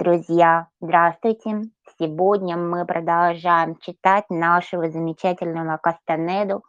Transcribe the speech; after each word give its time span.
Друзья, 0.00 0.68
здравствуйте! 0.80 1.62
Сегодня 1.98 2.56
мы 2.56 2.86
продолжаем 2.86 3.74
читать 3.80 4.26
нашего 4.30 4.88
замечательного 4.88 5.76
Кастанеду, 5.78 6.62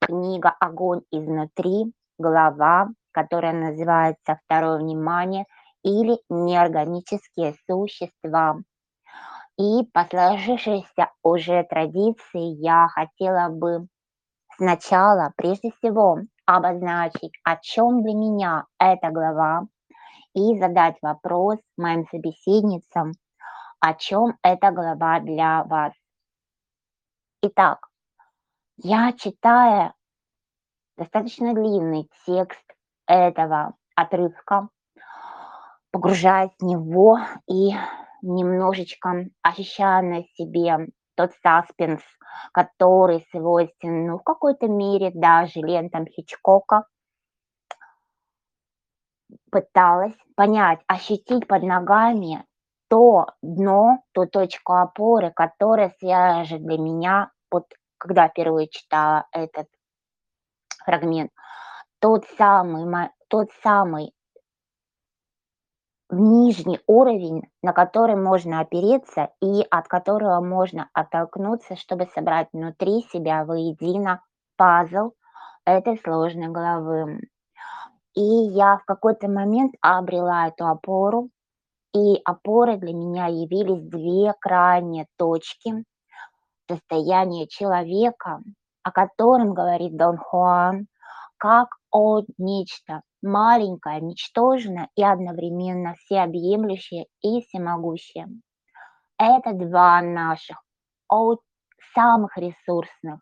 книга 0.00 0.54
«Огонь 0.60 1.00
изнутри», 1.10 1.92
глава, 2.20 2.90
которая 3.10 3.52
называется 3.52 4.38
«Второе 4.44 4.78
внимание» 4.78 5.46
или 5.82 6.20
«Неорганические 6.30 7.56
существа». 7.68 8.58
И 9.58 9.82
по 9.92 10.04
сложившейся 10.08 11.10
уже 11.24 11.64
традиции 11.64 12.62
я 12.62 12.86
хотела 12.86 13.48
бы 13.48 13.88
сначала, 14.56 15.32
прежде 15.36 15.72
всего, 15.72 16.20
обозначить, 16.46 17.32
о 17.42 17.56
чем 17.56 18.04
для 18.04 18.14
меня 18.14 18.66
эта 18.78 19.10
глава, 19.10 19.66
и 20.38 20.56
задать 20.58 20.96
вопрос 21.02 21.58
моим 21.76 22.06
собеседницам, 22.06 23.12
о 23.80 23.94
чем 23.94 24.38
эта 24.42 24.70
глава 24.70 25.18
для 25.20 25.64
вас. 25.64 25.92
Итак, 27.42 27.88
я 28.76 29.12
читая 29.12 29.94
достаточно 30.96 31.54
длинный 31.54 32.08
текст 32.24 32.64
этого 33.06 33.74
отрывка, 33.96 34.68
погружаясь 35.90 36.54
в 36.60 36.64
него 36.64 37.18
и 37.48 37.70
немножечко 38.22 39.26
ощущая 39.42 40.02
на 40.02 40.22
себе 40.34 40.88
тот 41.16 41.32
саспенс, 41.42 42.02
который 42.52 43.26
свойствен, 43.32 44.06
ну, 44.06 44.18
в 44.18 44.22
какой-то 44.22 44.68
мере 44.68 45.10
даже 45.12 45.60
лентам 45.60 46.06
Хичкока, 46.06 46.84
пыталась 49.50 50.14
понять, 50.36 50.80
ощутить 50.86 51.46
под 51.46 51.62
ногами 51.62 52.44
то 52.88 53.26
дно, 53.42 54.02
ту 54.12 54.26
точку 54.26 54.74
опоры, 54.74 55.30
которая 55.30 55.94
свяжет 55.98 56.62
для 56.62 56.78
меня, 56.78 57.30
вот 57.50 57.64
когда 57.98 58.28
впервые 58.28 58.68
читала 58.68 59.26
этот 59.32 59.68
фрагмент, 60.84 61.30
тот 62.00 62.24
самый, 62.38 63.10
тот 63.28 63.48
самый 63.62 64.14
нижний 66.10 66.80
уровень, 66.86 67.42
на 67.62 67.72
который 67.72 68.16
можно 68.16 68.60
опереться 68.60 69.30
и 69.42 69.66
от 69.70 69.88
которого 69.88 70.40
можно 70.40 70.88
оттолкнуться, 70.94 71.76
чтобы 71.76 72.06
собрать 72.14 72.48
внутри 72.52 73.02
себя 73.12 73.44
воедино 73.44 74.22
пазл 74.56 75.12
этой 75.66 75.98
сложной 75.98 76.48
головы. 76.48 77.20
И 78.18 78.20
я 78.20 78.78
в 78.78 78.84
какой-то 78.84 79.28
момент 79.28 79.76
обрела 79.80 80.48
эту 80.48 80.66
опору, 80.66 81.30
и 81.94 82.20
опорой 82.24 82.76
для 82.76 82.92
меня 82.92 83.26
явились 83.28 83.88
две 83.88 84.34
крайние 84.40 85.06
точки 85.16 85.84
состояния 86.68 87.46
человека, 87.46 88.42
о 88.82 88.90
котором 88.90 89.54
говорит 89.54 89.96
Дон 89.96 90.16
Хуан, 90.16 90.88
как 91.36 91.68
о 91.92 92.22
нечто 92.38 93.02
маленькое, 93.22 94.00
ничтожное 94.00 94.88
и 94.96 95.04
одновременно 95.04 95.94
всеобъемлющее 95.94 97.06
и 97.22 97.42
всемогущее. 97.42 98.26
Это 99.16 99.52
два 99.52 100.02
наших 100.02 100.60
от 101.08 101.38
самых 101.94 102.36
ресурсных, 102.36 103.20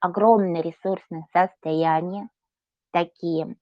огромных 0.00 0.64
ресурсных 0.64 1.26
состояния, 1.30 2.30
такие 2.90 3.56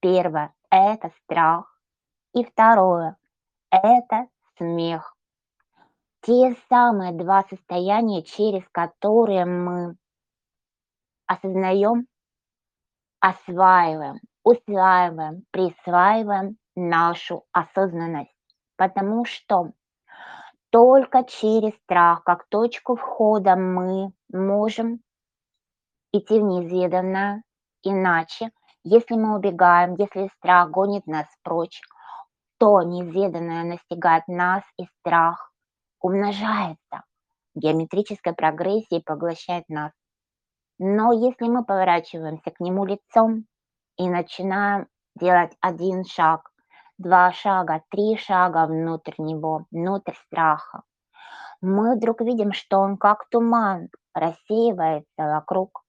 Первое– 0.00 0.54
это 0.70 1.10
страх. 1.24 1.80
И 2.34 2.44
второе– 2.44 3.16
это 3.70 4.28
смех. 4.56 5.16
Те 6.22 6.56
самые 6.68 7.12
два 7.12 7.44
состояния, 7.48 8.22
через 8.22 8.62
которые 8.70 9.44
мы 9.44 9.96
осознаем, 11.26 12.06
осваиваем, 13.20 14.20
усваиваем, 14.42 15.44
присваиваем 15.50 16.58
нашу 16.76 17.44
осознанность. 17.52 18.34
Потому 18.76 19.24
что 19.24 19.72
только 20.70 21.24
через 21.24 21.74
страх, 21.82 22.22
как 22.24 22.46
точку 22.48 22.96
входа, 22.96 23.56
мы 23.56 24.12
можем 24.32 25.00
идти 26.12 26.38
в 26.38 26.42
неизведанное, 26.42 27.42
иначе 27.82 28.50
если 28.88 29.14
мы 29.14 29.36
убегаем, 29.36 29.94
если 29.98 30.30
страх 30.38 30.70
гонит 30.70 31.06
нас 31.06 31.26
прочь, 31.42 31.80
то 32.58 32.82
неизведанное 32.82 33.64
настигает 33.64 34.26
нас, 34.26 34.62
и 34.78 34.86
страх 35.00 35.52
умножается 36.00 37.04
в 37.54 37.60
геометрической 37.60 38.34
прогрессии 38.34 39.02
поглощает 39.04 39.64
нас. 39.68 39.92
Но 40.78 41.12
если 41.12 41.48
мы 41.48 41.64
поворачиваемся 41.64 42.50
к 42.50 42.60
нему 42.60 42.84
лицом 42.84 43.46
и 43.96 44.08
начинаем 44.08 44.86
делать 45.16 45.52
один 45.60 46.04
шаг, 46.04 46.50
два 46.98 47.32
шага, 47.32 47.82
три 47.90 48.16
шага 48.16 48.66
внутрь 48.66 49.14
него, 49.18 49.66
внутрь 49.70 50.14
страха, 50.26 50.82
мы 51.60 51.96
вдруг 51.96 52.20
видим, 52.20 52.52
что 52.52 52.78
он 52.78 52.96
как 52.96 53.28
туман 53.28 53.88
рассеивается 54.14 55.06
вокруг, 55.16 55.84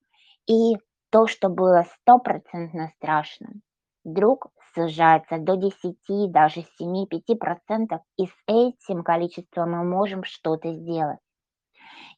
и 0.46 0.76
то, 1.10 1.26
что 1.26 1.48
было 1.48 1.84
стопроцентно 2.00 2.88
страшным, 2.96 3.62
вдруг 4.04 4.48
сужается 4.74 5.38
до 5.38 5.56
10, 5.56 6.30
даже 6.30 6.64
7-5%, 6.80 8.00
и 8.16 8.26
с 8.26 8.34
этим 8.46 9.02
количеством 9.02 9.72
мы 9.72 9.84
можем 9.84 10.24
что-то 10.24 10.72
сделать. 10.72 11.18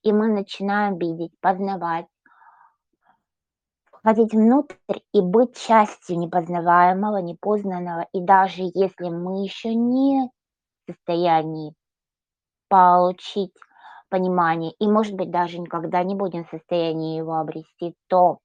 И 0.03 0.12
мы 0.12 0.28
начинаем 0.28 0.98
видеть, 0.98 1.32
познавать, 1.41 2.06
входить 3.91 4.32
внутрь 4.32 4.98
и 5.12 5.20
быть 5.20 5.56
частью 5.56 6.19
непознаваемого, 6.19 7.19
непознанного. 7.19 8.06
И 8.12 8.20
даже 8.20 8.62
если 8.74 9.09
мы 9.09 9.44
еще 9.44 9.74
не 9.74 10.28
в 10.86 10.92
состоянии 10.92 11.74
получить 12.69 13.54
понимание, 14.09 14.72
и, 14.78 14.88
может 14.88 15.14
быть, 15.14 15.30
даже 15.30 15.59
никогда 15.59 16.03
не 16.03 16.14
будем 16.14 16.44
в 16.44 16.50
состоянии 16.50 17.16
его 17.16 17.36
обрести, 17.36 17.94
то 18.09 18.38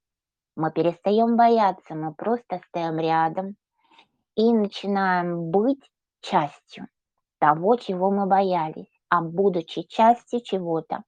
мы 0.58 0.72
перестаем 0.72 1.36
бояться, 1.36 1.94
мы 1.94 2.12
просто 2.12 2.60
стоим 2.66 2.98
рядом 2.98 3.54
и 4.34 4.52
начинаем 4.52 5.52
быть 5.52 5.88
частью 6.20 6.88
того, 7.38 7.76
чего 7.76 8.10
мы 8.10 8.26
боялись. 8.26 8.90
А 9.08 9.22
будучи 9.22 9.82
частью 9.82 10.40
чего-то, 10.42 11.04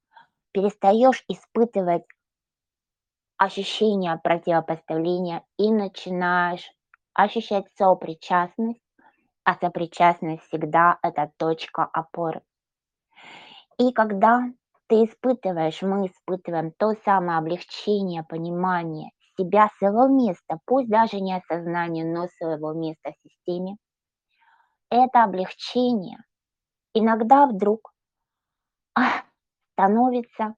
перестаешь 0.53 1.25
испытывать 1.27 2.05
ощущение 3.39 4.17
противопоставления 4.23 5.43
и 5.59 5.73
начинаешь 5.73 6.71
ощущать 7.13 7.67
сопричастность, 7.77 8.81
а 9.43 9.57
сопричастность 9.57 10.45
всегда 10.45 10.99
это 11.03 11.33
точка 11.39 11.85
опоры. 11.85 12.43
И 13.79 13.93
когда 13.93 14.45
ты 14.87 15.05
испытываешь, 15.07 15.83
мы 15.83 16.07
испытываем 16.07 16.71
то 16.71 16.95
самое 17.05 17.39
облегчение, 17.39 18.23
понимание 18.23 19.11
себя 19.41 19.69
своего 19.79 20.07
места, 20.07 20.59
пусть 20.67 20.89
даже 20.89 21.21
не 21.21 21.37
осознание, 21.37 22.05
но 22.05 22.29
своего 22.39 22.73
места 22.73 23.13
в 23.13 23.29
системе, 23.29 23.77
это 24.91 25.25
облегчение 25.25 26.19
иногда 26.95 27.47
вдруг 27.47 27.93
а, 28.95 29.23
становится 29.73 30.55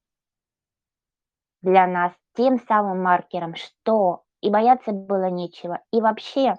для 1.60 1.86
нас 1.86 2.12
тем 2.34 2.58
самым 2.58 3.02
маркером, 3.02 3.54
что 3.54 4.24
и 4.40 4.50
бояться 4.50 4.92
было 4.92 5.30
нечего, 5.30 5.80
и 5.92 6.00
вообще, 6.00 6.56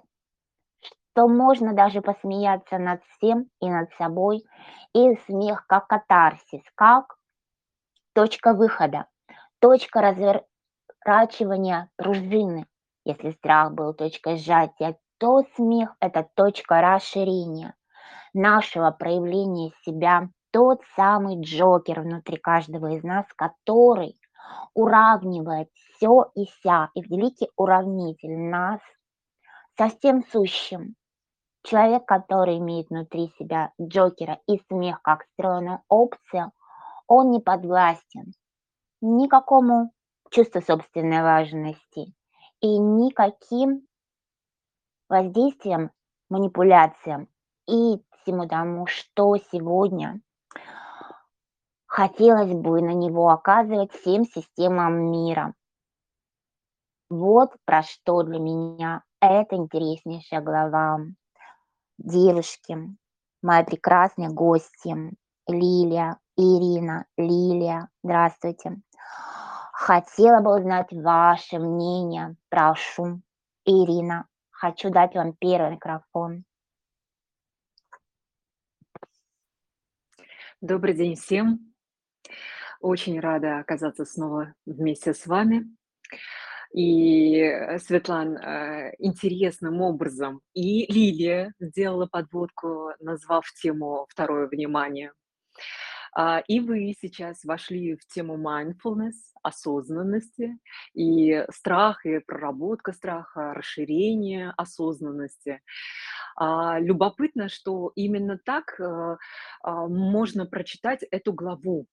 что 0.81 1.27
можно 1.27 1.73
даже 1.73 2.01
посмеяться 2.01 2.77
над 2.77 3.03
всем 3.03 3.49
и 3.59 3.69
над 3.69 3.91
собой, 3.93 4.43
и 4.93 5.15
смех 5.25 5.65
как 5.67 5.87
катарсис, 5.87 6.63
как 6.75 7.17
точка 8.13 8.53
выхода, 8.53 9.07
точка 9.59 10.01
развер 10.01 10.45
сворачивания 11.03 11.89
пружины. 11.95 12.65
Если 13.05 13.31
страх 13.31 13.73
был 13.73 13.93
точкой 13.93 14.37
сжатия, 14.37 14.97
то 15.17 15.43
смех– 15.55 15.95
это 15.99 16.27
точка 16.35 16.81
расширения 16.81 17.75
нашего 18.33 18.91
проявления 18.91 19.71
себя, 19.85 20.29
тот 20.51 20.81
самый 20.95 21.41
Джокер 21.41 22.01
внутри 22.01 22.37
каждого 22.37 22.91
из 22.95 23.03
нас, 23.03 23.25
который 23.35 24.17
уравнивает 24.73 25.69
все 25.73 26.31
и 26.35 26.45
вся, 26.45 26.89
и 26.93 27.01
великий 27.01 27.49
уравнитель 27.55 28.37
нас 28.37 28.79
со 29.77 29.89
всем 29.89 30.23
сущим. 30.31 30.95
Человек, 31.63 32.05
который 32.05 32.57
имеет 32.57 32.89
внутри 32.89 33.33
себя 33.39 33.71
Джокера 33.81 34.39
и 34.47 34.59
смех 34.67 35.01
как 35.01 35.25
встроенную 35.25 35.81
опцию, 35.87 36.51
он 37.07 37.31
не 37.31 37.39
подвластен 37.39 38.33
никакому 39.01 39.91
чувство 40.33 40.61
собственной 40.61 41.21
важности 41.21 42.13
и 42.59 42.77
никаким 42.77 43.87
воздействием, 45.07 45.91
манипуляциям 46.29 47.27
и 47.67 48.01
всему 48.21 48.47
тому, 48.47 48.87
что 48.87 49.37
сегодня 49.51 50.21
хотелось 51.85 52.51
бы 52.51 52.81
на 52.81 52.93
него 52.93 53.29
оказывать 53.29 53.91
всем 53.93 54.25
системам 54.25 55.11
мира. 55.11 55.53
Вот 57.09 57.51
про 57.65 57.83
что 57.83 58.23
для 58.23 58.39
меня 58.39 59.03
эта 59.21 59.55
интереснейшая 59.55 60.41
глава. 60.41 60.99
Девушки, 61.99 62.75
мои 63.43 63.63
прекрасные 63.63 64.29
гости, 64.29 64.95
Лилия, 65.47 66.17
Ирина, 66.35 67.05
Лилия, 67.17 67.89
здравствуйте. 68.01 68.81
Хотела 69.85 70.39
бы 70.39 70.55
узнать 70.55 70.93
ваше 70.93 71.59
мнение. 71.59 72.37
Прошу. 72.47 73.21
Ирина, 73.65 74.29
хочу 74.49 74.89
дать 74.89 75.13
вам 75.13 75.33
первый 75.33 75.71
микрофон. 75.71 76.45
Добрый 80.61 80.93
день 80.93 81.17
всем. 81.17 81.73
Очень 82.79 83.19
рада 83.19 83.59
оказаться 83.59 84.05
снова 84.05 84.53
вместе 84.65 85.13
с 85.13 85.27
вами. 85.27 85.65
И, 86.71 87.41
э, 87.41 87.77
Светлан, 87.79 88.37
э, 88.37 88.95
интересным 88.99 89.81
образом 89.81 90.39
и 90.53 90.89
Лилия 90.89 91.53
сделала 91.59 92.07
подводку, 92.07 92.91
назвав 93.01 93.51
тему 93.61 94.05
«Второе 94.07 94.47
внимание». 94.47 95.11
А, 96.15 96.43
и 96.47 96.59
вы 96.59 96.93
сейчас 96.99 97.43
вошли 97.43 97.95
в 97.95 98.05
тему 98.07 98.37
mindfulness, 98.37 99.13
осознанности, 99.41 100.57
и 100.93 101.45
страх, 101.51 102.05
и 102.05 102.19
проработка 102.19 102.93
страха, 102.93 103.53
расширение 103.53 104.53
осознанности. 104.57 105.61
А, 106.35 106.79
любопытно, 106.79 107.49
что 107.49 107.91
именно 107.95 108.37
так 108.43 108.79
э, 108.79 109.17
а, 109.63 109.87
можно 109.87 110.45
прочитать 110.45 111.03
эту 111.11 111.33
главу. 111.33 111.87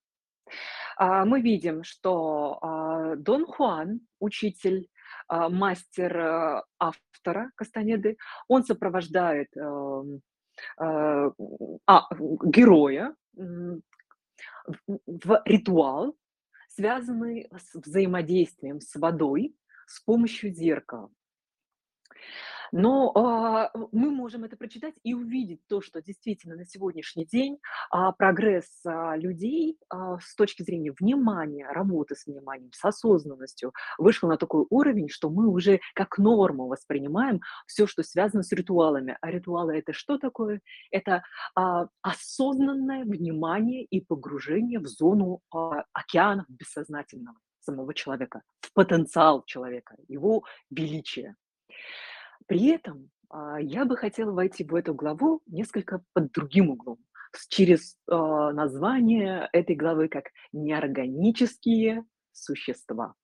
Мы 0.99 1.41
видим, 1.41 1.85
что 1.85 3.15
Дон 3.17 3.47
Хуан, 3.47 4.01
учитель, 4.19 4.89
мастер 5.29 6.17
э, 6.17 6.63
автора 6.79 7.53
Кастанеды, 7.55 8.17
он 8.49 8.65
сопровождает 8.65 9.49
эм, 9.57 10.21
э, 10.81 11.31
а, 11.87 12.09
героя 12.45 13.15
в 14.87 15.43
ритуал, 15.45 16.17
связанный 16.69 17.49
с 17.57 17.75
взаимодействием 17.75 18.81
с 18.81 18.95
водой 18.97 19.57
с 19.87 20.01
помощью 20.01 20.53
зеркала. 20.53 21.11
Но 22.73 23.13
а, 23.15 23.71
мы 23.93 24.11
можем 24.11 24.45
это 24.45 24.57
прочитать 24.57 24.95
и 25.03 25.15
увидеть 25.15 25.61
то, 25.69 25.81
что 25.81 26.01
действительно 26.03 26.57
на 26.57 26.65
сегодняшний 26.65 27.27
день 27.27 27.59
а, 27.91 28.13
прогресс 28.13 28.67
а, 28.85 29.17
людей 29.17 29.79
а, 29.89 30.19
с 30.19 30.35
точки 30.35 30.63
зрения 30.63 30.93
внимания, 30.99 31.67
работы 31.69 32.15
с 32.15 32.27
вниманием, 32.27 32.73
с 32.73 32.85
осознанностью 32.85 33.73
вышел 33.99 34.29
на 34.29 34.37
такой 34.37 34.67
уровень, 34.71 35.09
что 35.09 35.31
мы 35.31 35.49
уже 35.49 35.81
как 35.95 36.19
норму 36.19 36.69
воспринимаем 36.69 37.41
все, 37.67 37.87
что 37.87 38.03
связано 38.03 38.43
с 38.43 38.53
ритуалами. 38.53 39.17
А 39.21 39.31
ритуалы 39.31 39.77
это 39.77 39.93
что 39.93 40.19
такое? 40.19 40.61
Это 40.91 41.23
а, 41.55 41.89
осознанное 42.03 43.05
внимание 43.05 43.85
и 43.85 44.01
погружение 44.01 44.79
в 44.79 44.87
зону 44.87 45.41
а, 45.53 45.85
океанов 45.93 46.47
бессознательного 46.49 47.37
самого 47.61 47.95
человека, 47.95 48.43
в 48.61 48.73
потенциал 48.73 49.45
человека, 49.45 49.97
его 50.09 50.45
величие. 50.71 51.37
При 52.51 52.67
этом 52.67 53.11
а, 53.29 53.61
я 53.61 53.85
бы 53.85 53.97
хотела 53.97 54.33
войти 54.33 54.65
в 54.65 54.75
эту 54.75 54.93
главу 54.93 55.41
несколько 55.47 56.03
под 56.13 56.33
другим 56.33 56.71
углом, 56.71 56.99
через 57.49 57.97
а, 58.09 58.53
название 58.53 59.49
этой 59.53 59.77
главы 59.77 60.09
как 60.09 60.25
«Неорганические 60.51 62.05
существа». 62.33 63.15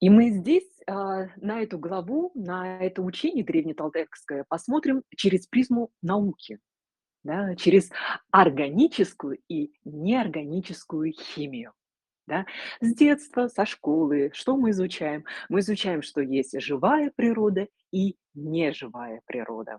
И 0.00 0.10
мы 0.10 0.30
здесь 0.30 0.68
а, 0.88 1.28
на 1.36 1.62
эту 1.62 1.78
главу, 1.78 2.32
на 2.34 2.76
это 2.80 3.02
учение 3.02 3.44
древнеталтекское 3.44 4.44
посмотрим 4.48 5.04
через 5.16 5.46
призму 5.46 5.92
науки, 6.02 6.58
да, 7.22 7.54
через 7.54 7.92
органическую 8.32 9.38
и 9.46 9.70
неорганическую 9.84 11.12
химию. 11.12 11.72
Да? 12.26 12.44
С 12.80 12.94
детства, 12.94 13.48
со 13.48 13.64
школы, 13.64 14.30
что 14.34 14.56
мы 14.56 14.70
изучаем? 14.70 15.24
Мы 15.48 15.60
изучаем, 15.60 16.02
что 16.02 16.20
есть 16.20 16.60
живая 16.60 17.12
природа 17.14 17.68
и 17.92 18.16
неживая 18.34 19.20
природа. 19.26 19.78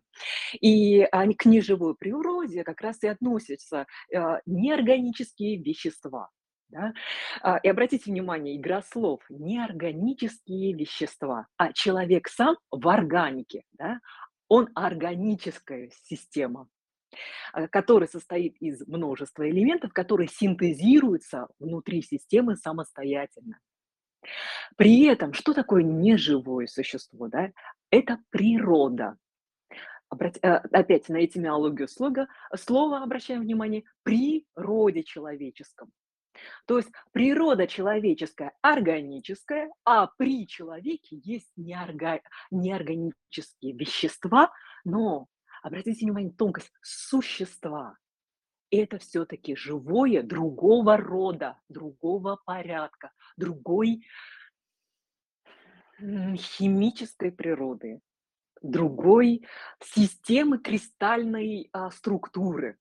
И 0.62 1.02
а, 1.02 1.28
к 1.34 1.46
неживой 1.46 1.96
природе 1.96 2.64
как 2.64 2.82
раз 2.82 3.04
и 3.04 3.08
относятся 3.08 3.86
а, 4.16 4.40
неорганические 4.46 5.62
вещества. 5.62 6.30
Да? 6.70 6.94
А, 7.42 7.58
и 7.58 7.68
обратите 7.68 8.12
внимание, 8.12 8.58
игра 8.58 8.82
слов– 8.82 9.22
неорганические 9.30 10.74
вещества, 10.74 11.48
а 11.58 11.74
человек 11.74 12.28
сам 12.28 12.58
в 12.72 12.88
органике, 12.88 13.64
да? 13.74 14.00
он 14.48 14.70
органическая 14.76 15.92
система. 16.04 16.68
Э, 17.54 17.68
который 17.68 18.08
состоит 18.08 18.58
из 18.58 18.86
множества 18.88 19.50
элементов, 19.50 19.94
которые 19.94 20.28
синтезируются 20.28 21.48
внутри 21.60 22.02
системы 22.02 22.56
самостоятельно. 22.56 23.60
При 24.76 25.06
этом, 25.06 25.34
что 25.34 25.54
такое 25.54 25.84
неживое 25.84 26.68
существо? 26.68 27.28
Да? 27.28 27.52
Это 27.90 28.20
природа. 28.30 29.18
Э, 30.42 30.56
опять 30.72 31.10
на 31.10 31.24
этимиологию 31.24 31.88
слога, 31.88 32.28
слова 32.56 33.04
обращаем 33.04 33.42
внимание, 33.42 33.84
природе 34.04 35.04
человеческом. 35.04 35.92
То 36.68 36.78
есть 36.78 36.90
природа 37.12 37.66
человеческая 37.66 38.54
органическая, 38.62 39.72
а 39.84 40.08
при 40.18 40.48
человеке 40.48 41.20
есть 41.24 41.52
неорга, 41.56 42.22
неорганические 42.52 43.74
вещества, 43.74 44.52
но 44.86 45.28
обратите 45.68 46.06
внимание, 46.06 46.32
тонкость 46.32 46.72
существа. 46.82 47.98
Это 48.70 48.98
все-таки 49.00 49.56
живое 49.56 50.24
другого 50.24 50.98
рода, 50.98 51.58
другого 51.70 52.38
порядка, 52.46 53.12
другой 53.38 54.06
химической 56.00 57.32
природы, 57.32 58.02
другой 58.62 59.46
системы 59.82 60.60
кристальной 60.60 61.70
а, 61.72 61.90
структуры, 61.92 62.78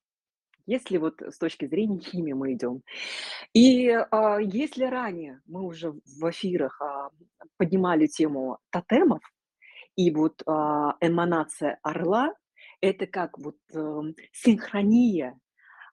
если 0.67 0.99
вот 0.99 1.23
с 1.23 1.39
точки 1.39 1.67
зрения 1.67 2.01
химии 2.01 2.33
мы 2.33 2.55
идем. 2.55 2.83
И 3.55 3.89
а, 3.89 4.39
если 4.39 4.85
ранее 4.85 5.41
мы 5.47 5.63
уже 5.63 5.93
в 5.93 6.31
эфирах 6.31 6.81
а, 6.83 7.11
поднимали 7.57 8.07
тему 8.07 8.59
тотемов, 8.71 9.23
и 9.95 10.11
вот 10.11 10.43
а, 10.47 10.97
эманация 11.01 11.79
орла 11.83 12.35
это 12.81 13.07
как 13.07 13.39
вот 13.39 13.57
э, 13.73 14.01
синхрония 14.33 15.39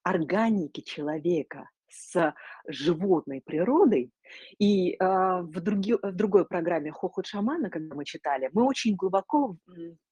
органики 0.03 0.81
человека 0.81 1.69
с 1.89 2.33
животной 2.67 3.41
природой. 3.41 4.11
И 4.57 4.93
э, 4.93 4.97
в, 4.97 5.61
други, 5.61 5.93
в 5.93 6.11
другой 6.13 6.45
программе 6.45 6.91
«Хохот 6.91 7.25
шамана», 7.27 7.69
когда 7.69 7.95
мы 7.95 8.05
читали, 8.05 8.49
мы 8.53 8.65
очень 8.65 8.95
глубоко 8.95 9.57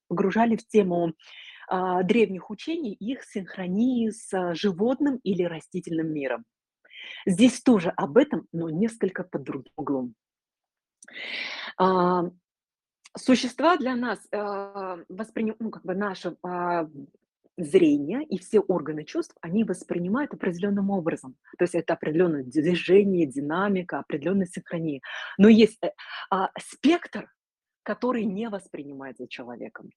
погружали 0.07 0.55
в 0.55 0.67
тему 0.67 1.13
э, 1.69 2.03
древних 2.03 2.49
учений, 2.49 2.93
их 2.93 3.23
синхронии 3.23 4.09
с 4.09 4.53
животным 4.53 5.17
или 5.23 5.43
растительным 5.43 6.13
миром. 6.13 6.43
Здесь 7.25 7.61
тоже 7.61 7.89
об 7.89 8.17
этом, 8.17 8.47
но 8.51 8.69
несколько 8.69 9.23
под 9.23 9.43
другим 9.43 9.71
углом. 9.75 10.15
Существа 13.17 13.77
для 13.77 13.95
нас, 13.95 14.19
а, 14.31 14.99
восприним 15.09 15.55
ну, 15.59 15.69
как 15.69 15.83
бы 15.83 15.95
наше, 15.95 16.37
а, 16.43 16.87
зрение 17.57 18.23
и 18.23 18.37
все 18.39 18.59
органы 18.59 19.03
чувств, 19.03 19.35
они 19.41 19.63
воспринимают 19.63 20.33
определенным 20.33 20.89
образом. 20.89 21.35
То 21.57 21.63
есть 21.63 21.75
это 21.75 21.93
определенное 21.93 22.43
движение, 22.43 23.27
динамика, 23.27 23.99
определенная 23.99 24.47
синхрония. 24.47 25.01
Но 25.37 25.49
есть, 25.49 25.77
э, 25.83 25.91
а, 26.29 26.49
спектр, 26.59 27.31
который 27.83 28.25
не 28.25 28.49
воспринимается 28.49 29.27
человеком. 29.27 29.89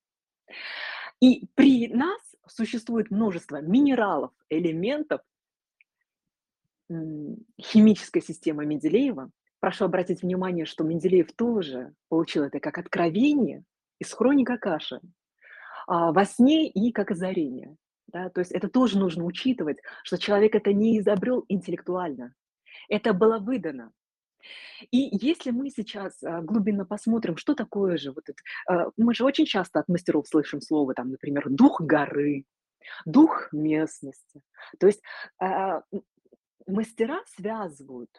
И 1.20 1.46
при 1.54 1.88
нас 1.88 2.20
существует 2.48 3.10
множество 3.10 3.60
минералов, 3.60 4.32
элементов, 4.50 5.20
химическая 7.60 8.22
система 8.22 8.64
Менделеева, 8.64 9.30
Прошу 9.64 9.86
обратить 9.86 10.20
внимание, 10.20 10.66
что 10.66 10.84
Менделеев 10.84 11.32
тоже 11.32 11.94
получил 12.10 12.42
это 12.44 12.60
как 12.60 12.76
откровение 12.76 13.64
из 13.98 14.12
хроника 14.12 14.58
Каши 14.58 15.00
а, 15.86 16.12
во 16.12 16.26
сне 16.26 16.68
и 16.68 16.92
как 16.92 17.12
озарение. 17.12 17.74
Да? 18.08 18.28
То 18.28 18.40
есть 18.40 18.52
это 18.52 18.68
тоже 18.68 18.98
нужно 18.98 19.24
учитывать, 19.24 19.78
что 20.02 20.18
человек 20.18 20.54
это 20.54 20.74
не 20.74 20.98
изобрел 20.98 21.46
интеллектуально. 21.48 22.34
Это 22.90 23.14
было 23.14 23.38
выдано. 23.38 23.92
И 24.90 25.08
если 25.16 25.50
мы 25.50 25.70
сейчас, 25.70 26.22
а, 26.22 26.42
глубинно 26.42 26.84
посмотрим, 26.84 27.38
что 27.38 27.54
такое 27.54 27.96
же 27.96 28.12
вот 28.12 28.28
это, 28.28 28.42
а, 28.68 28.90
мы 28.98 29.14
же 29.14 29.24
очень 29.24 29.46
часто 29.46 29.80
от 29.80 29.88
мастеров 29.88 30.28
слышим 30.28 30.60
слово, 30.60 30.92
там, 30.92 31.10
например, 31.10 31.48
дух 31.48 31.80
горы, 31.80 32.44
дух 33.06 33.48
местности. 33.50 34.42
То 34.78 34.88
есть, 34.88 35.00
мастера 36.66 37.22
связывают 37.34 38.10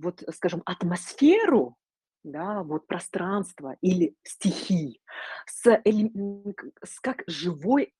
вот, 0.00 0.22
скажем, 0.34 0.62
атмосферу, 0.64 1.76
да, 2.22 2.62
вот 2.62 2.86
пространство 2.86 3.76
или 3.80 4.14
стихии 4.22 5.00
с 5.46 5.80
с 6.84 7.00
как 7.00 7.22
живой 7.26 7.94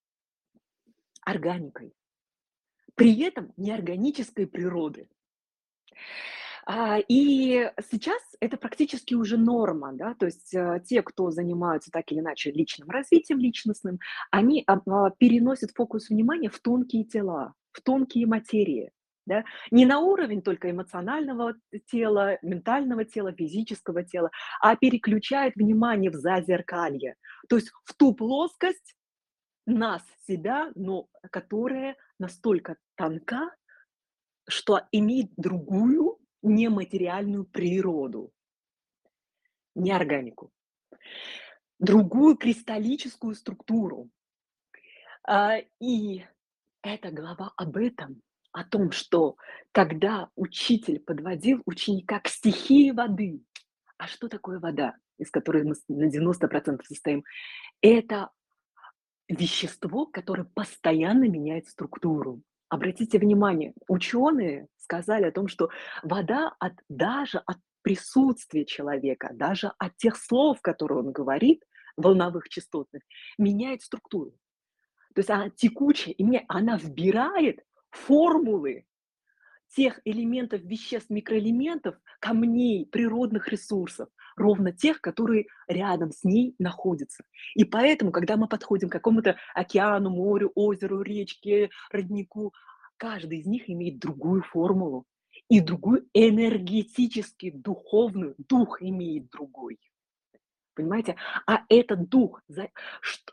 органикой, 1.23 1.95
при 2.95 3.21
этом 3.23 3.52
неорганической 3.57 4.47
природы. 4.47 5.09
А, 6.66 6.99
и 6.99 7.71
сейчас 7.90 8.23
это 8.38 8.57
практически 8.57 9.14
уже 9.14 9.37
норма, 9.38 9.92
да, 9.92 10.14
то 10.14 10.26
есть, 10.26 10.54
э, 10.54 10.83
те, 10.87 11.02
кто 11.02 11.30
занимаются 11.30 11.90
так 11.90 12.12
или 12.12 12.21
иначе 12.21 12.52
личным 12.52 12.90
развитием 12.90 13.38
личностным, 13.38 13.99
они 14.30 14.62
об 14.66 14.88
а, 14.88 15.11
переносят 15.11 15.71
фокус 15.75 16.11
внимания 16.11 16.50
в 16.50 16.61
тонкие 16.61 17.04
тела, 17.04 17.54
в 17.73 17.80
тонкие 17.80 18.26
материи, 18.26 18.92
да. 19.31 19.45
Не 19.71 19.87
на 19.87 20.01
уровень 20.01 20.43
только 20.43 20.71
эмоционального 20.71 21.55
тела, 21.87 22.37
ментального 22.43 23.05
тела, 23.05 23.33
физического 23.33 24.03
тела, 24.03 24.31
а 24.61 24.75
переключают 24.75 25.55
внимание 25.55 26.11
в 26.11 26.15
зазеркалье, 26.15 27.15
то 27.49 27.57
есть 27.57 27.71
в 27.85 27.95
ту 27.95 28.13
плоскость 28.13 28.97
нас, 29.67 30.03
себя, 30.27 30.73
но 30.75 31.07
которая 31.31 31.97
настолько 32.19 32.77
тонка, 32.97 33.55
что 34.49 34.83
имеет 34.91 35.31
другую 35.37 36.19
нематериальную 36.43 37.45
природу, 37.45 38.33
неорганику, 39.77 40.51
другую 41.79 42.37
кристаллическую 42.37 43.37
структуру. 43.37 44.11
А, 45.23 45.59
и 45.81 46.25
эта 46.83 47.13
глава 47.13 47.53
об 47.57 47.77
этом, 47.77 48.23
о 48.52 48.64
том, 48.64 48.90
что 48.92 49.37
когда 49.73 50.28
учитель 50.35 51.00
подводил 51.00 51.62
ученика 51.66 52.21
к 52.21 52.28
стихии 52.28 52.90
воды. 52.90 53.42
А 53.99 54.07
что 54.07 54.28
такое 54.28 54.59
вода, 54.59 54.97
из 55.19 55.30
которой 55.30 55.62
мы 55.64 55.75
на 55.88 56.11
90 56.11 56.49
состоим? 56.85 57.25
Это 57.80 58.30
вещество, 59.28 60.07
которое 60.07 60.45
постоянно 60.45 61.25
меняет 61.25 61.69
структуру. 61.69 62.42
Обратите 62.69 63.19
внимание, 63.19 63.75
ученые 63.88 64.69
сказали 64.76 65.25
о 65.25 65.33
том, 65.33 65.49
что 65.49 65.71
вода 66.02 66.54
от 66.59 66.73
даже 66.88 67.38
от 67.38 67.59
присутствия 67.83 68.64
человека, 68.64 69.30
даже 69.33 69.73
от 69.78 69.97
тех 69.97 70.16
слов, 70.16 70.61
которые 70.61 70.99
он 70.99 71.12
говорит, 71.12 71.64
волновых, 71.97 72.49
частотных, 72.49 73.02
меняет 73.38 73.83
структуру. 73.83 74.33
То 75.14 75.21
есть 75.21 75.30
она 75.30 75.50
текучая, 75.50 76.14
и 76.14 76.25
мне 76.25 76.45
она 76.49 76.76
вбирает 76.76 77.61
формулы 77.91 78.85
тех 79.75 80.01
элементов, 80.05 80.63
веществ, 80.63 81.11
микроэлементов, 81.11 81.97
камней, 82.21 82.87
природных 82.87 83.49
ресурсов, 83.49 84.09
ровно 84.37 84.73
тех, 84.73 85.01
которые 85.01 85.47
рядом 85.69 86.11
с 86.11 86.25
ней 86.25 86.55
находятся. 86.59 87.25
И 87.55 87.65
поэтому, 87.65 88.11
когда 88.11 88.37
мы 88.37 88.49
подходим 88.49 88.89
к 88.89 88.93
какому-то 88.93 89.37
океану, 89.55 90.11
морю, 90.11 90.51
озеру, 90.55 91.03
речке, 91.03 91.71
роднику, 91.91 92.53
каждый 92.97 93.39
из 93.39 93.47
них 93.47 93.71
имеет 93.71 93.99
другую 93.99 94.43
формулу 94.43 95.07
и 95.49 95.61
другую 95.61 96.09
энергетически 96.15 97.51
духовную, 97.51 98.35
дух 98.39 98.83
имеет 98.83 99.31
другой. 99.31 99.79
Понимаете? 100.75 101.17
А 101.47 101.63
этот 101.69 102.09
дух, 102.09 102.43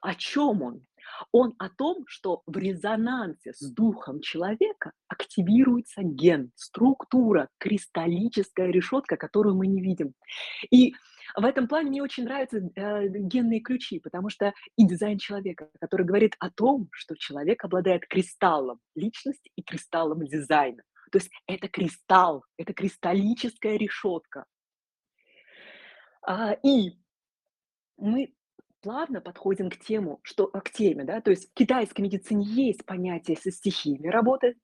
о 0.02 0.16
чём 0.16 0.62
он? 0.62 0.86
Он 1.32 1.54
о 1.58 1.70
том, 1.70 2.04
что 2.08 2.44
в 2.46 2.58
резонансе 2.58 3.54
с 3.54 3.72
духом 3.72 4.22
человека 4.22 4.92
активируется 5.08 6.04
ген, 6.04 6.52
структура, 6.56 7.50
кристаллическая 7.58 8.68
решетка, 8.68 9.18
которую 9.18 9.56
мы 9.56 9.68
не 9.68 9.82
видим. 9.82 10.14
И 10.72 10.94
в 11.36 11.44
этом 11.44 11.68
плане 11.68 11.90
мне 11.90 12.04
очень 12.04 12.24
нравятся, 12.24 12.58
э, 12.58 13.08
генные 13.08 13.60
ключи, 13.60 14.00
потому 14.00 14.30
что 14.30 14.54
и 14.76 14.88
дизайн 14.88 15.18
человека, 15.18 15.70
который 15.80 16.06
говорит 16.06 16.36
о 16.40 16.50
том, 16.50 16.90
что 16.92 17.16
человек 17.16 17.64
обладает 17.64 18.08
кристаллом 18.08 18.80
личности 18.96 19.52
и 19.56 19.62
кристаллом 19.62 20.26
дизайна. 20.26 20.84
То 21.12 21.20
есть 21.20 21.32
это 21.46 21.68
кристалл, 21.68 22.44
это 22.58 22.74
кристаллическая 22.74 23.78
решетка. 23.78 24.46
А, 26.22 26.54
и 26.64 27.00
мы 27.98 28.34
плавно 28.88 29.20
подходим 29.20 29.70
к 29.70 29.76
тему, 29.76 30.22
что 30.24 30.50
а, 30.54 30.62
к 30.62 30.72
теме, 30.72 31.04
да, 31.04 31.20
то 31.20 31.30
есть 31.30 31.52
в 31.52 31.54
китайской 31.54 32.00
медицине 32.00 32.46
есть 32.46 32.86
понятие 32.86 33.36
со 33.36 33.52
стихиями 33.52 34.08
работы. 34.08 34.56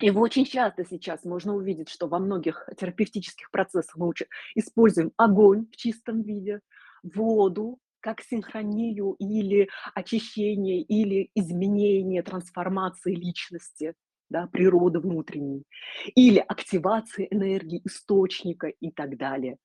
Его 0.00 0.20
очень 0.22 0.44
часто 0.44 0.84
сейчас 0.84 1.22
можно 1.22 1.54
увидеть, 1.54 1.88
что 1.88 2.08
во 2.08 2.18
многих 2.18 2.68
терапевтических 2.76 3.52
процессах 3.52 3.94
мы 3.96 4.12
используем 4.56 5.12
огонь 5.16 5.66
в 5.70 5.76
чистом 5.76 6.22
виде, 6.22 6.62
воду 7.04 7.78
как 8.00 8.22
синхронию 8.22 9.14
или 9.20 9.68
очищение, 9.94 10.82
или 10.82 11.30
изменение, 11.36 12.24
трансформации 12.24 13.14
личности 13.14 13.94
да, 14.30 14.46
природы 14.46 15.00
внутренней, 15.00 15.64
или 16.14 16.38
активации 16.38 17.28
энергии 17.30 17.80
источника 17.84 18.68
и 18.68 18.90
так 18.90 19.16
далее. 19.16 19.56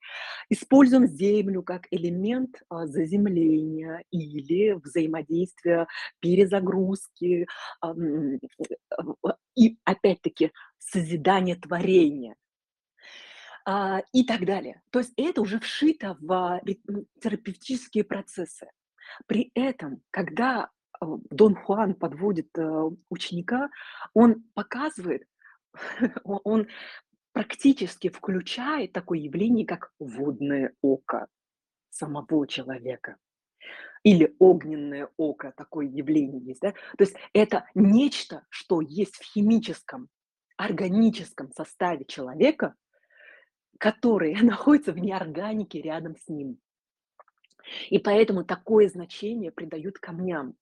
Используем 0.49 1.07
Землю 1.07 1.63
как 1.63 1.87
элемент 1.91 2.61
а, 2.69 2.87
заземления 2.87 4.03
или 4.11 4.73
взаимодействия, 4.73 5.87
перезагрузки 6.19 7.47
ам, 7.81 8.39
а, 9.23 9.35
и 9.55 9.77
опять-таки 9.83 10.51
созидания 10.77 11.55
творения. 11.55 12.35
А, 13.65 14.01
и 14.11 14.25
так 14.25 14.45
далее. 14.45 14.81
То 14.89 14.99
есть 14.99 15.13
это 15.15 15.41
уже 15.41 15.59
вшито 15.59 16.17
в 16.19 16.61
терапевтические 17.21 18.03
процессы. 18.03 18.67
При 19.25 19.51
этом, 19.55 20.01
когда 20.11 20.63
а, 20.63 20.69
Дон 21.01 21.55
Хуан 21.55 21.95
подводит, 21.95 22.49
э, 22.57 22.89
ученика, 23.09 23.69
он 24.13 24.43
показывает, 24.53 25.27
он 26.23 26.67
практически 27.31 28.09
включает 28.09 28.93
такое 28.93 29.19
явление, 29.19 29.65
как 29.65 29.91
водное 29.99 30.73
око 30.81 31.27
самого 31.89 32.47
человека 32.47 33.17
или 34.03 34.35
огненное 34.39 35.09
око, 35.17 35.53
такое 35.55 35.87
явление 35.87 36.41
есть, 36.41 36.61
да. 36.61 36.71
То 36.71 37.03
есть 37.03 37.15
это 37.33 37.65
нечто, 37.73 38.45
что 38.49 38.81
есть 38.81 39.15
в 39.15 39.23
химическом, 39.23 40.09
органическом 40.57 41.51
составе 41.51 42.05
человека, 42.05 42.75
которое 43.79 44.37
находится 44.43 44.91
в 44.91 44.99
неорганике 44.99 45.81
рядом 45.81 46.15
с 46.17 46.27
ним. 46.27 46.59
И 47.89 47.97
поэтому 47.97 48.43
такое 48.43 48.89
значение 48.89 49.51
придают 49.51 49.97
камням 49.99 50.55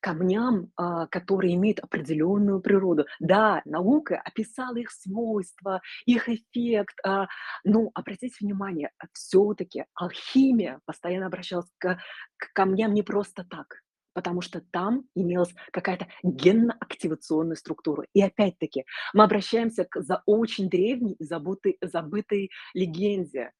камням, 0.00 0.70
а, 0.76 1.06
которые 1.06 1.54
имеют 1.54 1.80
определенную 1.80 2.60
природу. 2.60 3.06
Да, 3.20 3.62
наука 3.64 4.20
описала 4.24 4.76
их 4.76 4.90
свойства, 4.90 5.80
их 6.06 6.28
эффект, 6.28 6.96
а, 7.04 7.26
но 7.64 7.90
обратите 7.94 8.36
внимание, 8.40 8.90
а, 8.98 9.06
все-таки 9.12 9.84
алхимия 9.94 10.80
постоянно 10.84 11.26
обращалась 11.26 11.70
к, 11.78 11.98
к 12.36 12.52
камням 12.52 12.94
не 12.94 13.02
просто 13.02 13.44
так, 13.44 13.82
потому 14.12 14.40
что 14.40 14.60
там 14.72 15.04
имелась 15.14 15.54
какая-то 15.72 16.08
генно-активационная 16.22 17.56
структура. 17.56 18.06
И 18.12 18.22
опять-таки 18.22 18.84
мы 19.14 19.24
обращаемся 19.24 19.84
к 19.84 20.00
за 20.02 20.22
очень 20.26 20.68
древней, 20.68 21.16
забытой, 21.18 21.78
забытой 21.80 22.50
легенде 22.74 23.52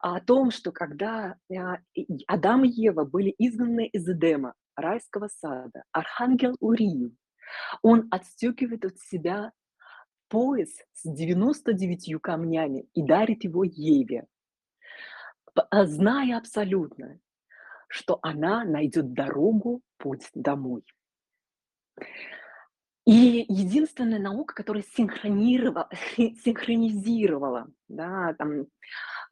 о 0.00 0.20
том, 0.20 0.50
что 0.50 0.72
когда 0.72 1.36
Адам 2.26 2.64
и 2.64 2.68
Ева 2.68 3.04
были 3.04 3.34
изгнаны 3.38 3.86
из 3.86 4.08
Эдема, 4.08 4.54
райского 4.76 5.28
сада, 5.28 5.84
архангел 5.92 6.56
Урию, 6.60 7.16
он 7.82 8.08
отстегивает 8.10 8.84
от 8.84 8.98
себя 8.98 9.52
пояс 10.28 10.70
с 10.92 11.02
99 11.02 12.20
камнями 12.22 12.88
и 12.94 13.02
дарит 13.02 13.44
его 13.44 13.64
Еве, 13.64 14.26
а, 15.54 15.84
зная 15.84 16.38
абсолютно, 16.38 17.18
что 17.88 18.18
она 18.22 18.64
найдет 18.64 19.12
дорогу, 19.12 19.82
путь 19.98 20.30
домой. 20.34 20.84
И 23.10 23.44
единственная 23.48 24.20
наука, 24.20 24.54
которая 24.54 24.84
синхронировала, 24.96 25.88
синхронизировала, 26.16 27.66
да, 27.88 28.36
там, 28.38 28.66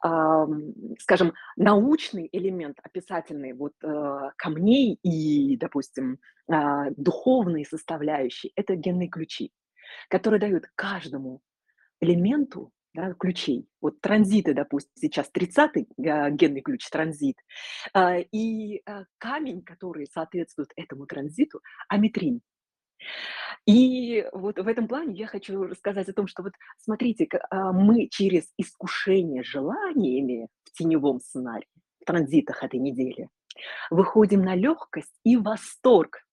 ам, 0.01 0.73
скажем, 0.99 1.33
научный 1.55 2.27
элемент 2.33 2.77
описательный 2.83 3.53
вот, 3.53 3.71
э, 3.81 4.31
камней 4.35 4.99
и, 5.01 5.55
допустим, 5.55 6.19
а, 6.51 6.89
духовные 6.97 7.63
составляющие- 7.65 8.51
это 8.57 8.75
генные 8.75 9.07
ключи, 9.07 9.53
которые 10.09 10.41
дают 10.41 10.65
каждому 10.75 11.41
элементу 12.01 12.73
да, 12.93 13.13
ключей. 13.13 13.65
Вот 13.81 14.01
транзиты, 14.01 14.53
допустим, 14.53 14.91
сейчас 14.95 15.29
30-й 15.31 15.87
а, 16.05 16.31
генный 16.31 16.61
ключ 16.61 16.89
транзит, 16.89 17.37
а, 17.93 18.17
и 18.17 18.81
а, 18.85 19.05
камень, 19.19 19.61
который 19.63 20.05
соответствует 20.07 20.71
этому 20.75 21.05
транзиту, 21.05 21.61
аметрин. 21.87 22.41
И 23.65 24.27
вот 24.31 24.57
в 24.57 24.67
этом 24.67 24.87
плане 24.87 25.15
я 25.15 25.27
хочу 25.27 25.63
рассказать 25.63 26.09
о 26.09 26.13
том, 26.13 26.27
что 26.27 26.43
вот 26.43 26.53
смотрите, 26.77 27.27
а, 27.49 27.71
мы 27.71 28.07
через 28.07 28.51
искушение 28.57 29.43
желаниями 29.43 30.47
в 30.63 30.71
теневом 30.71 31.19
сценарии, 31.19 31.67
в 32.01 32.05
транзитах 32.05 32.63
этой 32.63 32.79
недели, 32.79 33.29
выходим 33.89 34.41
на 34.41 34.55
легкость 34.55 35.13
и 35.23 35.37
восторг. 35.37 36.25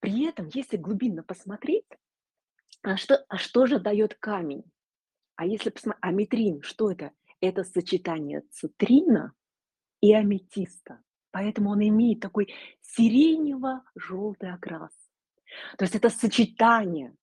При 0.00 0.26
этом, 0.26 0.48
если 0.52 0.76
глубинно 0.76 1.22
посмотреть, 1.22 1.86
а 2.82 2.96
что, 2.96 3.24
а 3.28 3.36
что 3.36 3.66
же 3.66 3.78
дает 3.78 4.14
камень? 4.14 4.64
А 5.36 5.44
если 5.44 5.70
посмотреть, 5.70 6.02
аметрин, 6.02 6.62
что 6.62 6.90
это? 6.90 7.12
Это 7.40 7.64
сочетание 7.64 8.42
цитрина 8.50 9.34
и 10.00 10.14
аметиста. 10.14 11.00
Поэтому 11.30 11.70
он 11.70 11.86
имеет 11.86 12.20
такой 12.20 12.54
сиренево-желтый 12.80 14.52
окрас. 14.52 15.05
То 15.78 15.84
есть 15.84 15.94
это 15.94 16.10
сочетание. 16.10 17.14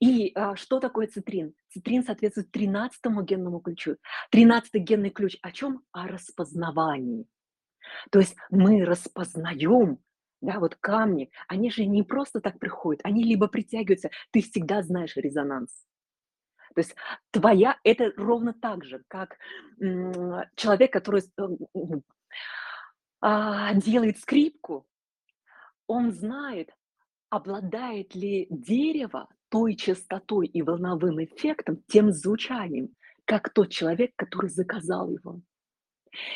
И 0.00 0.32
а, 0.34 0.56
что 0.56 0.80
такое 0.80 1.08
цитрин? 1.08 1.54
Цитрин 1.72 2.04
соответствует 2.04 2.50
тринадцатому 2.50 3.22
генному 3.22 3.60
ключу. 3.60 3.96
Тринадцатый 4.30 4.80
генный 4.80 5.10
ключ 5.10 5.36
о 5.42 5.50
чем? 5.52 5.82
О 5.92 6.06
распознавании. 6.06 7.26
То 8.10 8.18
есть 8.20 8.36
мы 8.50 8.84
распознаем, 8.84 9.98
да, 10.40 10.60
вот 10.60 10.76
камни, 10.76 11.30
они 11.48 11.70
же 11.70 11.84
не 11.84 12.02
просто 12.02 12.40
так 12.40 12.58
приходят, 12.58 13.00
они 13.04 13.24
либо 13.24 13.48
притягиваются, 13.48 14.10
ты 14.30 14.42
всегда 14.42 14.82
знаешь 14.82 15.16
резонанс. 15.16 15.70
То 16.74 16.80
есть 16.80 16.94
твоя, 17.30 17.78
это 17.82 18.12
ровно 18.16 18.52
так 18.52 18.84
же, 18.84 19.02
как 19.08 19.36
м, 19.80 20.44
человек, 20.54 20.92
который 20.92 21.22
м, 21.38 21.58
м, 21.74 22.02
а, 23.20 23.74
делает 23.74 24.18
скрипку, 24.18 24.86
он 25.86 26.12
знает, 26.12 26.70
обладает 27.30 28.14
ли 28.14 28.46
дерево 28.50 29.28
той 29.48 29.76
частотой 29.76 30.46
и 30.46 30.62
волновым 30.62 31.22
эффектом, 31.24 31.82
тем 31.88 32.12
звучанием, 32.12 32.90
как 33.24 33.52
тот 33.52 33.70
человек, 33.70 34.12
который 34.16 34.50
заказал 34.50 35.10
его. 35.10 35.40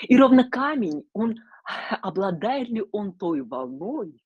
И 0.03 0.17
ровно 0.17 0.49
камень, 0.49 1.05
он 1.13 1.37
обладает 2.03 2.69
ли 2.69 2.83
он 2.93 3.13
той 3.13 3.43
волной, 3.43 4.23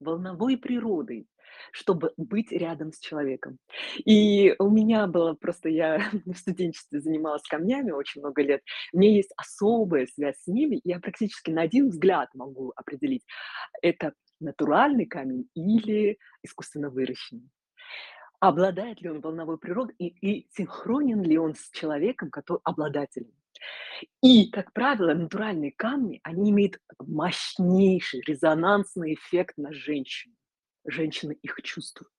волновой 0.00 0.56
природой, 0.56 1.26
чтобы 1.72 2.12
быть 2.16 2.52
рядом 2.52 2.92
с 2.92 2.98
человеком. 2.98 3.58
И 4.04 4.54
у 4.58 4.70
меня 4.70 5.06
было 5.06 5.34
просто, 5.34 5.68
я 5.68 6.10
в 6.24 6.34
студенчестве 6.34 7.00
занималась 7.00 7.42
камнями 7.42 7.90
очень 7.90 8.20
много 8.20 8.42
лет, 8.42 8.62
у 8.92 8.98
меня 8.98 9.12
есть 9.12 9.32
особая 9.36 10.06
связь 10.06 10.36
с 10.42 10.46
ними, 10.46 10.80
я 10.84 11.00
практически 11.00 11.50
на 11.50 11.62
один 11.62 11.88
взгляд 11.88 12.28
могу 12.34 12.72
определить, 12.76 13.24
это 13.82 14.12
натуральный 14.40 15.06
камень 15.06 15.48
или 15.54 16.18
искусственно 16.42 16.90
выращенный. 16.90 17.48
Обладает 18.40 19.00
ли 19.00 19.10
он 19.10 19.20
волновой 19.20 19.58
природой 19.58 19.96
и, 19.98 20.06
и 20.06 20.48
синхронен 20.52 21.22
ли 21.22 21.38
он 21.38 21.54
с 21.56 21.70
человеком, 21.70 22.30
который 22.30 22.60
обладателем. 22.62 23.32
И, 24.22 24.50
как 24.50 24.72
правило, 24.72 25.12
натуральные 25.12 25.72
камни, 25.72 26.20
они 26.22 26.50
имеют 26.50 26.78
мощнейший 27.00 28.22
резонансный 28.26 29.14
эффект 29.14 29.56
на 29.56 29.72
женщину. 29.72 30.34
Женщины 30.88 31.36
их 31.42 31.60
чувствуют. 31.62 32.12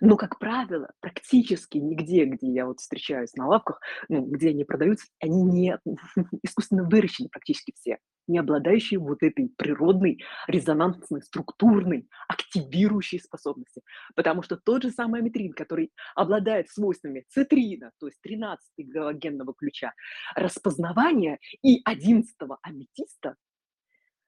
Но, 0.00 0.16
как 0.16 0.38
правило, 0.38 0.92
практически 1.00 1.78
нигде, 1.78 2.24
где 2.24 2.48
я 2.48 2.66
вот 2.66 2.80
встречаюсь 2.80 3.34
на 3.34 3.46
лавках, 3.46 3.80
ну, 4.08 4.24
где 4.24 4.50
они 4.50 4.64
продаются, 4.64 5.06
они 5.20 5.42
не 5.42 5.78
искусственно 6.42 6.84
выращены 6.84 7.28
практически 7.28 7.72
все, 7.74 7.98
не 8.26 8.38
обладающие 8.38 9.00
вот 9.00 9.22
этой 9.22 9.48
природной, 9.56 10.22
резонансной, 10.46 11.22
структурной, 11.22 12.08
активирующей 12.28 13.20
способностью. 13.20 13.82
Потому 14.14 14.42
что 14.42 14.56
тот 14.56 14.82
же 14.82 14.90
самый 14.90 15.20
аметрин, 15.20 15.52
который 15.52 15.92
обладает 16.14 16.70
свойствами 16.70 17.24
цитрина, 17.28 17.90
то 17.98 18.06
есть 18.06 18.20
13 18.22 18.60
генного 18.76 19.54
ключа, 19.54 19.94
распознавания 20.34 21.38
и 21.62 21.80
11 21.84 22.34
аметиста, 22.62 23.36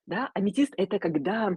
да, 0.06 0.30
аметист– 0.34 0.72
это 0.78 0.98
когда 0.98 1.54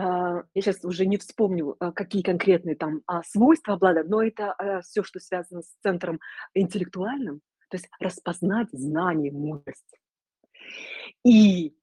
я 0.00 0.62
сейчас 0.62 0.84
уже 0.84 1.06
не 1.06 1.16
вспомню, 1.16 1.76
а, 1.78 1.92
какие 1.92 2.22
конкретные 2.22 2.76
там 2.76 3.02
а, 3.06 3.22
свойства 3.22 3.74
обладают, 3.74 4.08
но 4.08 4.22
это 4.22 4.80
все, 4.84 5.02
что 5.02 5.20
связано 5.20 5.62
с 5.62 5.74
центром 5.82 6.20
интеллектуальным, 6.54 7.40
то 7.70 7.76
есть 7.76 7.88
распознать 8.00 8.68
знание, 8.72 9.32
мудрость. 9.32 9.98
И 11.24 11.74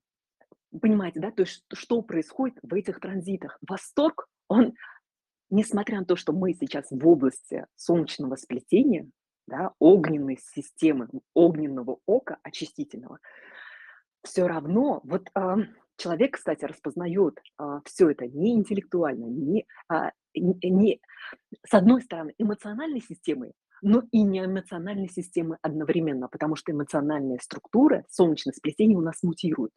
понимаете, 0.82 1.20
да, 1.20 1.32
то 1.32 1.44
есть 1.44 1.66
что 1.74 2.02
происходит 2.02 2.58
в 2.62 2.74
этих 2.74 3.00
транзитах? 3.00 3.58
Восторг, 3.68 4.28
он, 4.48 4.74
несмотря 5.50 6.00
на 6.00 6.06
то, 6.06 6.16
что 6.16 6.34
мы 6.34 6.54
сейчас 6.54 6.88
в 6.90 7.08
области 7.08 7.66
солнечного 7.76 8.36
сплетения, 8.36 9.10
да, 9.48 9.72
огненной 9.80 10.38
системы, 10.38 11.08
огненного 11.34 12.00
ока 12.06 12.38
очистительного, 12.44 13.20
все 14.24 14.48
равно 14.48 15.02
вот 15.04 15.30
а, 15.36 15.58
человек, 15.98 16.36
кстати, 16.36 16.66
распознает 16.66 17.40
а, 17.58 17.82
все 17.86 18.10
это 18.10 18.28
не 18.28 18.54
интеллектуально, 18.56 19.26
не, 19.26 19.66
а, 19.90 20.12
не, 20.34 21.00
с 21.66 21.74
одной 21.74 22.02
стороны 22.02 22.34
эмоциональной 22.38 23.02
системой, 23.02 23.54
но 23.82 24.04
и 24.12 24.24
не 24.24 24.44
эмоциональной 24.46 25.10
системой 25.10 25.58
одновременно, 25.62 26.28
потому 26.28 26.56
что 26.56 26.72
эмоциональная 26.72 27.40
структура, 27.40 28.06
солнечное 28.10 28.54
сплетение 28.54 28.98
у 28.98 29.02
нас 29.02 29.22
мутирует. 29.24 29.72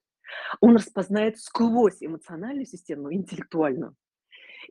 Он 0.61 0.77
распознает 0.77 1.39
сквозь 1.39 1.99
эмоциональную 2.01 2.67
систему, 2.67 3.13
интеллектуальную. 3.13 3.95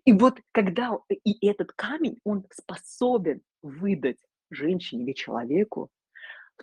И 0.06 0.14
вот 0.14 0.40
когда 0.52 0.94
о- 0.94 1.04
и 1.10 1.48
этот 1.48 1.72
камень, 1.74 2.20
он 2.24 2.46
способен 2.52 3.42
выдать 3.62 4.18
женщине 4.50 5.04
или 5.04 5.14
человеку 5.14 5.90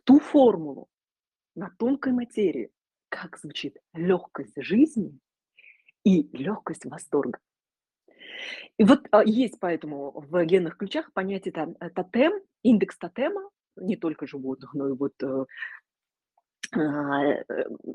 ту 0.05 0.19
формулу 0.21 0.89
на 1.55 1.71
тонкой 1.79 2.13
материи, 2.13 2.71
как 3.15 3.39
звучит 3.39 3.79
легкость 3.93 4.55
жизни 4.57 5.19
и 6.05 6.29
легкость 6.37 6.85
восторга. 6.85 7.39
И 8.77 8.85
вот 8.85 9.07
а, 9.13 9.23
есть 9.23 9.59
поэтому 9.61 10.11
в 10.13 10.45
генных 10.45 10.77
ключах 10.77 11.13
понятие 11.13 11.53
там, 11.53 11.77
э, 11.81 11.91
тотем, 11.91 12.33
индекс 12.63 12.99
тотема, 12.99 13.49
не 13.77 13.97
только 13.97 14.27
животных, 14.27 14.75
но 14.75 14.89
и 14.89 14.93
вот 14.93 15.15
э, 15.23 15.45
а, 16.73 17.45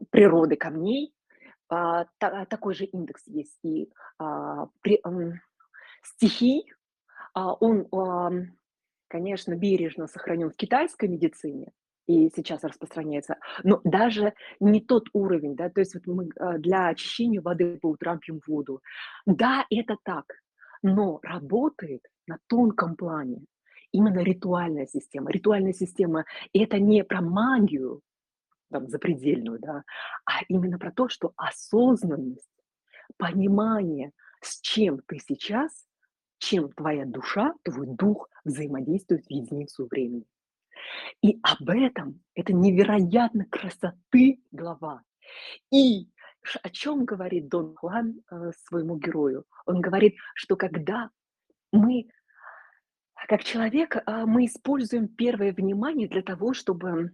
природы 0.09 0.55
камней. 0.55 1.13
А, 1.67 2.05
та- 2.17 2.45
такой 2.45 2.73
же 2.73 2.85
индекс 2.85 3.27
есть 3.27 3.59
и 3.63 3.91
стихий. 6.01 6.71
Он, 7.35 7.87
конечно, 9.07 9.55
бережно 9.55 10.07
сохранен 10.07 10.49
в 10.49 10.55
китайской 10.55 11.09
медицине 11.09 11.71
и 12.09 12.31
сейчас 12.35 12.63
распространяется, 12.63 13.37
но 13.63 13.81
даже 13.83 14.33
не 14.59 14.81
тот 14.81 15.09
уровень, 15.13 15.55
да, 15.55 15.69
то 15.69 15.79
есть 15.79 15.93
вот 15.93 16.07
мы 16.07 16.29
а, 16.39 16.57
для 16.57 16.87
очищения 16.87 17.39
воды 17.39 17.77
по 17.79 17.85
утрам 17.85 18.17
пьем 18.17 18.41
воду. 18.47 18.81
Да, 19.27 19.67
это 19.69 19.95
так, 20.03 20.25
но 20.81 21.19
работает 21.21 22.01
на 22.25 22.39
тонком 22.47 22.95
плане 22.95 23.45
именно 23.91 24.23
ритуальная 24.23 24.87
система. 24.87 25.29
Ритуальная 25.29 25.73
система– 25.73 26.25
это 26.51 26.79
не 26.79 27.03
про 27.03 27.21
магию, 27.21 28.01
там, 28.71 28.87
запредельную, 28.87 29.59
да, 29.59 29.83
а 30.25 30.41
именно 30.47 30.79
про 30.79 30.91
то, 30.91 31.09
что 31.09 31.33
осознанность, 31.35 32.49
понимание, 33.17 34.13
с 34.41 34.59
чем 34.61 34.99
ты 35.05 35.19
сейчас, 35.19 35.85
чем 36.39 36.71
твоя 36.71 37.05
душа, 37.05 37.53
твой 37.61 37.85
дух 37.85 38.29
взаимодействует 38.45 39.25
в 39.27 39.29
единицу 39.29 39.87
времени. 39.91 40.25
И 41.21 41.39
об 41.43 41.69
этом, 41.69 42.21
это 42.35 42.53
невероятно 42.53 43.45
красоты 43.45 44.41
глава. 44.51 45.03
И 45.71 46.07
о 46.63 46.69
чем 46.69 47.05
говорит 47.05 47.49
Дон 47.49 47.75
Хуан 47.75 48.21
э, 48.31 48.51
своему 48.67 48.97
герою? 48.97 49.45
Он 49.65 49.81
говорит, 49.81 50.15
что 50.33 50.55
когда 50.55 51.09
мы, 51.71 52.09
как 53.27 53.43
человек, 53.43 53.97
а, 54.05 54.25
мы 54.25 54.45
используем 54.45 55.07
первое 55.07 55.53
внимание 55.53 56.07
для 56.07 56.21
того, 56.23 56.53
чтобы 56.53 57.11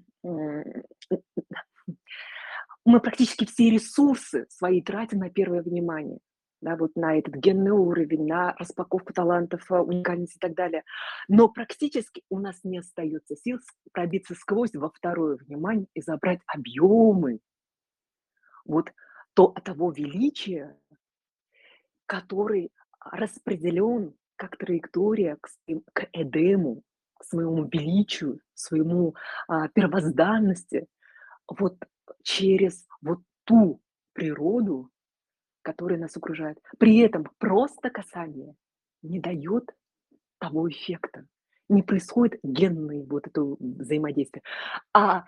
мы 2.85 2.99
практически 2.99 3.45
все 3.45 3.69
ресурсы 3.69 4.45
свои 4.49 4.81
тратим 4.81 5.19
на 5.19 5.29
первое 5.29 5.61
внимание, 5.61 6.19
да, 6.61 6.75
вот 6.75 6.95
на 6.95 7.17
этот 7.17 7.35
генный 7.35 7.71
уровень, 7.71 8.27
на 8.27 8.53
распаковку 8.57 9.13
талантов, 9.13 9.69
а, 9.71 9.81
уникальность 9.81 10.37
и 10.37 10.39
так 10.39 10.55
далее. 10.55 10.83
Но 11.27 11.49
практически 11.49 12.23
у 12.29 12.39
нас 12.39 12.63
не 12.63 12.79
остается 12.79 13.35
сил 13.35 13.59
пробиться 13.91 14.35
сквозь 14.35 14.73
во 14.73 14.89
второе 14.89 15.37
внимание 15.37 15.87
и 15.93 16.01
забрать 16.01 16.41
объемы 16.47 17.39
вот 18.65 18.91
то, 19.33 19.49
того 19.63 19.91
величия, 19.91 20.77
который 22.05 22.71
распределен 22.99 24.15
как 24.35 24.57
траектория 24.57 25.37
к, 25.39 25.47
своим- 25.47 25.83
к 25.93 26.07
Эдему, 26.11 26.83
к 27.17 27.23
своему 27.23 27.65
величию, 27.65 28.39
своему, 28.53 29.15
а, 29.47 29.67
первозданности 29.69 30.87
вот 31.47 31.77
через 32.23 32.85
вот 33.01 33.19
ту 33.43 33.81
природу, 34.13 34.89
которая 35.65 35.97
нас 35.97 36.15
окружает. 36.15 36.59
При 36.77 36.99
этом 36.99 37.27
просто 37.39 37.89
касание 37.89 38.55
не 39.01 39.19
дает 39.19 39.75
того 40.37 40.69
эффекта. 40.69 41.25
Не 41.67 41.81
происходит 41.81 42.39
генное 42.43 43.03
вот 43.03 43.25
это 43.25 43.41
взаимодействие. 43.41 44.43
А 44.93 45.25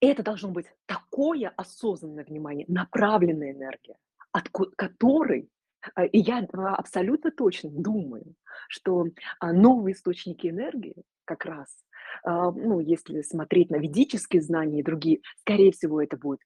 это 0.00 0.24
должно 0.24 0.50
быть 0.50 0.66
такое 0.86 1.52
осознанное 1.56 2.24
внимание, 2.24 2.66
направленная 2.68 3.52
энергия, 3.52 3.96
от 4.32 4.48
которой 4.48 5.48
а, 5.94 6.04
и 6.04 6.18
я 6.18 6.38
абсолютно 6.38 7.30
точно 7.30 7.70
думаю, 7.70 8.34
что 8.68 9.06
а, 9.38 9.52
новые 9.52 9.94
источники 9.94 10.48
энергии 10.48 10.96
как 11.24 11.44
раз, 11.44 11.84
ну, 12.24 12.80
если 12.80 13.22
смотреть 13.22 13.70
на 13.70 13.76
ведические 13.76 14.42
знания 14.42 14.80
и 14.80 14.84
другие, 14.84 15.20
скорее 15.40 15.72
всего, 15.72 16.02
это 16.02 16.16
будет 16.16 16.40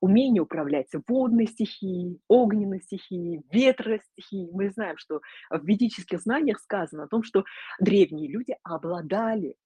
умение 0.00 0.42
управлять 0.42 0.88
водной 1.08 1.46
стихией, 1.46 2.20
огненной 2.28 2.80
стихией, 2.80 3.42
ветростихией. 3.50 4.50
Мы 4.52 4.70
знаем, 4.70 4.96
что 4.98 5.20
в 5.50 5.64
ведических 5.64 6.20
знаниях 6.20 6.60
сказано 6.60 7.04
о 7.04 7.08
том, 7.08 7.22
что 7.22 7.44
древние 7.80 8.30
люди 8.30 8.56
обладали 8.62 9.56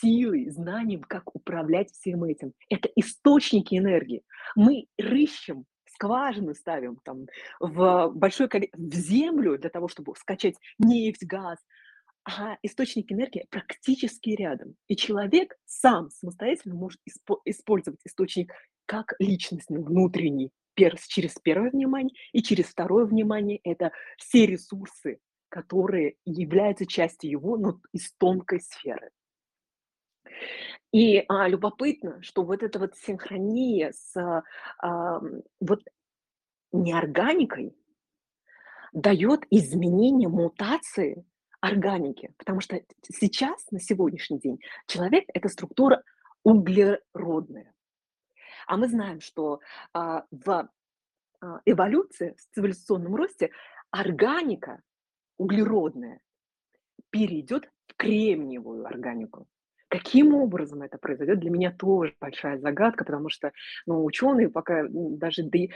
силой, 0.00 0.48
знанием, 0.50 1.02
как 1.02 1.34
управлять 1.34 1.90
всем 1.90 2.24
этим. 2.24 2.52
Это 2.70 2.88
источники 2.96 3.74
энергии. 3.76 4.22
Мы 4.54 4.86
рыщем, 4.98 5.66
скважины 5.92 6.54
ставим 6.54 6.98
там 7.04 7.26
в 7.60 8.10
большой 8.14 8.48
в 8.48 8.94
землю 8.94 9.58
для 9.58 9.70
того, 9.70 9.88
чтобы 9.88 10.14
скачать 10.16 10.56
нефть, 10.78 11.26
газ, 11.26 11.58
а 12.26 12.58
источник 12.62 13.12
энергии 13.12 13.46
практически 13.50 14.30
рядом. 14.30 14.74
И 14.88 14.96
человек 14.96 15.56
сам 15.64 16.10
самостоятельно 16.10 16.74
может 16.74 17.00
испо- 17.08 17.40
использовать 17.44 18.00
источник 18.04 18.52
как 18.84 19.14
личностный, 19.20 19.80
внутренний, 19.80 20.50
пер- 20.74 20.98
через 21.06 21.34
первое 21.34 21.70
внимание 21.70 22.14
и 22.32 22.42
через 22.42 22.66
второе 22.66 23.04
внимание. 23.04 23.60
Это 23.62 23.92
все 24.18 24.44
ресурсы, 24.44 25.20
которые 25.48 26.16
являются 26.24 26.84
частью 26.84 27.30
его, 27.30 27.56
но 27.56 27.80
из 27.92 28.12
тонкой 28.14 28.60
сферы. 28.60 29.10
И 30.92 31.24
а, 31.28 31.46
любопытно, 31.46 32.20
что 32.22 32.42
вот 32.42 32.64
эта 32.64 32.80
вот 32.80 32.96
синхрония 32.96 33.92
с 33.92 34.16
а, 34.78 35.20
вот 35.60 35.84
неорганикой 36.72 37.76
дает 38.92 39.44
изменение, 39.50 40.28
мутации 40.28 41.24
органики. 41.60 42.32
Потому 42.38 42.60
что 42.60 42.80
сейчас, 43.02 43.66
на 43.70 43.80
сегодняшний 43.80 44.38
день, 44.38 44.58
человек– 44.86 45.28
это 45.32 45.48
структура 45.48 46.02
углеродная. 46.42 47.74
А 48.66 48.76
мы 48.76 48.88
знаем, 48.88 49.20
что 49.20 49.60
а, 49.92 50.24
в 50.30 50.68
а, 51.40 51.60
эволюции, 51.64 52.36
в 52.36 52.54
цивилизационном 52.54 53.14
росте 53.14 53.50
органика 53.90 54.82
углеродная 55.38 56.20
перейдет 57.10 57.70
в 57.86 57.94
кремниевую 57.96 58.86
органику. 58.86 59.46
Каким 59.88 60.34
образом 60.34 60.82
это 60.82 60.98
произойдет, 60.98 61.38
для 61.40 61.50
меня 61.50 61.70
тоже 61.70 62.14
большая 62.20 62.58
загадка, 62.58 63.04
потому 63.04 63.28
что 63.28 63.52
ну, 63.86 64.04
ученые 64.04 64.48
пока 64.48 64.84
даже 64.88 65.44
до, 65.44 65.68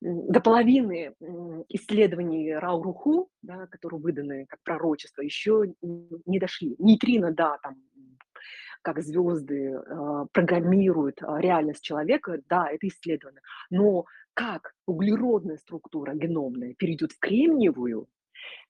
до 0.00 0.40
половины 0.40 1.14
исследований 1.68 2.54
Рауруху, 2.54 3.28
да, 3.42 3.66
которые 3.66 4.00
выданы 4.00 4.46
как 4.48 4.60
пророчество, 4.62 5.22
еще 5.22 5.74
не 5.82 6.38
дошли. 6.38 6.74
Нейтрино, 6.78 7.32
да, 7.32 7.58
там 7.62 7.76
как 8.82 9.02
звезды 9.02 9.74
э, 9.74 10.26
программируют 10.32 11.20
э, 11.22 11.26
реальность 11.38 11.82
человека, 11.82 12.40
да, 12.48 12.70
это 12.70 12.88
исследовано. 12.88 13.40
Но 13.68 14.06
как 14.34 14.74
углеродная 14.86 15.58
структура 15.58 16.14
геномная 16.14 16.74
перейдет 16.74 17.12
в 17.12 17.18
кремниевую, 17.18 18.08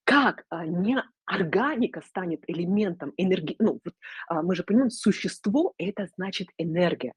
как 0.05 0.45
а, 0.49 0.67
не 0.67 1.01
органика 1.31 2.03
станет 2.03 2.43
элементом 2.49 3.13
энергии. 3.17 3.57
Ну, 3.59 3.81
вот, 3.85 3.95
а, 4.29 4.43
мы 4.43 4.55
же 4.55 4.65
понимаем, 4.65 4.91
существо– 4.91 5.75
это 5.79 6.09
значит 6.17 6.49
энергия. 6.59 7.13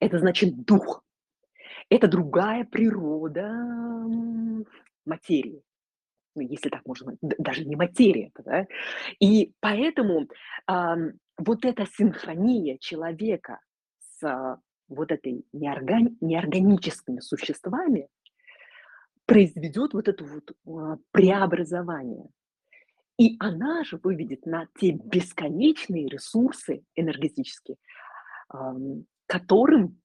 Это 0.00 0.18
значит 0.18 0.64
дух. 0.64 1.04
Это 1.90 2.08
другая 2.08 2.64
природа 2.64 3.50
материи. 5.04 5.62
Ну, 6.34 6.42
если 6.42 6.70
так 6.70 6.86
можно 6.86 7.16
даже 7.20 7.64
не 7.64 7.76
материя. 7.76 8.30
Да? 8.44 8.66
И 9.20 9.52
поэтому 9.60 10.28
а, 10.66 10.96
вот 11.36 11.64
эта 11.64 11.86
синхрония 11.86 12.78
человека 12.78 13.60
с 13.98 14.24
а, 14.24 14.60
вот 14.88 15.12
этой 15.12 15.44
неоргани- 15.52 16.16
неорганическими 16.20 17.20
существами, 17.20 18.08
произведет 19.26 19.92
вот 19.92 20.08
это 20.08 20.24
вот 20.24 20.52
а, 20.66 20.96
преобразование. 21.10 22.28
И 23.18 23.36
она 23.40 23.84
же 23.84 23.98
выведет 24.02 24.46
на 24.46 24.68
те 24.78 24.92
бесконечные 24.92 26.08
ресурсы 26.08 26.84
энергетические, 26.94 27.76
которым 29.26 30.00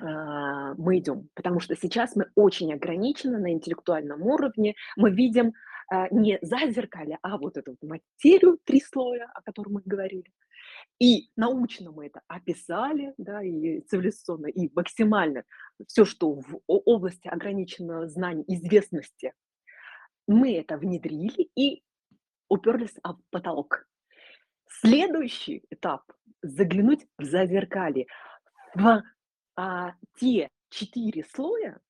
а, 0.00 0.74
мы 0.74 0.98
идем. 0.98 1.28
Потому 1.34 1.60
что 1.60 1.76
сейчас 1.76 2.14
мы 2.16 2.30
очень 2.34 2.72
ограничены 2.72 3.38
на 3.38 3.52
интеллектуальном 3.52 4.22
уровне. 4.22 4.74
Мы 4.96 5.10
видим 5.10 5.52
а, 5.90 6.08
не 6.10 6.38
за 6.42 6.70
зеркале, 6.70 7.18
а 7.22 7.36
вот 7.36 7.56
эту 7.56 7.76
материю, 7.82 8.58
три 8.64 8.80
слоя, 8.80 9.30
о 9.34 9.42
котором 9.42 9.74
мы 9.74 9.82
говорили. 9.84 10.32
И 11.00 11.30
научно 11.36 11.92
мы 11.92 12.06
это 12.06 12.20
описали, 12.26 13.14
да, 13.18 13.42
и 13.42 13.80
цивилизационно, 13.80 14.46
и 14.46 14.70
максимально 14.74 15.44
все, 15.86 16.04
что 16.04 16.34
в 16.34 16.60
области 16.66 17.28
ограниченного 17.28 18.08
знания, 18.08 18.44
известности, 18.48 19.32
мы 20.26 20.56
это 20.56 20.76
внедрили 20.76 21.48
и 21.54 21.82
уперлись 22.48 22.96
в 23.02 23.18
потолок. 23.30 23.86
Следующий 24.68 25.64
этап– 25.70 26.12
заглянуть 26.42 27.06
в 27.18 27.24
зазеркалье, 27.24 28.06
в 28.74 29.02
а, 29.56 29.94
те 30.16 30.50
четыре 30.70 31.24
слоя 31.24 31.80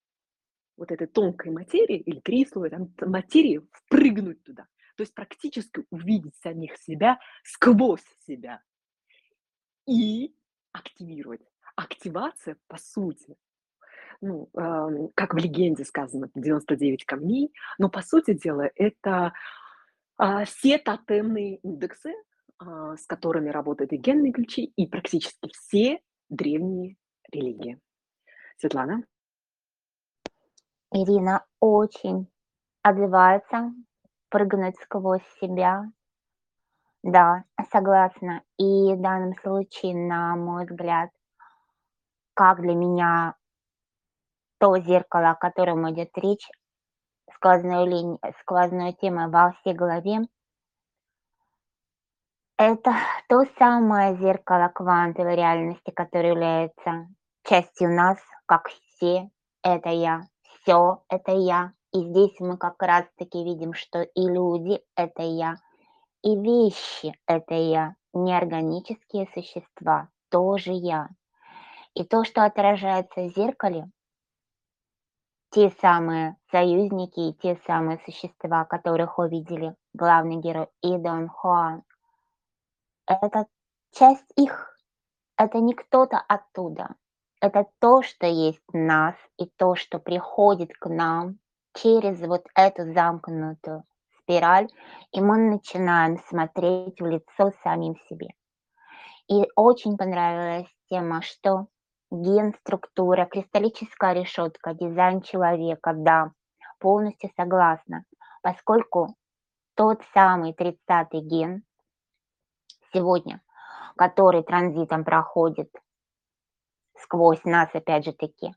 вот 0.76 0.92
этой 0.92 1.08
тонкой 1.08 1.50
материи, 1.50 1.98
или 1.98 2.20
три 2.20 2.46
слоя 2.46 2.70
там, 2.70 2.94
материи, 3.00 3.60
впрыгнуть 3.72 4.42
туда. 4.44 4.66
То 4.96 5.02
есть 5.02 5.14
практически 5.14 5.84
увидеть 5.90 6.36
самих 6.36 6.76
себя 6.78 7.18
сквозь 7.44 8.04
себя 8.26 8.62
и 9.86 10.34
активировать. 10.72 11.40
Активация, 11.76 12.56
по 12.68 12.78
сути, 12.78 13.36
ну, 14.20 14.48
э, 14.54 15.08
как 15.14 15.34
в 15.34 15.36
легенде 15.36 15.84
сказано, 15.84 16.30
99 16.34 17.04
камней, 17.04 17.52
но 17.78 17.88
по 17.88 18.02
сути 18.02 18.34
дела 18.34 18.70
это 18.74 19.32
все 20.46 20.78
тотемные 20.78 21.56
индексы, 21.58 22.10
э, 22.10 22.96
с 22.96 23.06
которыми 23.06 23.50
работают 23.50 23.92
и 23.92 23.96
генные 23.96 24.32
ключи, 24.32 24.64
и 24.64 24.86
практически 24.86 25.50
все 25.52 26.00
древние 26.28 26.96
религии. 27.30 27.80
Светлана? 28.56 29.04
Ирина 30.90 31.44
очень 31.60 32.28
отзывается, 32.82 33.72
прыгнуть 34.30 34.76
сквозь 34.80 35.22
себя, 35.40 35.84
да, 37.02 37.44
согласна. 37.70 38.42
И 38.58 38.94
в 38.94 39.00
данном 39.00 39.34
случае, 39.42 39.94
на 39.94 40.34
мой 40.34 40.66
взгляд, 40.66 41.10
как 42.34 42.60
для 42.60 42.74
меня 42.74 43.34
то 44.58 44.76
зеркало, 44.78 45.30
о 45.30 45.36
котором 45.36 45.88
идет 45.90 46.10
речь, 46.16 46.48
сквозной 47.38 47.86
линии, 47.86 48.18
сквозной 48.40 48.92
темой 48.94 49.28
во 49.28 49.52
всей 49.52 49.72
голове, 49.72 50.26
это 52.58 52.92
то 53.28 53.44
самое 53.58 54.16
зеркало 54.16 54.68
квантовой 54.74 55.36
реальности, 55.36 55.92
которое 55.92 56.30
является 56.30 57.06
частью 57.44 57.94
нас, 57.94 58.18
как 58.46 58.68
все, 58.68 59.30
это 59.62 59.90
я, 59.90 60.22
все 60.42 61.02
это 61.08 61.32
я. 61.32 61.72
И 61.92 62.02
здесь 62.02 62.34
мы 62.40 62.58
как 62.58 62.82
раз-таки 62.82 63.44
видим, 63.44 63.72
что 63.72 64.02
и 64.02 64.20
люди 64.22 64.80
это 64.96 65.22
я, 65.22 65.54
и 66.22 66.36
вещи– 66.36 67.14
это 67.26 67.54
я, 67.54 67.94
неорганические 68.12 69.28
существа– 69.32 70.08
тоже 70.30 70.72
я. 70.72 71.08
И 71.94 72.04
то, 72.04 72.24
что 72.24 72.44
отражается 72.44 73.22
в 73.22 73.34
зеркале, 73.34 73.88
те 75.50 75.70
самые 75.80 76.36
союзники 76.50 77.20
и 77.20 77.34
те 77.34 77.58
самые 77.66 77.98
существа, 78.04 78.64
которых 78.64 79.18
увидели 79.18 79.74
главный 79.94 80.36
герой 80.36 80.68
и 80.82 80.96
Дон 80.98 81.28
Хуан, 81.28 81.82
это 83.06 83.46
часть 83.92 84.30
их, 84.36 84.76
это 85.36 85.58
не 85.58 85.74
кто-то 85.74 86.18
оттуда, 86.18 86.94
это 87.40 87.66
то, 87.78 88.02
что 88.02 88.26
есть 88.26 88.62
в 88.68 88.76
нас 88.76 89.14
и 89.38 89.46
то, 89.46 89.74
что 89.74 89.98
приходит 89.98 90.72
к 90.74 90.88
нам 90.88 91.38
через 91.74 92.20
вот 92.20 92.44
эту 92.54 92.92
замкнутую 92.92 93.84
спираль, 94.18 94.68
и 95.12 95.20
мы 95.20 95.38
начинаем 95.38 96.18
смотреть 96.28 97.00
в 97.00 97.06
лицо 97.06 97.52
самим 97.62 97.96
себе. 98.08 98.28
И 99.28 99.46
очень 99.56 99.96
понравилась 99.96 100.68
тема, 100.90 101.22
что 101.22 101.68
ген, 102.10 102.54
структура, 102.60 103.26
кристаллическая 103.26 104.12
решетка, 104.12 104.74
дизайн 104.74 105.20
человека, 105.20 105.92
да, 105.94 106.32
полностью 106.78 107.30
согласна, 107.36 108.04
поскольку 108.42 109.14
тот 109.74 110.02
самый 110.14 110.52
30-й 110.52 111.20
ген 111.20 111.62
сегодня, 112.92 113.40
который 113.96 114.42
транзитом 114.42 115.04
проходит 115.04 115.70
сквозь 117.00 117.42
нас, 117.44 117.68
опять 117.74 118.04
же 118.04 118.12
таки, 118.12 118.54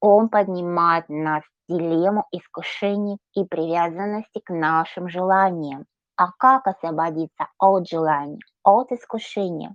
он 0.00 0.28
поднимает 0.28 1.08
нас 1.08 1.42
в 1.68 1.72
дилемму 1.72 2.26
искушений 2.30 3.18
и 3.34 3.44
привязанности 3.44 4.40
к 4.40 4.50
нашим 4.50 5.08
желаниям. 5.08 5.86
А 6.16 6.32
как 6.32 6.66
освободиться 6.66 7.48
от 7.58 7.88
желаний, 7.88 8.40
от 8.62 8.90
искушения? 8.92 9.74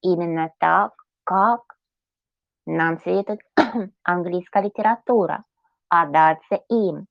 Именно 0.00 0.52
так, 0.58 0.92
как 1.24 1.60
нам 2.66 2.98
светит 3.00 3.40
английская 4.04 4.62
литература, 4.62 5.44
отдаться 5.88 6.60
им. 6.68 7.06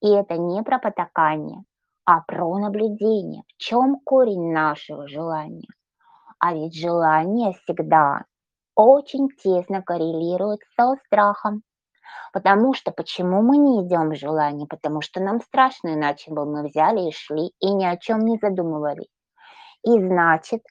И 0.00 0.10
это 0.10 0.36
не 0.36 0.62
про 0.62 0.78
потакание, 0.78 1.64
а 2.04 2.20
про 2.20 2.58
наблюдение. 2.58 3.42
В 3.48 3.56
чем 3.56 4.00
корень 4.04 4.52
нашего 4.52 5.08
желания? 5.08 5.68
А 6.38 6.52
ведь 6.52 6.78
желание 6.78 7.52
всегда 7.52 8.24
очень 8.74 9.28
тесно 9.42 9.82
коррелирует 9.82 10.60
со 10.76 10.96
страхом. 11.06 11.62
Потому 12.32 12.74
что 12.74 12.92
почему 12.92 13.42
мы 13.42 13.56
не 13.56 13.86
идем 13.86 14.10
в 14.10 14.16
желание? 14.16 14.66
Потому 14.68 15.00
что 15.00 15.20
нам 15.20 15.40
страшно, 15.40 15.94
иначе 15.94 16.30
бы 16.30 16.44
мы 16.44 16.68
взяли 16.68 17.08
и 17.08 17.12
шли, 17.12 17.52
и 17.60 17.72
ни 17.72 17.84
о 17.84 17.96
чем 17.96 18.20
не 18.20 18.36
задумывались. 18.36 19.10
И 19.82 19.92
значит, 19.98 20.62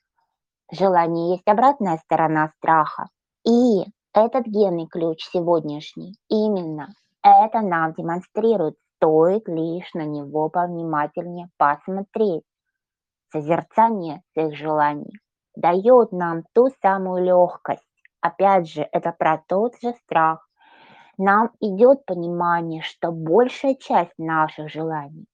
желание 0.71 1.31
есть 1.31 1.47
обратная 1.47 1.97
сторона 1.97 2.51
страха. 2.57 3.07
И 3.47 3.85
этот 4.15 4.45
генный 4.45 4.87
ключ 4.87 5.25
сегодняшний 5.25 6.15
именно 6.29 6.93
это 7.21 7.59
нам 7.59 7.91
демонстрирует, 7.93 8.77
стоит 8.95 9.45
лишь 9.49 9.93
на 9.93 10.05
него 10.05 10.47
повнимательнее 10.47 11.49
посмотреть. 11.57 12.43
Созерцание 13.33 14.21
своих 14.31 14.55
желаний 14.57 15.19
дает 15.57 16.13
нам 16.13 16.43
ту 16.53 16.69
самую 16.81 17.25
легкость. 17.25 17.85
Опять 18.21 18.69
же, 18.69 18.87
это 18.93 19.11
про 19.11 19.43
тот 19.49 19.73
же 19.81 19.91
страх. 20.05 20.47
Нам 21.17 21.51
идет 21.59 22.05
понимание, 22.05 22.83
что 22.83 23.11
большая 23.11 23.75
часть 23.75 24.17
наших 24.17 24.71
желаний 24.71 25.25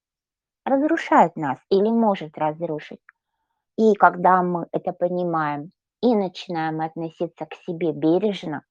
разрушает 0.66 1.36
нас 1.36 1.60
или 1.70 1.90
может 1.90 2.36
разрушить. 2.36 3.02
И 3.78 3.94
когда 3.94 4.42
мы 4.42 4.66
это 4.72 4.92
понимаем 4.92 5.70
и 6.02 6.16
начинаем 6.16 6.82
относиться 6.82 7.46
к 7.46 7.54
себе 7.66 7.92
бережно, 7.92 8.64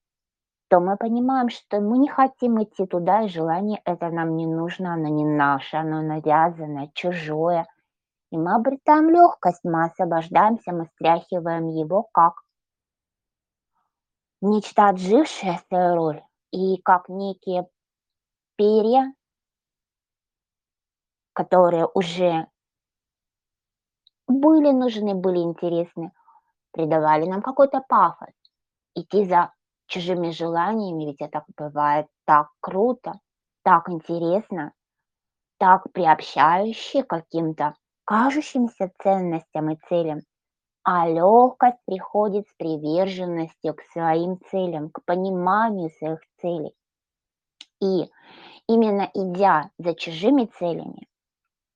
то 0.71 0.79
мы 0.79 0.95
понимаем, 0.95 1.49
что 1.49 1.81
мы 1.81 1.97
не 1.97 2.07
хотим 2.07 2.63
идти 2.63 2.85
туда, 2.85 3.23
и 3.23 3.27
желание 3.27 3.81
это 3.83 4.09
нам 4.09 4.37
не 4.37 4.47
нужно, 4.47 4.93
оно 4.93 5.09
не 5.09 5.25
наше, 5.25 5.75
оно 5.75 6.01
навязанное, 6.01 6.89
чужое. 6.93 7.67
И 8.31 8.37
мы 8.37 8.55
обретаем 8.55 9.09
легкость, 9.09 9.65
мы 9.65 9.83
освобождаемся, 9.83 10.71
мы 10.71 10.85
стряхиваем 10.95 11.67
его 11.67 12.07
как 12.13 12.35
нечто 14.39 14.87
отжившее 14.87 15.59
свою 15.67 15.95
роль, 15.95 16.23
и 16.51 16.77
как 16.77 17.09
некие 17.09 17.67
перья, 18.55 19.13
которые 21.33 21.85
уже 21.93 22.47
были 24.25 24.71
нужны, 24.71 25.15
были 25.15 25.39
интересны, 25.39 26.13
придавали 26.71 27.25
нам 27.25 27.41
какой-то 27.41 27.83
пафос. 27.89 28.33
Идти 28.95 29.25
за 29.25 29.51
чужими 29.91 30.31
желаниями, 30.31 31.05
ведь 31.05 31.21
это 31.21 31.43
бывает 31.57 32.07
так 32.25 32.47
круто, 32.61 33.19
так 33.63 33.89
интересно, 33.89 34.71
так 35.59 35.91
приобщающе 35.91 37.03
каким-то 37.03 37.75
кажущимся 38.05 38.91
ценностям 39.03 39.69
и 39.69 39.77
целям. 39.89 40.21
А 40.83 41.07
легкость 41.07 41.77
приходит 41.85 42.47
с 42.47 42.53
приверженностью 42.55 43.75
к 43.75 43.81
своим 43.91 44.39
целям, 44.49 44.89
к 44.89 45.03
пониманию 45.05 45.89
своих 45.91 46.21
целей. 46.39 46.73
И 47.81 48.09
именно 48.67 49.09
идя 49.13 49.69
за 49.77 49.93
чужими 49.93 50.45
целями, 50.45 51.07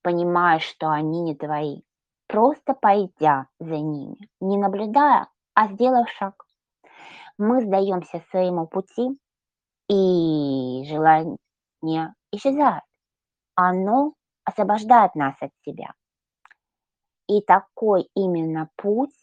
понимая, 0.01 0.59
что 0.59 0.89
они 0.89 1.21
не 1.21 1.35
твои, 1.35 1.81
просто 2.27 2.73
пойдя 2.73 3.47
за 3.59 3.77
ними, 3.77 4.29
не 4.39 4.57
наблюдая, 4.57 5.27
а 5.53 5.67
сделав 5.67 6.09
шаг, 6.09 6.44
мы 7.37 7.61
сдаемся 7.61 8.23
своему 8.31 8.67
пути, 8.67 9.19
и 9.89 10.83
желание 10.87 11.37
исчезает. 12.31 12.83
Оно 13.55 14.13
освобождает 14.43 15.15
нас 15.15 15.35
от 15.39 15.51
себя. 15.65 15.93
И 17.27 17.41
такой 17.41 18.09
именно 18.15 18.69
путь 18.75 19.15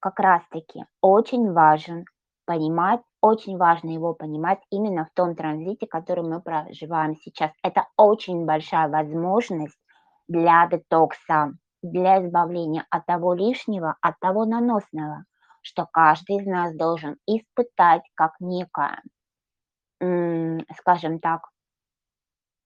как 0.00 0.18
раз-таки 0.18 0.84
очень 1.00 1.52
важен 1.52 2.04
понимать, 2.44 3.00
очень 3.20 3.56
важно 3.56 3.90
его 3.90 4.14
понимать 4.14 4.60
именно 4.70 5.04
в 5.04 5.14
том 5.14 5.36
транзите, 5.36 5.86
который 5.86 6.24
мы 6.24 6.40
проживаем 6.40 7.16
сейчас. 7.16 7.52
Это 7.62 7.86
очень 7.96 8.44
большая 8.44 8.88
возможность 8.88 9.78
для 10.26 10.66
детокса, 10.68 11.52
для 11.82 12.24
избавления 12.24 12.86
от 12.90 13.06
того 13.06 13.34
лишнего, 13.34 13.96
от 14.00 14.18
того 14.20 14.44
наносного 14.44 15.24
что 15.70 15.86
каждый 15.92 16.38
из 16.38 16.46
нас 16.46 16.74
должен 16.74 17.16
испытать 17.26 18.02
как 18.14 18.32
некое, 18.40 19.00
скажем 20.76 21.20
так, 21.20 21.48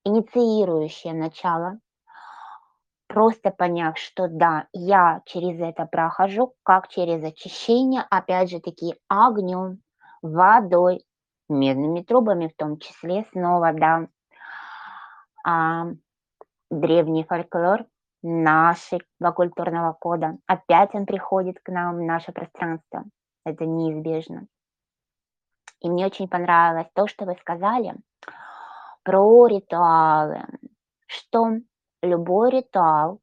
инициирующее 0.05 1.13
начало, 1.13 1.79
просто 3.07 3.51
поняв, 3.51 3.99
что 3.99 4.27
да, 4.29 4.69
я 4.73 5.21
через 5.27 5.61
это 5.61 5.85
прохожу, 5.85 6.55
как 6.63 6.89
через 6.89 7.23
очищение, 7.23 8.07
опять 8.11 8.51
же 8.51 8.61
таки 8.61 8.95
огнем, 9.09 9.83
водой, 10.23 11.05
медными 11.51 12.01
трубами 12.01 12.49
в 12.49 12.57
том 12.57 12.79
числе, 12.79 13.27
снова, 13.33 13.73
да, 13.75 14.09
а, 15.47 15.89
древний 16.71 17.25
фольклор, 17.25 17.85
нашего 18.25 19.33
культурного 19.35 19.93
кода. 19.93 20.39
Опять 20.47 20.95
он 20.95 21.05
приходит 21.05 21.61
к 21.63 21.69
нам 21.69 21.97
в 21.97 22.03
наше 22.03 22.33
пространство. 22.33 23.05
Это 23.45 23.67
неизбежно. 23.67 24.47
И 25.81 25.91
мне 25.91 26.07
очень 26.07 26.29
понравилось 26.29 26.89
то, 26.95 27.07
что 27.07 27.27
вы 27.27 27.37
сказали 27.39 27.95
про 29.03 29.47
ритуалы, 29.47 30.47
что 31.07 31.59
любой 32.03 32.51
ритуал 32.51 33.21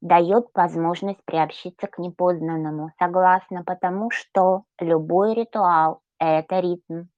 дает 0.00 0.46
возможность 0.54 1.22
приобщиться 1.26 1.86
к 1.86 1.98
непознанному. 1.98 2.92
Согласна, 2.98 3.62
потому 3.64 4.10
что 4.10 4.64
любой 4.78 5.34
ритуал– 5.34 6.00
это 6.18 6.60
ритм, 6.60 7.08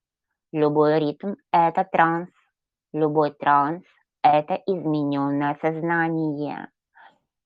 любой 0.51 0.99
ритм– 0.99 1.35
это 1.53 1.85
транс, 1.85 2.31
любой 2.93 3.33
транс 3.33 3.85
это 4.23 4.55
измененное 4.67 5.57
сознание. 5.61 6.69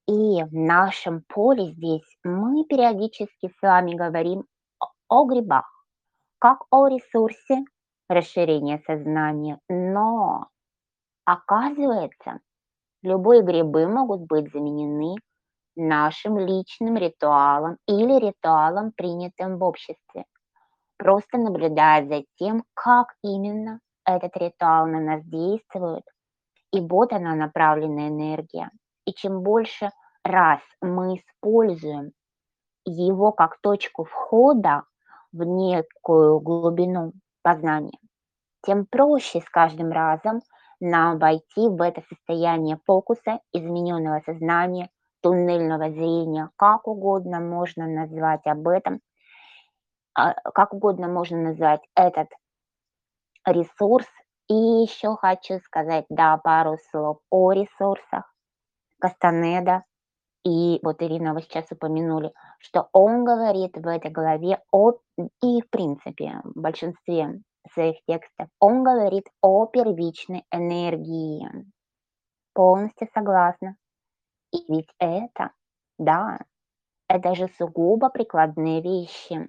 И 0.08 0.42
в 0.42 0.52
нашем 0.52 1.22
поле 1.28 1.72
здесь 1.72 2.18
мы 2.24 2.64
периодически 2.64 3.48
с 3.48 3.62
вами 3.62 3.94
говорим 3.94 4.44
о 5.08 5.24
грибах, 5.24 5.86
как 6.38 6.58
о 6.70 6.88
ресурсе 6.88 7.64
расширения 8.08 8.82
сознания. 8.86 9.58
Но 9.68 10.48
оказывается, 11.24 12.40
любые 13.02 13.42
грибы 13.42 13.86
могут 13.86 14.22
быть 14.22 14.50
заменены 14.52 15.16
нашим 15.76 16.38
личным 16.38 16.96
ритуалом 16.96 17.78
или 17.86 18.18
ритуалом, 18.18 18.92
принятым 18.92 19.58
в 19.58 19.62
обществе. 19.62 20.24
Просто 20.98 21.38
наблюдая 21.38 22.06
за 22.06 22.24
тем, 22.38 22.64
как 22.74 23.14
именно 23.22 23.80
этот 24.04 24.36
ритуал 24.36 24.86
на 24.86 25.00
нас 25.00 25.24
действует, 25.24 26.04
и 26.72 26.80
вот 26.80 27.12
она 27.12 27.34
направленная 27.34 28.08
энергия. 28.08 28.70
И 29.04 29.12
чем 29.12 29.42
больше 29.42 29.90
раз 30.24 30.60
мы 30.80 31.16
используем 31.16 32.12
его 32.84 33.32
как 33.32 33.60
точку 33.60 34.04
входа 34.04 34.84
в 35.32 35.44
некую 35.44 36.40
глубину 36.40 37.12
познания, 37.42 37.98
тем 38.62 38.86
проще 38.86 39.40
с 39.40 39.48
каждым 39.48 39.90
разом 39.90 40.40
нам 40.80 41.18
войти 41.18 41.68
в 41.68 41.80
это 41.80 42.02
состояние 42.08 42.78
фокуса, 42.86 43.40
измененного 43.52 44.20
сознания, 44.24 44.90
туннельного 45.20 45.90
зрения, 45.90 46.50
как 46.56 46.88
угодно 46.88 47.40
можно 47.40 47.86
назвать 47.86 48.44
об 48.46 48.66
этом, 48.66 49.00
а, 50.14 50.34
как 50.50 50.74
угодно 50.74 51.08
можно 51.08 51.38
назвать 51.38 51.82
этот 51.94 52.28
ресурс 53.46 54.06
и 54.48 54.54
еще 54.54 55.16
хочу 55.16 55.58
сказать, 55.60 56.06
да, 56.08 56.36
пару 56.36 56.78
слов 56.90 57.18
о 57.30 57.52
ресурсах. 57.52 58.32
Кастанеда 59.00 59.84
и 60.44 60.80
вот 60.82 61.00
Ирина, 61.02 61.34
вы 61.34 61.42
сейчас 61.42 61.66
упомянули, 61.70 62.32
что 62.58 62.88
он 62.92 63.24
говорит 63.24 63.76
в 63.76 63.86
этой 63.86 64.10
главе 64.10 64.60
о 64.72 64.92
и 65.16 65.60
в 65.60 65.70
принципе 65.70 66.40
в 66.42 66.60
большинстве 66.60 67.40
своих 67.72 67.96
текстов, 68.06 68.48
он 68.58 68.82
говорит 68.82 69.28
о 69.40 69.66
первичной 69.66 70.44
энергии. 70.50 71.48
Полностью 72.54 73.08
согласна. 73.14 73.76
И 74.52 74.58
ведь 74.68 74.92
это, 74.98 75.52
да, 75.98 76.40
это 77.12 77.34
же 77.34 77.48
сугубо 77.58 78.08
прикладные 78.08 78.80
вещи. 78.80 79.46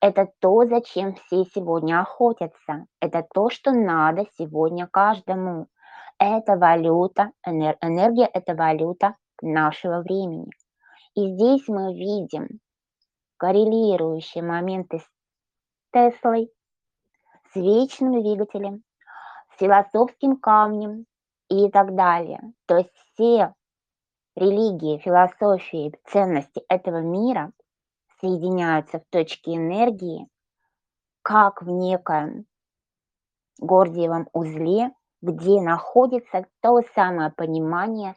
Это 0.00 0.26
то, 0.40 0.64
зачем 0.64 1.14
все 1.14 1.44
сегодня 1.44 2.00
охотятся. 2.00 2.86
Это 2.98 3.22
то, 3.34 3.50
что 3.50 3.72
надо 3.72 4.24
сегодня 4.38 4.86
каждому. 4.86 5.66
Это 6.18 6.56
валюта, 6.56 7.32
энер- 7.46 7.76
энергия– 7.82 8.30
это 8.32 8.54
валюта 8.54 9.12
нашего 9.42 10.00
времени. 10.00 10.48
И 11.14 11.34
здесь 11.34 11.68
мы 11.68 11.92
видим 11.94 12.60
коррелирующие 13.36 14.42
моменты 14.42 15.00
с 15.00 15.06
Теслой, 15.92 16.50
с 17.52 17.56
вечным 17.56 18.22
двигателем, 18.22 18.82
с 19.54 19.58
философским 19.58 20.38
камнем 20.38 21.04
и 21.50 21.70
так 21.70 21.94
далее. 21.94 22.40
То 22.64 22.78
есть 22.78 22.94
все 23.12 23.52
религии, 24.36 24.98
философии, 24.98 25.94
ценности 26.06 26.62
этого 26.68 27.00
мира 27.00 27.52
соединяются 28.20 29.00
в 29.00 29.04
точке 29.10 29.56
энергии, 29.56 30.28
как 31.22 31.62
в 31.62 31.70
некоем 31.70 32.46
Гордиевом 33.58 34.28
узле, 34.32 34.90
где 35.22 35.60
находится 35.60 36.46
то 36.60 36.80
самое 36.94 37.30
понимание, 37.30 38.16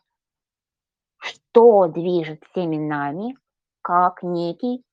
что 1.19 1.87
движет 1.87 2.43
всеми 2.45 2.77
нами, 2.77 3.37
как 3.81 4.23
некий 4.23 4.83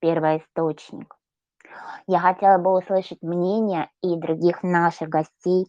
первоисточник. 0.00 1.16
Я 2.06 2.20
хотела 2.20 2.58
бы 2.58 2.76
услышать 2.76 3.20
мнение 3.22 3.90
и 4.02 4.16
других 4.16 4.62
наших 4.62 5.08
гостей. 5.08 5.66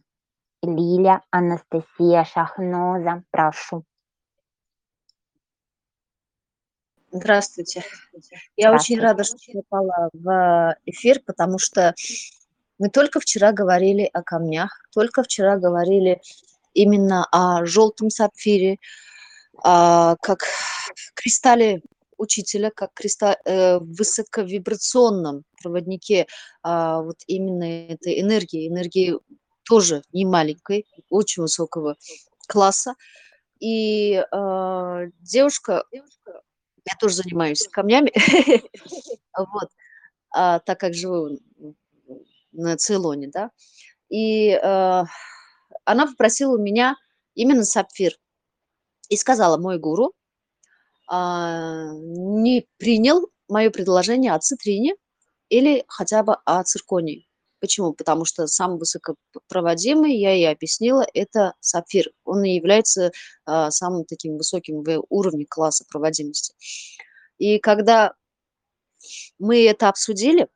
Лиля, 0.61 1.21
Анастасия, 1.31 2.23
Шахноза, 2.23 3.23
прошу. 3.31 3.83
Здравствуйте. 7.17 7.83
Я 8.55 8.73
очень 8.73 8.99
рада, 8.99 9.23
что 9.23 9.37
попала 9.53 10.09
в 10.13 10.77
эфир, 10.85 11.19
потому 11.25 11.57
что 11.57 11.95
мы 12.77 12.89
только 12.89 13.19
вчера 13.19 13.51
говорили 13.51 14.09
о 14.13 14.21
камнях, 14.21 14.81
только 14.93 15.23
вчера 15.23 15.57
говорили 15.57 16.21
именно 16.73 17.27
о 17.31 17.65
желтом 17.65 18.11
сапфире, 18.11 18.77
а, 19.63 20.15
как 20.21 20.43
кристалле 21.15 21.81
учителя, 22.17 22.71
как 22.75 22.93
кристалл, 22.93 23.35
э, 23.45 23.79
высоковибрационном 23.79 25.43
проводнике 25.61 26.27
а, 26.63 27.01
вот 27.01 27.17
именно 27.27 27.63
этой 27.91 28.21
энергии, 28.21 28.67
энергии 28.67 29.17
тоже 29.63 30.03
не 30.13 30.25
маленькой, 30.25 30.85
очень 31.09 31.43
высокого 31.43 31.95
класса. 32.47 32.95
И 33.59 34.13
э, 34.13 35.05
девушка, 35.19 35.83
я 36.89 36.97
тоже 36.99 37.15
занимаюсь 37.15 37.67
камнями, 37.67 38.11
вот, 39.37 39.69
а, 40.31 40.59
так 40.59 40.79
как 40.79 40.93
живу 40.93 41.39
на 42.51 42.77
Цейлоне, 42.77 43.27
да, 43.27 43.51
и 44.09 44.51
э, 44.51 45.03
она 45.85 46.07
попросила 46.07 46.55
у 46.55 46.61
меня 46.61 46.95
именно 47.35 47.63
сапфир. 47.63 48.13
И 49.09 49.15
сказала, 49.15 49.57
мой 49.57 49.79
гуру 49.79 50.13
а, 51.07 51.91
не 51.93 52.67
принял 52.77 53.29
мое 53.47 53.69
предложение 53.69 54.33
о 54.33 54.39
цитрине 54.39 54.95
или 55.49 55.85
хотя 55.87 56.23
бы 56.23 56.37
о 56.45 56.63
цирконии. 56.63 57.26
Почему? 57.67 57.91
Потому 57.91 58.23
что 58.23 58.47
самый 58.47 58.79
высокопроводимый, 58.79 60.15
я 60.15 60.31
ей 60.31 60.49
объяснила, 60.49 61.05
это 61.13 61.53
сапфир. 61.59 62.09
Он 62.23 62.45
и 62.45 62.55
является 62.55 63.11
а, 63.43 63.71
самым 63.71 64.05
таким 64.05 64.37
высоким 64.37 64.83
в 64.83 65.03
уровне 65.09 65.45
класса 65.45 65.83
проводимости. 65.89 66.53
И 67.39 67.59
когда 67.59 68.13
мы 69.37 69.65
это 69.65 69.89
обсудили, 69.89 70.47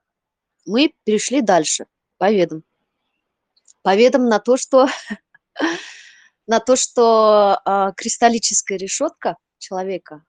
мы 0.66 0.94
перешли 1.04 1.42
дальше 1.42 1.86
по 2.18 2.32
ведам. 2.32 2.64
По 3.82 3.94
ведам 3.94 4.30
на 4.30 4.40
то, 4.40 4.56
что, 4.56 4.88
на 6.48 6.62
то, 6.62 6.78
что 6.78 7.60
а, 7.66 7.92
кристаллическая 7.92 8.78
решетка 8.78 9.36
человека, 9.58 10.24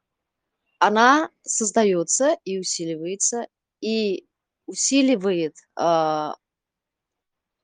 она 0.80 1.30
создается 1.42 2.36
и 2.44 2.58
усиливается, 2.58 3.46
и 3.80 4.26
усиливает 4.66 5.54
а, 5.76 6.34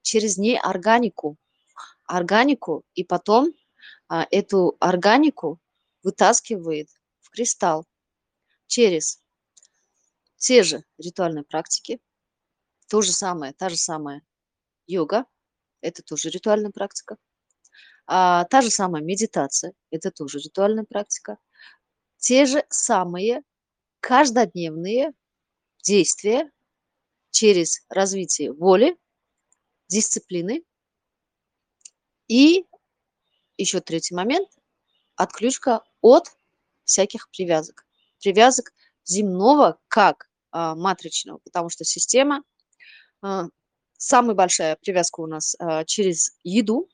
через 0.09 0.39
неорганику, 0.39 1.37
органику, 2.07 2.83
и 2.95 3.05
потом 3.05 3.53
а, 4.09 4.27
эту 4.31 4.79
органику 4.81 5.61
вытаскивает 6.03 6.89
в 7.21 7.29
кристалл 7.29 7.85
через 8.67 9.23
те 10.37 10.63
же 10.63 10.83
ритуальные 10.97 11.45
практики, 11.45 12.01
то 12.89 13.03
же 13.03 13.13
самое, 13.13 13.53
та 13.53 13.69
же 13.69 13.77
самая 13.77 14.23
йога, 14.87 15.27
это 15.83 16.03
тоже 16.03 16.31
ритуальная 16.31 16.71
практика, 16.71 17.19
а, 18.07 18.45
та 18.45 18.63
же 18.63 18.71
самая 18.71 19.03
медитация, 19.03 19.75
это 19.91 20.11
тоже 20.11 20.39
ритуальная 20.39 20.85
практика, 20.85 21.37
те 22.17 22.47
же 22.47 22.65
самые 22.71 23.43
каждодневные 24.01 25.13
действия 25.83 26.51
через 27.31 27.85
развитие 27.91 28.55
воли, 28.55 28.97
дисциплины. 29.89 30.65
И 32.29 32.67
еще 33.57 33.81
третий 33.81 34.15
момент– 34.15 34.49
отключка 35.17 35.83
от 36.01 36.31
всяких 36.85 37.29
привязок. 37.31 37.87
Привязок 38.21 38.73
земного 39.05 39.79
как 39.89 40.29
а, 40.51 40.75
матричного, 40.75 41.39
потому 41.39 41.71
что 41.71 41.85
система, 41.85 42.43
а, 43.23 43.47
самая 43.97 44.35
большая 44.35 44.77
привязка 44.77 45.21
у 45.21 45.27
нас 45.27 45.57
а, 45.59 45.85
через 45.85 46.37
еду 46.45 46.89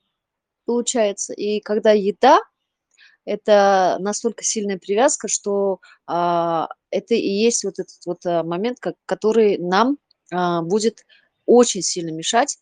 получается. 0.65 1.35
И 1.35 1.61
когда 1.61 1.93
еда– 1.93 2.41
это 3.25 3.97
настолько 4.01 4.45
сильная 4.45 4.79
привязка, 4.79 5.29
что 5.29 5.81
а, 6.07 6.69
это 6.91 7.15
и 7.15 7.29
есть 7.29 7.65
вот 7.65 7.79
этот 7.79 8.05
вот 8.07 8.25
а, 8.27 8.43
момент, 8.43 8.79
как, 8.81 8.97
который 9.07 9.59
нам 9.59 9.99
а, 10.33 10.63
будет 10.63 11.05
очень 11.47 11.83
сильно 11.83 12.11
мешать 12.11 12.59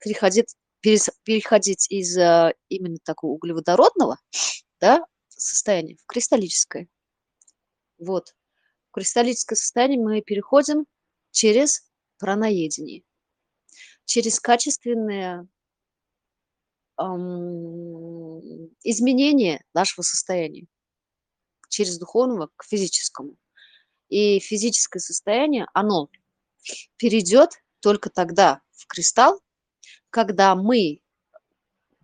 переходить, 0.00 0.54
переходить 0.80 1.90
из 1.90 2.16
а, 2.18 2.52
именно 2.68 2.98
такого 3.04 3.32
углеводородного 3.32 4.18
да, 4.80 5.04
состояния 5.28 5.96
в 5.96 6.06
кристаллическое. 6.06 6.88
Вот. 7.98 8.34
В 8.90 8.92
кристаллическое 8.92 9.56
состояние 9.56 10.00
мы 10.00 10.20
переходим 10.20 10.86
через 11.30 11.88
праноедение, 12.18 13.02
через 14.04 14.38
качественное 14.38 15.48
эм, 16.98 18.74
изменение 18.82 19.64
нашего 19.72 20.02
состояния, 20.02 20.66
через 21.68 21.98
духовного 21.98 22.50
к 22.56 22.64
физическому. 22.64 23.36
И 24.08 24.40
физическое 24.40 25.00
состояние, 25.00 25.66
оно 25.72 26.10
перейдет 26.96 27.62
только 27.80 28.10
тогда 28.10 28.60
в 28.82 28.86
кристалл, 28.86 29.40
когда 30.10 30.54
мы 30.54 31.00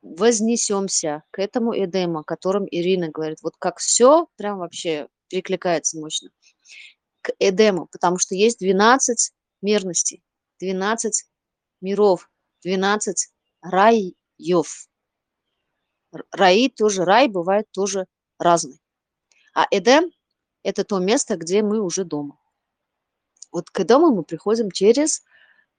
вознесемся 0.02 1.24
к 1.30 1.38
этому 1.38 1.74
Эдему, 1.76 2.20
о 2.20 2.24
котором 2.24 2.66
Ирина 2.70 3.08
говорит. 3.08 3.42
Вот 3.42 3.54
как 3.58 3.78
все 3.78 4.28
прям 4.36 4.58
вообще 4.58 5.08
перекликается 5.28 5.98
мощно. 5.98 6.30
К 7.20 7.32
Эдему, 7.38 7.86
потому 7.90 8.18
что 8.18 8.34
есть 8.34 8.58
12 8.60 9.32
мерностей, 9.60 10.22
12 10.60 11.26
миров, 11.80 12.30
12 12.62 13.32
раев. 13.62 14.88
Раи 16.30 16.68
тоже, 16.68 17.04
рай 17.04 17.28
бывает 17.28 17.66
тоже 17.70 18.06
разный. 18.38 18.80
А 19.52 19.66
Эдем– 19.70 20.10
это 20.62 20.84
то 20.84 20.98
место, 20.98 21.36
где 21.36 21.62
мы 21.62 21.80
уже 21.80 22.04
дома. 22.04 22.38
Вот 23.52 23.70
к 23.70 23.80
Эдему 23.80 24.14
мы 24.14 24.22
приходим 24.22 24.70
через 24.70 25.22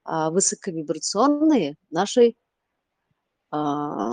высоковибрационные 0.04 1.76
наши 1.90 2.34
а, 3.50 4.12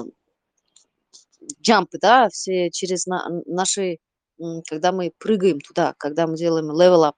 джампы, 1.61 1.97
да, 1.99 2.29
все 2.29 2.69
через 2.71 3.05
на, 3.05 3.27
наши, 3.45 3.99
когда 4.67 4.91
мы 4.91 5.11
прыгаем 5.17 5.59
туда, 5.59 5.93
когда 5.97 6.27
мы 6.27 6.35
делаем 6.35 6.71
level 6.71 7.09
up. 7.09 7.15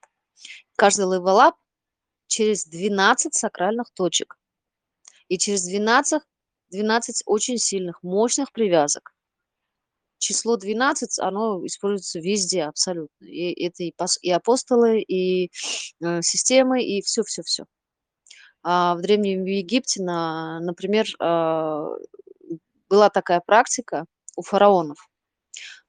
Каждый 0.76 1.06
level 1.06 1.38
up 1.38 1.54
через 2.26 2.66
12 2.66 3.34
сакральных 3.34 3.90
точек. 3.94 4.36
И 5.28 5.38
через 5.38 5.64
12, 5.64 6.22
12 6.70 7.22
очень 7.26 7.58
сильных, 7.58 8.02
мощных 8.02 8.52
привязок. 8.52 9.14
число 10.18 10.56
12, 10.56 11.18
оно 11.20 11.64
используется 11.66 12.20
везде 12.20 12.64
абсолютно. 12.64 13.24
И 13.24 13.64
это 13.64 13.84
и 13.84 14.30
апостолы, 14.30 15.00
и 15.00 15.50
э, 16.00 16.22
системы, 16.22 16.82
и 16.82 17.00
все-все-все. 17.02 17.64
А 18.62 18.94
в 18.94 19.00
Древнем 19.00 19.44
Египте, 19.44 20.02
на, 20.02 20.60
например, 20.60 21.06
э, 21.18 21.86
была 22.88 23.10
такая 23.10 23.40
практика 23.40 24.04
у 24.36 24.42
фараонов. 24.42 25.08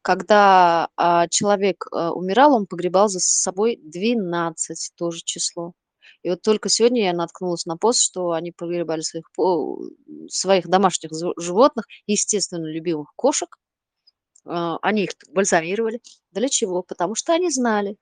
Когда 0.02 0.90
э, 0.98 1.28
человек 1.30 1.86
э, 1.92 2.10
умирал, 2.10 2.54
он 2.54 2.66
погребал 2.68 3.10
за 3.10 3.20
собой 3.20 3.80
12, 3.84 4.94
тоже 4.96 5.22
число. 5.24 5.74
И 6.24 6.30
вот 6.30 6.42
только 6.42 6.70
сегодня 6.70 7.04
я 7.04 7.14
наткнулась 7.14 7.66
на 7.66 7.78
пост, 7.78 8.02
что 8.02 8.32
они 8.32 8.52
погребали 8.52 9.02
своих, 9.02 9.26
своих 10.30 10.68
домашних 10.68 11.12
животных, 11.38 11.86
естественно, 12.06 12.66
любимых 12.66 13.12
кошек, 13.16 13.58
а, 14.46 14.78
они 14.82 15.04
их 15.04 15.12
бальзамировали. 15.30 16.02
Для 16.32 16.50
чего? 16.50 16.84
Потому 16.84 17.16
что 17.16 17.34
они 17.34 17.50
знали, 17.50 17.98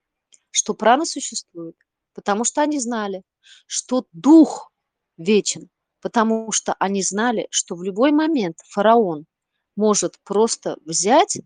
что 0.52 0.74
прана 0.74 1.06
существует, 1.06 1.76
потому 2.20 2.44
что 2.44 2.62
они 2.62 2.82
знали, 2.82 3.24
что 3.66 4.06
дух 4.12 4.74
вечен, 5.16 5.70
потому 6.02 6.52
что 6.52 6.76
они 6.78 7.02
знали, 7.02 7.48
что 7.50 7.76
в 7.76 7.84
любой 7.84 8.12
момент 8.12 8.58
фараон 8.68 9.26
может 9.78 10.20
просто 10.26 10.76
взять 10.84 11.38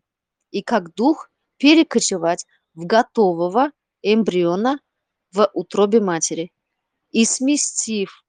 и 0.49 0.63
как 0.63 0.95
дух 0.95 1.29
перекочевать 1.57 2.47
в 2.73 2.87
готового 2.87 3.69
эмбриона 4.01 4.79
в 5.31 5.47
утробе 5.53 6.01
матери. 6.01 6.51
И 7.11 7.23
сместив 7.23 8.25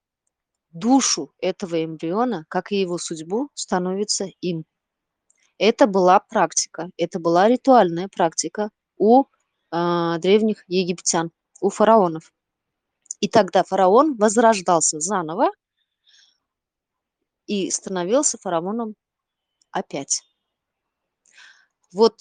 душу 0.71 1.33
этого 1.39 1.83
эмбриона, 1.83 2.45
как 2.51 2.73
и 2.73 2.81
его 2.83 2.99
судьбу, 2.99 3.49
становится 3.55 4.27
им. 4.43 4.67
Это 5.57 5.87
была 5.87 6.21
практика, 6.21 6.91
это 6.99 7.19
была 7.19 7.49
ритуальная 7.49 8.09
практика 8.09 8.69
у 8.99 9.25
э, 9.25 10.19
древних 10.19 10.65
египтян, 10.69 11.31
у 11.63 11.71
фараонов. 11.71 12.34
И 13.21 13.29
тогда 13.29 13.65
фараон 13.65 14.17
возрождался 14.17 15.01
заново 15.01 15.51
и 17.47 17.71
становился 17.71 18.39
фараоном 18.39 18.95
опять. 19.71 20.23
Вот 21.93 22.15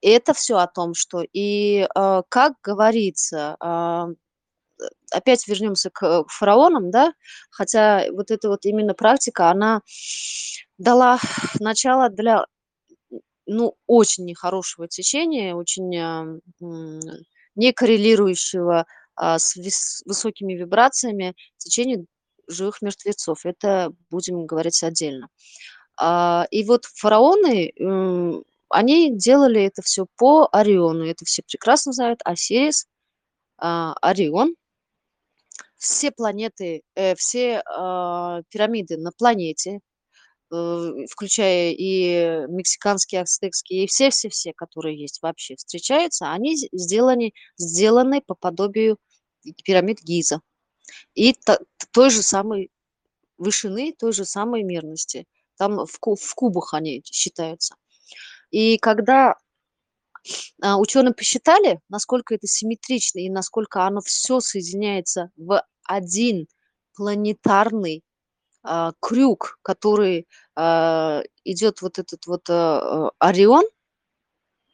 это 0.00 0.34
все 0.34 0.56
о 0.56 0.66
том, 0.66 0.94
что 0.94 1.22
и 1.32 1.86
э, 1.94 2.22
как 2.28 2.54
говорится, 2.62 3.56
э, 3.60 4.14
опять 5.12 5.46
вернемся 5.46 5.90
к 5.90 6.24
фараонам, 6.28 6.90
да, 6.90 7.12
хотя 7.50 8.04
вот 8.12 8.30
эта 8.30 8.48
вот 8.48 8.64
именно 8.64 8.94
практика, 8.94 9.50
она 9.50 9.82
дала 10.78 11.18
начало 11.60 12.08
для 12.10 12.46
ну, 13.46 13.74
очень 13.86 14.24
нехорошего 14.24 14.88
течения, 14.88 15.54
очень 15.54 15.96
а, 15.98 16.24
не 17.54 17.72
коррелирующего 17.72 18.86
а, 19.16 19.38
с 19.38 19.56
высокими 20.04 20.54
вибрациями 20.54 21.34
течения 21.58 22.04
живых 22.48 22.82
мертвецов. 22.82 23.44
Это 23.44 23.92
будем 24.10 24.46
говорить 24.46 24.82
отдельно. 24.82 25.28
А, 25.98 26.46
и 26.50 26.64
вот 26.64 26.84
фараоны, 26.86 27.72
они 28.68 29.16
делали 29.16 29.62
это 29.62 29.82
все 29.82 30.06
по 30.16 30.48
Ориону. 30.50 31.04
Это 31.04 31.24
все 31.24 31.42
прекрасно 31.42 31.92
знают. 31.92 32.20
Осирис, 32.24 32.86
Орион. 33.58 34.54
Все 35.76 36.12
планеты, 36.12 36.82
э, 36.94 37.16
все 37.16 37.60
пирамиды 38.50 38.98
на 38.98 39.10
планете, 39.10 39.80
включая 41.10 41.72
и 41.72 42.46
мексиканские, 42.48 43.22
ацтекские, 43.22 43.84
и 43.84 43.86
все-все-все, 43.86 44.52
которые 44.52 45.00
есть 45.00 45.22
вообще, 45.22 45.56
встречаются, 45.56 46.30
они 46.30 46.56
сделаны, 46.72 47.32
сделаны 47.56 48.20
по 48.20 48.34
подобию 48.34 48.98
пирамид 49.64 50.00
Гиза. 50.02 50.40
И 51.14 51.32
то, 51.32 51.58
той 51.92 52.10
же 52.10 52.22
самой 52.22 52.70
вышины, 53.38 53.94
той 53.98 54.12
же 54.12 54.24
самой 54.24 54.62
мерности. 54.62 55.26
Там 55.56 55.86
в, 55.86 55.98
в 56.16 56.34
кубах 56.34 56.74
они 56.74 57.02
считаются. 57.04 57.74
И 58.50 58.76
когда 58.78 59.36
а, 60.62 60.78
ученые 60.78 61.14
посчитали, 61.14 61.80
насколько 61.88 62.34
это 62.34 62.46
симметрично 62.46 63.20
и 63.20 63.30
насколько 63.30 63.86
оно 63.86 64.00
все 64.00 64.40
соединяется 64.40 65.30
в 65.36 65.64
один 65.84 66.46
планетарный 66.94 68.02
а, 68.62 68.92
крюк, 69.00 69.58
который 69.62 70.28
а, 70.54 71.22
идет 71.44 71.82
вот 71.82 71.98
этот 71.98 72.26
вот 72.26 72.48
а, 72.48 73.10
Орион, 73.18 73.64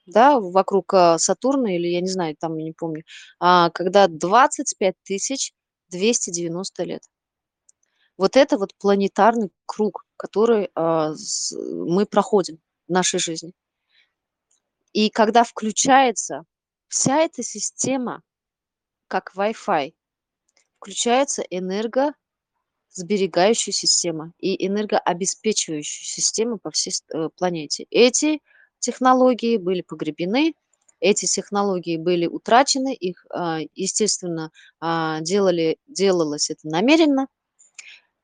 да, 0.07 0.41
вокруг 0.41 0.95
Сатурна, 1.19 1.77
или 1.77 1.89
я 1.89 2.01
не 2.01 2.09
знаю, 2.09 2.35
там 2.39 2.57
я 2.57 2.65
не 2.65 2.73
помню, 2.73 3.05
когда 3.39 4.09
25 4.09 4.95
тысяч 5.03 5.53
290 5.91 6.85
лет. 6.85 7.03
Вот 8.17 8.35
это 8.35 8.57
вот 8.57 8.75
планетарный 8.79 9.51
круг, 9.67 10.07
который 10.17 10.71
мы 10.75 12.07
проходим 12.07 12.59
в 12.89 12.93
нашей 12.93 13.21
жизни. 13.21 13.53
И 14.95 15.11
когда 15.11 15.45
включается 15.45 16.45
вся 16.89 17.19
эта 17.19 17.43
система, 17.43 18.23
как 19.09 19.35
Wi-Fi, 19.37 19.93
включается 20.79 21.43
энерго 21.43 22.15
сберегающая 22.99 23.73
система 23.73 24.33
и 24.39 24.67
энергообеспечивающая 24.67 26.07
система 26.07 26.59
по 26.59 26.71
всей 26.71 26.93
э, 27.15 27.29
планете. 27.37 27.87
Эти 27.91 28.41
технологии 28.81 29.57
были 29.57 29.83
погребены, 29.83 30.55
эти 31.01 31.27
технологии 31.27 31.97
были 31.97 32.27
утрачены, 32.27 32.93
их, 32.93 33.25
а, 33.31 33.61
естественно, 33.75 34.51
а, 34.81 35.21
делали, 35.21 35.79
делалось 35.87 36.51
это 36.51 36.67
намеренно, 36.67 37.29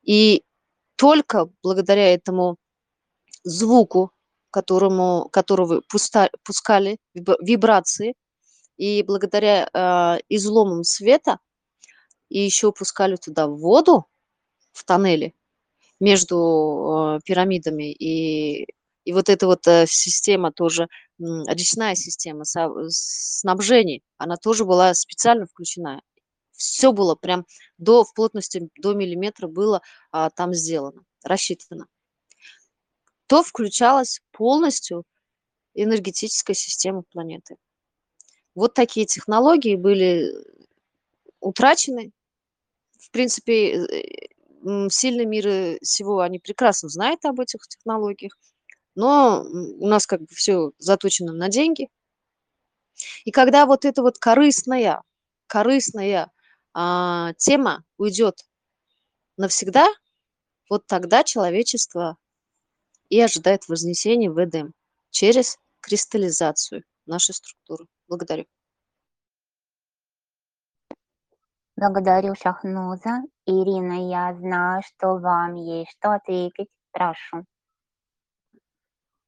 и 0.03 0.43
только 0.97 1.49
благодаря 1.63 2.13
этому 2.13 2.57
звуку, 3.45 4.11
которому, 4.51 5.29
которого 5.33 5.83
пуста, 5.89 6.31
пускали 6.43 6.99
вибрации, 7.15 8.15
и 8.77 9.05
благодаря 9.05 9.69
э, 9.73 10.19
изломам 10.29 10.83
света, 10.83 11.39
и 12.29 12.41
еще 12.41 12.73
пускали 12.73 13.15
туда 13.17 13.47
воду, 13.47 14.07
в 14.75 14.85
тоннеле 14.85 15.33
между 16.01 17.17
э, 17.17 17.21
пирамидами. 17.25 17.93
И, 17.93 18.67
и 19.05 19.13
вот 19.13 19.31
эта 19.31 19.47
вот 19.47 19.67
э, 19.67 19.87
система 19.89 20.53
тоже, 20.53 20.89
речная 21.19 21.95
система 21.95 22.45
снабжения, 22.45 24.01
она 24.19 24.37
тоже 24.37 24.65
была 24.65 24.93
специально 24.95 25.47
включена. 25.47 26.03
Все 26.53 26.93
было 26.93 27.15
прям 27.15 27.47
до, 27.79 28.05
в 28.05 28.13
плотности 28.15 28.69
до 28.77 28.95
миллиметра 28.95 29.49
было 29.49 29.83
а, 30.13 30.31
там 30.31 30.55
сделано, 30.55 31.03
рассчитано. 31.25 31.87
То 33.27 33.43
включалась 33.43 34.21
полностью 34.31 35.05
энергетическая 35.75 36.55
система 36.55 37.03
планеты. 37.11 37.57
Вот 38.55 38.75
такие 38.75 39.07
технологии 39.07 39.75
были 39.75 40.33
утрачены. 41.41 42.13
В 43.01 43.11
принципе, 43.11 43.85
э, 43.85 44.29
сильные 44.91 45.27
миры 45.27 45.79
всего, 45.83 46.21
они 46.21 46.39
прекрасно 46.39 46.89
знают 46.89 47.25
об 47.25 47.41
этих 47.41 47.67
технологиях, 47.69 48.37
но 48.95 49.43
у 49.43 49.87
нас 49.87 50.07
как 50.07 50.21
бы 50.21 50.29
все 50.31 50.73
заточено 50.79 51.33
на 51.33 51.49
деньги. 51.49 51.89
И 53.25 53.31
когда 53.31 53.67
вот 53.67 53.85
эта 53.85 54.03
вот 54.03 54.19
корыстная, 54.19 55.03
корыстная 55.47 56.31
а, 56.73 57.33
тема 57.35 57.85
уйдет 57.99 58.45
навсегда, 59.37 59.89
вот 60.71 60.87
тогда 60.87 61.25
человечество 61.25 62.17
и 63.09 63.21
ожидает 63.21 63.69
вознесения 63.69 64.31
в 64.31 64.43
Эдем 64.43 64.73
через 65.11 65.59
кристаллизацию 65.81 66.85
нашей 67.07 67.35
структуры. 67.35 67.87
Благодарю. 68.09 68.47
Благодарю, 71.77 72.35
Шахнуза. 72.41 73.23
Ирина, 73.47 74.09
я 74.09 74.33
знаю, 74.35 74.83
что 74.87 75.17
вам 75.17 75.55
есть 75.55 75.91
что 75.99 76.13
ответить. 76.13 76.69
Прошу. 76.93 77.45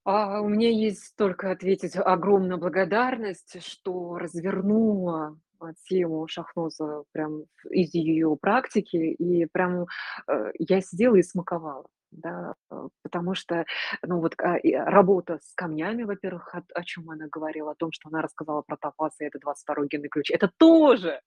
А, 0.05 0.40
у 0.40 0.49
меня 0.49 0.70
есть 0.70 1.16
только 1.16 1.51
ответить 1.51 1.97
огромная 1.97 2.57
благодарность, 2.57 3.61
что 3.61 4.16
развернула 4.16 5.36
а, 5.59 5.72
тему 5.88 6.28
Шахноза 6.28 7.03
прям 7.11 7.47
из 7.70 7.92
ее 7.92 8.36
практики, 8.40 8.97
и 8.97 9.47
прям 9.47 9.86
э, 10.28 10.53
я 10.61 10.80
сидела 10.80 11.16
и 11.16 11.22
смаковала 11.22 11.86
да, 12.17 12.55
э, 12.71 12.89
потому 13.03 13.35
что, 13.35 13.64
ну 14.03 14.21
вот 14.21 14.35
а, 14.39 14.59
работа 14.62 15.39
с 15.43 15.55
камнями, 15.55 16.03
во-первых, 16.03 16.55
о, 16.55 16.62
о 16.75 16.85
чем 16.85 17.11
она 17.11 17.27
говорила, 17.29 17.73
о 17.73 17.75
том, 17.75 17.93
что 17.93 18.09
она 18.09 18.23
рассказала 18.23 18.62
про 18.62 18.77
топаз, 18.77 19.21
и 19.21 19.25
это 19.25 19.39
22 19.39 19.87
генный 19.87 20.09
ключ, 20.09 20.31
это 20.31 20.51
тоже 20.59 21.21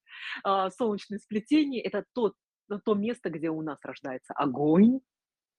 а, 0.43 0.69
солнечное 0.71 1.19
сплетение, 1.19 1.81
это 1.81 2.03
тот, 2.13 2.33
то 2.83 2.95
место, 2.95 3.29
где 3.29 3.49
у 3.49 3.61
нас 3.61 3.79
рождается 3.83 4.33
огонь, 4.33 4.99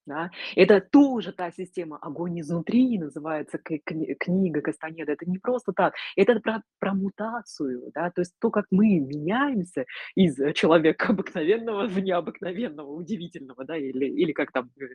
Да? 0.06 0.30
Это 0.56 0.80
тоже 0.80 1.32
та 1.32 1.50
система 1.52 1.98
«Огонь 1.98 2.40
изнутри» 2.40 2.98
называется 2.98 3.58
кни 3.58 4.14
книга 4.14 4.60
Кастанеды. 4.60 5.12
Это 5.12 5.28
не 5.28 5.38
просто 5.38 5.72
так, 5.72 5.94
это 6.16 6.40
про 6.40 6.62
про 6.78 6.94
мутацию, 6.94 7.90
да, 7.94 8.10
то 8.10 8.22
есть 8.22 8.34
то, 8.40 8.50
как 8.50 8.66
мы 8.70 8.98
меняемся 8.98 9.84
из 10.14 10.36
человека 10.54 11.08
обыкновенного 11.10 11.86
в 11.86 11.98
необыкновенного, 11.98 12.90
удивительного, 12.90 13.64
да, 13.64 13.76
или 13.76 14.06
или 14.06 14.32
как 14.32 14.52
там, 14.52 14.70
э, 14.80 14.86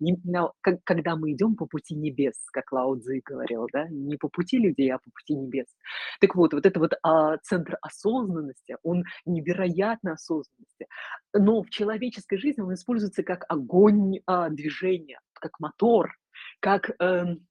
не 0.00 0.16
как 0.60 0.82
когда 0.84 1.16
мы 1.16 1.32
идем 1.32 1.54
по 1.56 1.66
пути 1.66 1.94
небес, 1.94 2.34
как 2.52 2.72
Лао 2.72 2.96
Цзы 2.96 3.20
говорил, 3.24 3.68
да, 3.72 3.86
не 3.88 4.16
по 4.16 4.28
пути 4.28 4.58
людей, 4.58 4.90
а 4.90 4.98
по 4.98 5.10
пути 5.10 5.34
небес. 5.34 5.66
Так 6.20 6.34
вот, 6.34 6.54
вот 6.54 6.66
это 6.66 6.80
вот, 6.80 6.92
а, 7.02 7.36
центр 7.38 7.76
осознанности, 7.82 8.76
он 8.82 9.04
невероятной 9.26 10.12
осознанности, 10.12 10.86
но 11.32 11.62
в 11.62 11.70
человеческой 11.70 12.38
жизни 12.38 12.62
он 12.62 12.74
используется 12.74 13.22
как 13.22 13.44
огонь, 13.48 14.20
а, 14.26 14.48
движения, 14.56 15.20
как 15.34 15.60
мотор, 15.60 16.12
как, 16.60 16.90
эм, 17.00 17.46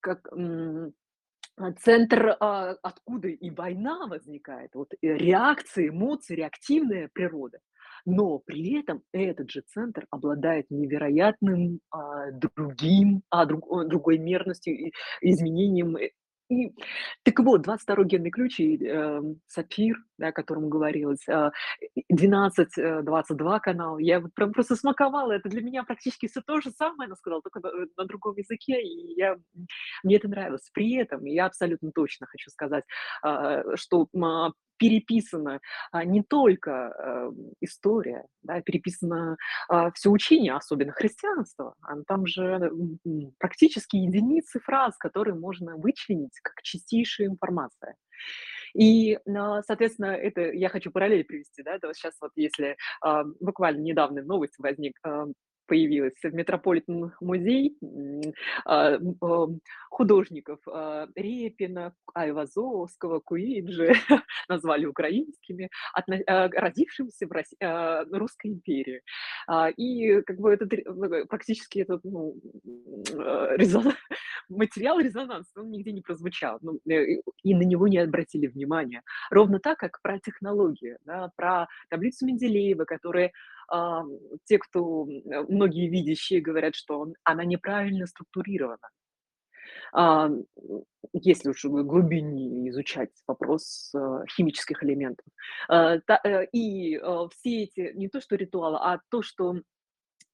как, 0.00 0.28
а, 1.58 1.72
центр, 1.74 2.36
а, 2.40 2.76
откуда 2.82 3.28
и 3.28 3.50
война 3.50 4.06
возникает, 4.08 4.70
вот, 4.74 4.92
э, 5.02 5.08
реакции, 5.16 5.88
эмоции, 5.90 6.34
реактивная 6.36 7.10
природа. 7.12 7.58
Но 8.06 8.38
при 8.40 8.80
этом 8.80 9.02
этот 9.12 9.50
же 9.50 9.62
центр 9.68 10.06
обладает 10.10 10.66
невероятным, 10.70 11.80
а, 11.90 12.30
другим, 12.32 13.22
а, 13.30 13.46
друг 13.46 13.66
другой 13.88 14.18
мерностью 14.18 14.74
и 14.76 14.92
изменением, 15.22 15.96
э, 15.96 16.10
и 16.50 16.72
так 17.24 17.38
вот, 17.40 17.62
22 17.62 18.06
генный 18.06 18.30
ключ 18.30 18.60
и, 18.60 18.78
эм, 18.86 19.40
сапфир, 19.48 19.96
да, 20.22 20.28
о 20.28 20.32
котором 20.32 20.68
говорилось, 20.68 21.28
а, 21.28 21.50
и 21.94 22.04
12, 22.08 22.78
э, 22.78 23.02
22 23.02 23.58
канал. 23.60 23.98
Я 23.98 24.20
вот 24.20 24.32
прям 24.34 24.52
просто 24.52 24.76
смаковала. 24.76 25.32
Это 25.32 25.48
для 25.48 25.62
меня 25.62 25.82
практически 25.82 26.28
все 26.28 26.40
то 26.40 26.60
же 26.60 26.70
самое 26.70 27.06
она 27.06 27.16
сказала, 27.16 27.42
только 27.42 27.60
на, 27.60 27.68
э, 27.68 27.86
на 27.96 28.04
другом 28.04 28.36
языке, 28.36 28.80
и 28.80 29.14
я, 29.16 29.36
мне 30.04 30.16
это 30.16 30.28
нравилось. 30.28 30.70
При 30.72 30.94
этом 30.94 31.24
я 31.24 31.46
абсолютно 31.46 31.90
точно 31.92 32.26
хочу 32.26 32.50
сказать, 32.50 32.84
а, 33.22 33.76
что, 33.76 34.06
ма 34.12 34.52
переписана 34.78 35.60
а, 35.92 36.04
не 36.04 36.24
только 36.24 36.70
э, 36.70 37.30
история, 37.60 38.24
да, 38.42 38.60
переписано 38.62 39.36
а, 39.68 39.92
все 39.92 40.10
учение, 40.10 40.54
особенно 40.54 40.90
христианство. 40.90 41.74
А 41.82 41.94
там 42.08 42.26
же 42.26 42.72
практически 43.38 43.96
единицы 43.96 44.58
фраз, 44.58 44.96
которые 44.98 45.36
можно 45.36 45.76
вычленить 45.76 46.36
как 46.42 46.62
чистейшая 46.62 47.28
информация. 47.28 47.94
И, 48.74 49.18
соответственно, 49.66 50.14
это 50.14 50.40
я 50.52 50.68
хочу 50.68 50.90
параллель 50.90 51.24
привести, 51.24 51.62
да, 51.62 51.78
то 51.78 51.92
сейчас 51.92 52.14
вот 52.20 52.32
если 52.36 52.76
буквально 53.40 53.80
недавно 53.82 54.22
новость 54.22 54.54
возник, 54.58 54.98
появилась 55.72 56.22
в 56.22 56.34
Метрополитен 56.34 57.12
музей 57.22 57.78
а, 58.66 58.98
художников 59.88 60.58
а, 60.68 61.08
Репина, 61.14 61.94
Айвазовского, 62.12 63.20
Куинджи, 63.20 63.94
назвали 64.50 64.84
украинскими, 64.84 65.70
а, 65.94 66.48
родившимся 66.48 67.26
в 67.26 68.18
Русской 68.18 68.48
империи. 68.48 69.00
И 69.78 70.20
как 70.20 70.36
бы 70.40 70.52
это 70.52 70.66
практически 71.26 71.78
этот 71.78 72.04
ну, 72.04 72.34
резон, 73.56 73.94
материал 74.50 75.00
резонансный, 75.00 75.62
он 75.62 75.70
нигде 75.70 75.92
не 75.92 76.02
прозвучал, 76.02 76.58
ну, 76.60 76.80
э, 76.86 77.22
и 77.42 77.54
на 77.54 77.62
него 77.62 77.88
не 77.88 77.96
обратили 77.96 78.46
внимания. 78.46 79.02
Ровно 79.30 79.58
так, 79.58 79.78
как 79.78 80.02
про 80.02 80.18
технологии, 80.18 80.98
да, 81.06 81.30
про 81.34 81.66
таблицу 81.88 82.26
Менделеева, 82.26 82.84
которая 82.84 83.28
а, 83.28 83.61
те, 84.44 84.58
кто 84.58 85.06
многие 85.48 85.88
видящие 85.88 86.40
говорят, 86.40 86.74
что 86.74 87.12
она 87.24 87.44
неправильно 87.44 88.06
структурирована. 88.06 88.88
А, 89.94 90.30
если 91.12 91.50
уж 91.50 91.64
глубиннее 91.64 92.70
изучать 92.70 93.10
вопрос 93.26 93.92
а, 93.94 94.24
химических 94.26 94.82
элементов. 94.82 95.26
А, 95.68 95.98
та, 96.00 96.20
э, 96.24 96.46
и 96.52 96.96
а, 96.96 97.28
все 97.28 97.64
эти, 97.64 97.92
не 97.94 98.08
то 98.08 98.20
что 98.20 98.36
ритуалы, 98.36 98.78
а 98.80 99.00
то, 99.10 99.22
что 99.22 99.56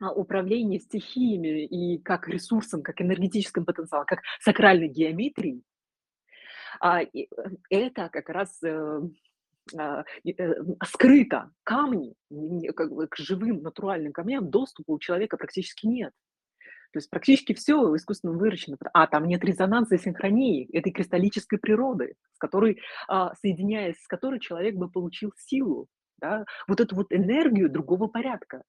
а, 0.00 0.12
управление 0.12 0.78
стихиями 0.78 1.64
и 1.64 1.98
как 1.98 2.28
ресурсом, 2.28 2.82
как 2.82 3.00
энергетическим 3.00 3.64
потенциалом, 3.64 4.06
как 4.06 4.20
сакральной 4.40 4.88
геометрией, 4.88 5.64
а, 6.80 7.02
э, 7.02 7.26
это 7.70 8.08
как 8.10 8.28
раз 8.28 8.62
э, 8.62 8.68
а, 8.68 9.00
э, 9.00 9.08
скрыто. 10.84 11.50
Камни, 11.64 12.14
как 12.72 12.92
бы 12.92 13.06
к 13.06 13.16
живым 13.16 13.62
натуральным 13.62 14.12
камням 14.12 14.50
доступа 14.50 14.92
у 14.92 14.98
человека 14.98 15.36
практически 15.36 15.86
нет. 15.86 16.12
То 16.92 16.98
есть 16.98 17.10
практически 17.10 17.52
все 17.52 17.94
искусственно 17.94 18.32
выращено. 18.32 18.78
А 18.94 19.06
там 19.06 19.26
нет 19.26 19.44
резонанса 19.44 19.96
и 19.96 19.98
синхронии 19.98 20.68
этой 20.74 20.90
кристаллической 20.90 21.58
природы, 21.58 22.14
с 22.32 22.38
которой, 22.38 22.80
а, 23.08 23.34
соединяясь 23.34 24.00
с 24.00 24.06
которой 24.06 24.40
человек 24.40 24.74
бы 24.74 24.90
получил 24.90 25.32
силу, 25.36 25.86
да, 26.18 26.46
вот 26.66 26.80
эту 26.80 26.96
вот 26.96 27.12
энергию 27.12 27.70
другого 27.70 28.06
порядка. 28.06 28.62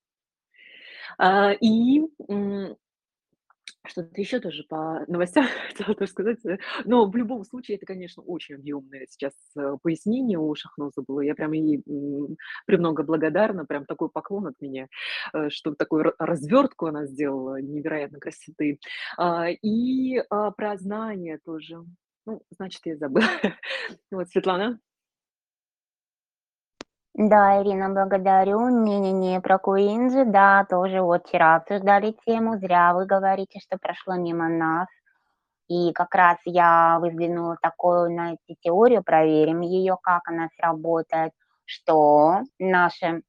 А, 1.18 1.54
и 1.54 2.02
что-то 3.86 4.20
еще 4.20 4.40
тоже 4.40 4.64
по 4.64 5.04
новостям 5.08 5.46
хотела 5.70 5.96
тоже 5.96 6.12
сказать. 6.12 6.40
Но 6.86 7.06
в 7.10 7.16
любом 7.16 7.44
случае 7.44 7.78
это, 7.78 7.86
конечно, 7.86 8.24
очень 8.24 8.56
объемное 8.56 9.08
сейчас 9.10 9.34
э, 9.58 9.78
пояснение 9.82 10.38
у 10.38 10.54
Шахноза 10.56 11.02
было. 11.06 11.22
Я 11.22 11.36
прям 11.36 11.52
ей 11.54 11.84
премного 12.66 13.04
благодарна, 13.04 13.66
прям 13.66 13.86
такой 13.86 14.10
поклон 14.10 14.48
от 14.48 14.62
меня, 14.62 14.88
э, 15.34 15.50
что 15.50 15.74
такую 15.76 16.14
развертку 16.20 16.88
она 16.88 17.06
сделала 17.06 17.62
невероятно 17.62 18.20
красоты. 18.20 18.80
А, 19.18 19.50
и 19.50 20.18
а, 20.30 20.52
про 20.52 20.78
знание 20.78 21.40
тоже. 21.44 21.84
Ну, 22.26 22.42
значит, 22.52 22.82
я 22.86 22.98
забыла. 22.98 23.26
Вот, 24.12 24.30
Светлана. 24.30 24.80
Да, 27.22 27.62
Ирина, 27.62 27.90
благодарю. 27.90 28.70
Не-не-не, 28.70 29.42
про 29.42 29.60
Куинджи, 29.60 30.24
да, 30.24 30.66
тоже 30.70 31.02
вот 31.02 31.28
вчера 31.28 31.58
обсуждали 31.58 32.16
тему. 32.26 32.58
Зря 32.60 32.94
вы 32.94 33.06
говорите, 33.06 33.60
что 33.60 33.78
прошло 33.78 34.16
мимо 34.16 34.48
нас. 34.48 34.88
И 35.68 35.92
как 35.92 36.16
раз 36.16 36.38
я 36.46 36.98
выдвинула 37.02 37.58
такую, 37.62 38.04
на 38.04 38.14
знаете, 38.14 38.56
теорию, 38.62 39.04
проверим 39.04 39.60
ее, 39.60 39.98
как 40.02 40.22
она 40.30 40.48
сработает, 40.56 41.34
что 41.66 42.40
наши 42.58 43.22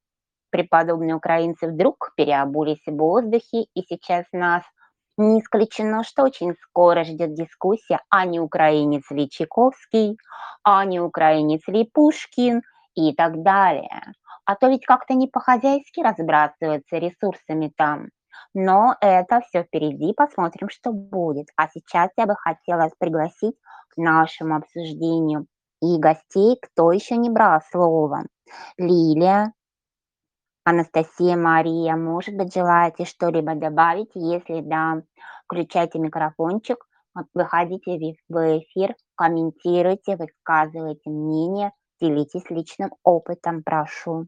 преподобные 0.51 1.17
украинцы 1.17 1.67
вдруг 1.67 2.13
переобулись 2.15 2.87
в 2.87 2.97
воздухе, 2.97 3.65
и 3.75 3.83
сейчас 3.89 4.25
нас 4.31 4.63
не 5.17 5.41
исключено, 5.41 6.05
что 6.05 6.23
очень 6.23 6.55
скоро 6.63 7.03
ждет 7.03 7.35
дискуссия, 7.35 7.99
а 8.09 8.25
не 8.25 8.39
украинец 8.39 9.11
ли 9.11 9.29
Чайковский, 9.29 10.17
а 10.63 10.85
не 10.85 11.01
украинец 11.01 11.67
ли 11.67 11.91
Пушкин– 11.93 12.63
и 13.09 13.15
так 13.15 13.43
далее. 13.43 14.13
А 14.45 14.57
то 14.57 14.69
ведь 14.69 14.85
как-то 14.85 15.15
не 15.15 15.29
по-хозяйски 15.29 16.01
разбрасываются 16.01 16.99
ресурсами 16.99 17.73
там. 17.77 18.09
Но 18.53 18.97
это 19.01 19.41
все 19.43 19.63
впереди, 19.63 20.13
посмотрим, 20.13 20.69
что 20.69 20.93
будет. 20.93 21.49
А 21.57 21.69
сейчас 21.69 22.11
я 22.17 22.27
бы 22.27 22.35
хотела 22.37 22.91
пригласить 22.99 23.57
к 23.91 23.97
нашему 23.97 24.57
обсуждению 24.57 25.47
и 25.81 25.99
гостей, 25.99 26.59
кто 26.61 26.93
еще 26.93 27.17
не 27.17 27.31
брал 27.31 27.61
слово. 27.71 28.25
Лилия, 28.77 29.53
Анастасия, 30.65 31.37
Мария, 31.37 31.97
может 31.97 32.37
быть, 32.37 32.53
желаете 32.53 33.05
что-либо 33.05 33.55
добавить? 33.55 34.11
Если 34.15 34.61
да, 34.61 35.03
включайте 35.45 35.99
микрофончик, 35.99 36.85
выходите 37.35 38.17
в 38.29 38.59
эфир, 38.59 38.95
комментируйте, 39.15 40.17
высказывайте 40.17 41.09
мнение, 41.09 41.73
Делитесь 42.01 42.51
личным 42.51 42.93
опытом, 43.05 43.63
прошу. 43.63 44.27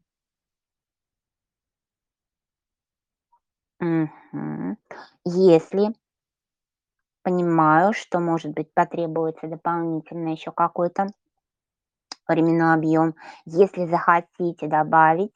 Мгм. 3.80 4.78
Если 5.26 5.92
понимаю, 7.24 7.92
что, 7.94 8.20
может 8.20 8.52
быть, 8.52 8.72
потребуется 8.74 9.48
дополнительно 9.48 10.28
еще 10.28 10.52
какой-то 10.52 11.08
временной 12.28 12.74
объем. 12.74 13.14
Если 13.44 13.86
захотите 13.86 14.66
добавить 14.66 15.32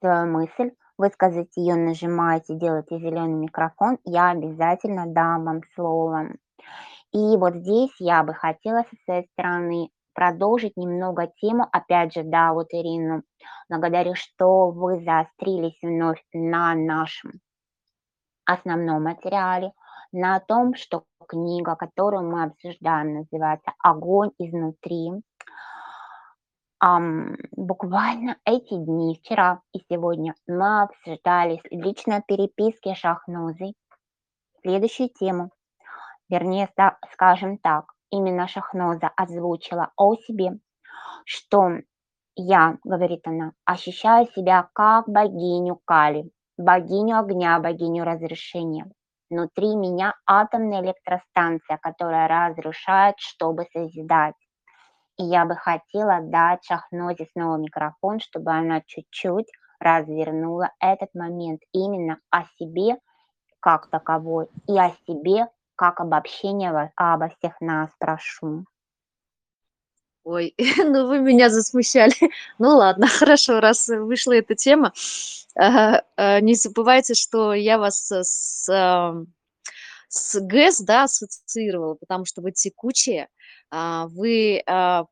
свою 0.00 0.26
мысль, 0.32 0.72
высказать 0.98 1.56
ее, 1.56 1.76
нажимаете, 1.76 2.54
делаете 2.56 2.98
зеленый 2.98 3.34
микрофон, 3.34 3.98
я 4.04 4.30
обязательно 4.30 5.06
дам 5.06 5.44
вам 5.44 5.60
слово. 5.74 6.28
И 7.12 7.36
вот 7.38 7.56
здесь 7.56 7.92
я 8.00 8.22
бы 8.24 8.34
хотела 8.34 8.84
со 8.90 8.96
своей 9.04 9.28
стороны 9.32 9.90
продолжить 10.16 10.76
немного 10.76 11.30
тему. 11.40 11.68
Опять 11.70 12.14
же, 12.14 12.22
да, 12.24 12.54
вот 12.54 12.68
Ирину 12.70 13.22
благодарю, 13.68 14.14
что 14.14 14.70
вы 14.70 15.04
заострились 15.04 15.78
вновь 15.82 16.22
на 16.32 16.74
нашем 16.74 17.32
основном 18.46 19.04
материале, 19.04 19.72
на 20.12 20.40
том, 20.40 20.74
что 20.74 21.04
книга, 21.28 21.76
которую 21.76 22.30
мы 22.30 22.44
обсуждаем, 22.44 23.14
называется 23.14 23.72
«Огонь 23.78 24.30
изнутри». 24.38 25.10
Ам, 26.78 27.36
буквально 27.52 28.36
эти 28.44 28.74
дни, 28.74 29.18
вчера 29.20 29.60
и 29.72 29.80
сегодня, 29.90 30.34
мы 30.46 30.82
обсуждали 30.82 31.60
в 31.70 31.72
личной 31.72 32.22
переписке 32.26 32.94
Шахнозой 32.94 33.74
следующую 34.62 35.10
тему. 35.10 35.50
Вернее, 36.28 36.68
скажем 37.12 37.58
так, 37.58 37.95
именно 38.10 38.48
Шахноза 38.48 39.10
озвучила 39.16 39.92
о 39.96 40.14
себе, 40.16 40.58
что 41.24 41.78
я, 42.36 42.78
говорит 42.84 43.26
она, 43.26 43.52
ощущаю 43.64 44.26
себя 44.26 44.68
как 44.74 45.08
богиню 45.08 45.80
Кали, 45.84 46.30
богиню 46.56 47.18
огня, 47.18 47.58
богиню 47.58 48.04
разрушения. 48.04 48.90
Внутри 49.28 49.74
меня 49.74 50.14
атомная 50.26 50.82
электростанция, 50.82 51.78
которая 51.78 52.28
разрушает, 52.28 53.16
чтобы 53.18 53.66
созидать. 53.72 54.34
И 55.18 55.24
я 55.24 55.46
бы 55.46 55.56
хотела 55.56 56.20
дать 56.20 56.64
Шахнозе 56.64 57.26
снова 57.32 57.56
микрофон, 57.56 58.20
чтобы 58.20 58.52
она 58.52 58.82
чуть-чуть 58.86 59.48
развернула 59.80 60.70
этот 60.80 61.14
момент 61.14 61.60
именно 61.72 62.18
о 62.30 62.44
себе 62.58 62.98
как 63.60 63.88
таковой 63.90 64.48
и 64.68 64.78
о 64.78 64.90
себе 65.06 65.48
как 65.76 66.00
обобщение 66.00 66.72
во- 66.72 66.92
обо 66.96 67.28
всех 67.28 67.60
нас 67.60 67.90
прошу. 67.98 68.64
Ой, 70.24 70.54
ну 70.84 71.06
вы 71.08 71.20
меня 71.20 71.48
засмущали. 71.50 72.12
Ну 72.58 72.76
ладно, 72.76 73.06
хорошо, 73.20 73.60
раз 73.60 73.88
вышла 73.88 74.32
эта 74.32 74.54
тема. 74.54 74.92
А, 75.58 76.02
Не 76.40 76.54
забывайте, 76.54 77.14
что 77.14 77.54
я 77.54 77.78
вас 77.78 78.10
э, 78.12 78.22
с, 78.24 78.66
с 80.08 80.40
ГЭС, 80.40 80.80
да, 80.80 81.04
ассоциировала, 81.04 81.94
потому 81.94 82.24
что 82.24 82.42
вы 82.42 82.52
текучие, 82.52 83.28
а, 83.70 84.06
вы 84.08 84.62
а, 84.66 85.06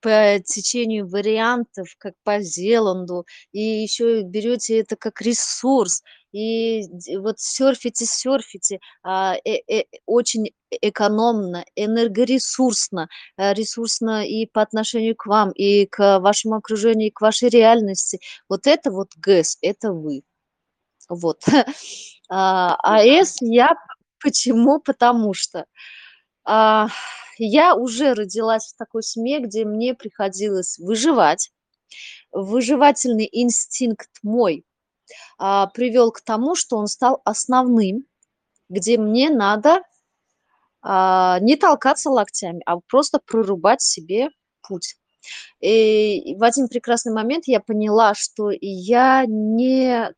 по 0.00 0.40
течению 0.44 1.06
вариантов, 1.08 1.94
как 1.98 2.14
по 2.24 2.40
Зеланду, 2.40 3.24
и 3.52 3.60
еще 3.60 4.22
берете 4.22 4.80
это 4.80 4.96
как 4.96 5.20
ресурс, 5.22 6.02
и 6.32 6.82
вот 7.18 7.38
серфите, 7.38 8.06
серфите, 8.06 8.80
а, 9.02 9.36
э- 9.44 9.60
э- 9.68 9.84
очень 10.06 10.50
экономно, 10.70 11.64
энергоресурсно, 11.76 13.08
э, 13.36 13.52
ресурсно 13.54 14.26
и 14.26 14.46
по 14.46 14.62
отношению 14.62 15.14
к 15.16 15.26
вам, 15.26 15.50
и 15.52 15.86
к 15.86 16.18
вашему 16.20 16.56
окружению, 16.56 17.08
и 17.08 17.10
к 17.12 17.20
вашей 17.20 17.48
реальности. 17.50 18.18
Вот 18.48 18.66
это 18.66 18.90
вот 18.90 19.08
ГЭС, 19.16 19.58
это 19.62 19.92
вы. 19.92 20.22
Вот. 21.08 21.42
А 22.30 22.76
а 22.82 23.02
С 23.04 23.36
я 23.42 23.76
почему? 24.20 24.80
Потому 24.80 25.34
что 25.34 25.66
а, 26.44 26.88
я 27.38 27.74
уже 27.76 28.14
родилась 28.14 28.72
в 28.72 28.76
такой 28.78 29.02
семье, 29.02 29.40
где 29.40 29.64
мне 29.64 29.94
приходилось 29.94 30.78
выживать. 30.78 31.50
Выживательный 32.32 33.28
инстинкт 33.32 34.10
мой 34.22 34.64
а, 35.38 35.66
привел 35.68 36.12
к 36.12 36.20
тому, 36.20 36.54
что 36.54 36.76
он 36.76 36.86
стал 36.86 37.20
основным, 37.24 38.04
где 38.68 38.98
мне 38.98 39.30
надо 39.30 39.82
а, 40.82 41.38
не 41.40 41.56
толкаться 41.56 42.10
локтями, 42.10 42.62
а 42.66 42.78
просто 42.88 43.20
прорубать 43.24 43.82
себе 43.82 44.28
путь. 44.66 44.96
И 45.60 46.34
в 46.38 46.42
один 46.42 46.68
прекрасный 46.68 47.12
момент 47.12 47.44
я 47.46 47.60
поняла, 47.60 48.14
что 48.14 48.50
я 48.60 49.24
не 49.26 50.12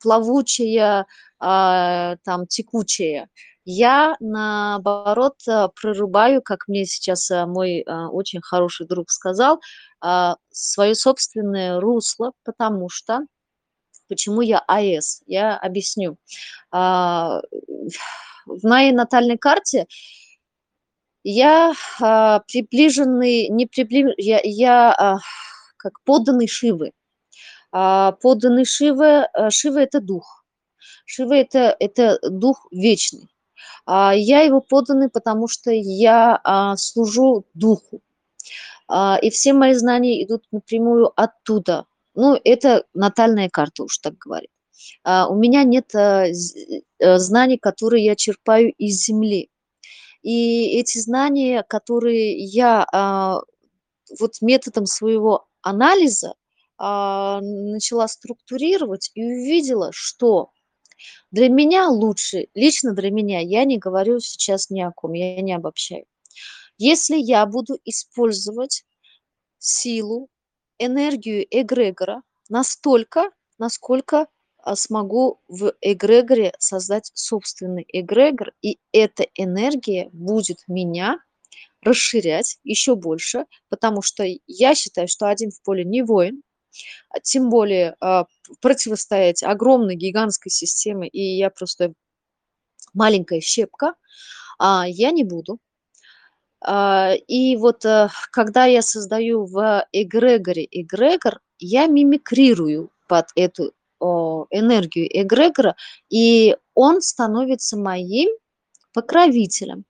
плавучая, 0.00 1.06
а, 1.40 2.16
там, 2.24 2.46
текучая. 2.46 3.28
Я, 3.64 4.16
наоборот, 4.20 5.36
а, 5.48 5.68
прорубаю, 5.68 6.42
как 6.42 6.68
мне 6.68 6.84
сейчас 6.84 7.30
а, 7.30 7.46
мой 7.46 7.82
а, 7.82 8.08
очень 8.10 8.42
хороший 8.42 8.86
друг 8.86 9.10
сказал, 9.10 9.60
свое 10.50 10.94
собственное 10.94 11.80
русло, 11.80 12.32
потому 12.44 12.90
что 12.90 13.20
Почему 14.08 14.42
я 14.42 14.58
АЭС? 14.58 15.22
Я 15.26 15.56
объясню. 15.56 16.16
А, 16.70 17.40
В 18.46 18.66
моей 18.66 18.92
натальной 18.92 19.38
карте 19.38 19.86
я 21.22 21.72
а, 22.00 22.40
приближенный, 22.40 23.48
не 23.48 23.66
приближенный, 23.66 24.14
я, 24.18 24.40
я 24.44 24.92
а, 24.92 25.18
как 25.76 26.00
подданный 26.04 26.48
Шивы. 26.48 26.92
Подданный 27.70 28.64
Шивы, 28.64 29.26
Шива– 29.50 29.78
это 29.80 30.00
дух. 30.00 30.44
Шива– 31.06 31.34
это, 31.34 31.74
это 31.80 32.20
дух 32.22 32.68
вечный. 32.70 33.28
Я 33.86 34.42
его 34.42 34.60
подданный, 34.60 35.08
потому 35.08 35.48
что 35.48 35.72
я 35.72 36.40
служу 36.76 37.46
духу. 37.52 38.00
И 39.22 39.30
все 39.30 39.52
мои 39.54 39.74
знания 39.74 40.22
идут 40.22 40.44
напрямую 40.52 41.12
оттуда. 41.20 41.86
Ну, 42.14 42.38
это 42.44 42.84
натальная 42.94 43.48
карта, 43.48 43.84
уж 43.84 43.98
так 43.98 44.16
говорит. 44.18 44.50
А, 45.04 45.28
У 45.28 45.36
меня 45.36 45.64
нет 45.64 45.90
з- 45.92 46.82
э, 47.00 47.18
знаний, 47.18 47.58
которые 47.58 48.04
я 48.04 48.16
черпаю 48.16 48.72
из 48.78 49.04
Земли. 49.04 49.50
И 50.22 50.78
эти 50.78 50.98
знания, 50.98 51.64
которые 51.68 52.36
я 52.38 52.86
а, 52.92 53.40
вот 54.20 54.40
методом 54.42 54.86
своего 54.86 55.46
анализа 55.62 56.34
а, 56.78 57.40
начала 57.42 58.08
структурировать 58.08 59.10
и 59.14 59.24
увидела, 59.24 59.90
что 59.92 60.50
для 61.30 61.48
меня 61.48 61.88
лучше, 61.88 62.48
лично 62.54 62.92
для 62.94 63.10
меня, 63.10 63.40
я 63.40 63.64
не 63.64 63.78
говорю 63.78 64.20
сейчас 64.20 64.70
ни 64.70 64.80
о 64.80 64.92
ком, 64.92 65.12
я 65.14 65.40
не 65.42 65.52
обобщаю. 65.54 66.04
Если 66.78 67.16
я 67.18 67.46
буду 67.46 67.78
использовать 67.84 68.84
силу, 69.58 70.28
энергию 70.78 71.46
эгрегора 71.50 72.22
настолько, 72.48 73.30
насколько 73.58 74.26
а, 74.58 74.76
смогу 74.76 75.40
в 75.48 75.74
эгрегоре 75.80 76.54
создать 76.58 77.10
собственный 77.14 77.84
эгрегор, 77.88 78.52
и 78.62 78.78
эта 78.92 79.26
энергия 79.34 80.08
будет 80.12 80.64
меня 80.66 81.18
расширять 81.82 82.58
еще 82.64 82.96
больше, 82.96 83.44
потому 83.68 84.02
что 84.02 84.24
я 84.46 84.74
считаю, 84.74 85.06
что 85.06 85.28
один 85.28 85.50
в 85.50 85.62
поле 85.62 85.84
не 85.84 86.02
воин, 86.02 86.42
а 87.10 87.20
тем 87.20 87.50
более 87.50 87.96
а, 88.00 88.26
противостоять 88.60 89.42
огромной 89.42 89.96
гигантской 89.96 90.50
системе, 90.50 91.08
и 91.08 91.36
я 91.36 91.50
просто 91.50 91.92
маленькая 92.94 93.40
щепка, 93.40 93.94
я 94.60 95.10
не 95.10 95.24
буду. 95.24 95.58
А, 96.66 97.12
И 97.28 97.56
вот 97.56 97.84
э, 97.84 98.08
когда 98.32 98.64
я 98.64 98.80
создаю 98.80 99.44
в 99.44 99.86
эгрегоре 99.92 100.66
эгрегор, 100.70 101.40
я 101.58 101.86
мимикрирую 101.86 102.90
под 103.06 103.26
эту 103.36 103.72
энергию 104.50 105.06
эгрегора, 105.22 105.76
и 106.10 106.56
он 106.74 107.00
становится 107.00 107.78
моим 107.78 108.28
покровителем. 108.92 109.84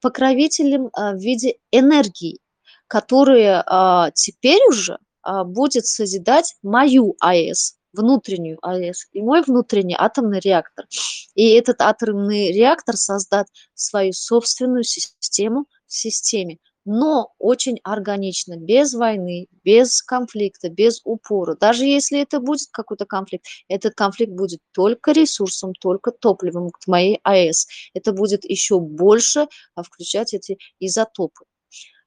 Покровителем 0.00 0.88
а, 0.94 1.12
в 1.12 1.18
виде 1.18 1.56
энергии, 1.70 2.38
которая 2.86 3.62
а, 3.66 4.10
теперь 4.12 4.62
уже 4.68 4.98
будет 5.44 5.84
созидать 5.84 6.54
мою 6.62 7.16
АЭС, 7.20 7.76
внутреннюю 7.92 8.58
АЭС, 8.62 9.08
и 9.12 9.20
мой 9.20 9.42
внутренний 9.42 9.96
атомный 9.98 10.40
реактор. 10.40 10.86
И 11.34 11.50
этот 11.50 11.82
атомный 11.82 12.52
реактор 12.52 12.96
создаст 12.96 13.52
свою 13.74 14.14
собственную 14.14 14.84
систему 14.84 15.66
системе, 15.92 16.58
но 16.84 17.32
очень 17.38 17.78
органично, 17.84 18.56
без 18.56 18.94
войны, 18.94 19.46
без 19.64 20.02
конфликта, 20.02 20.70
без 20.70 21.00
упора. 21.04 21.54
Даже 21.54 21.84
если 21.84 22.20
это 22.20 22.40
будет 22.40 22.68
какой-то 22.72 23.04
конфликт, 23.04 23.44
этот 23.68 23.94
конфликт 23.94 24.32
будет 24.32 24.60
только 24.72 25.12
ресурсом, 25.12 25.74
только 25.74 26.10
топливом 26.10 26.70
к 26.70 26.86
моей 26.86 27.20
АЭС. 27.22 27.66
Это 27.94 28.12
будет 28.12 28.44
еще 28.44 28.80
больше 28.80 29.46
а, 29.74 29.82
включать 29.82 30.32
эти 30.34 30.58
изотопы. 30.80 31.44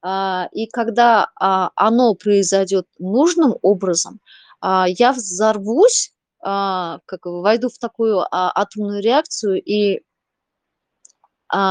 А, 0.01 0.49
И 0.51 0.65
когда 0.67 1.29
а, 1.39 1.69
оно 1.75 2.15
произойдет 2.15 2.88
нужным 2.99 3.55
образом, 3.61 4.19
я 4.88 5.11
взорвусь, 5.11 6.13
как 6.39 7.25
войду 7.25 7.67
в 7.67 7.77
такую 7.79 8.25
атомную 8.31 9.01
реакцию 9.03 9.61
и 9.61 10.03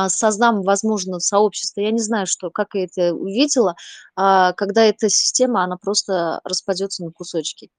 создам, 0.08 0.62
возможно, 0.62 1.18
сообщество. 1.18 1.80
Я 1.80 1.90
не 1.90 2.00
знаю, 2.00 2.26
что, 2.26 2.50
как 2.50 2.74
я 2.74 2.84
это 2.84 3.14
увидела, 3.14 3.74
а, 4.16 4.52
когда 4.52 4.84
эта 4.84 5.08
система, 5.08 5.64
она 5.64 5.76
просто 5.76 6.40
распадется 6.44 7.04
на 7.04 7.10
кусочки. 7.10 7.70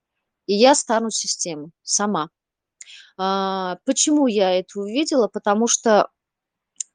И 0.46 0.54
я 0.54 0.76
стану 0.76 1.10
системой 1.10 1.72
сама. 1.82 2.30
А, 3.18 3.78
Почему 3.86 4.28
я 4.28 4.52
это 4.52 4.80
увидела? 4.80 5.28
Потому 5.28 5.68
что 5.68 6.10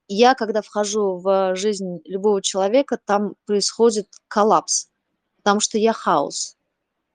я, 0.09 0.35
когда 0.35 0.63
вхожу 0.63 1.19
в 1.19 1.55
жизнь 1.55 2.01
любого 2.05 2.43
человека, 2.43 2.99
там 3.05 3.35
происходит 3.47 4.09
коллапс, 4.29 4.89
потому 5.37 5.61
что 5.61 5.79
я 5.79 5.93
хаос, 5.93 6.57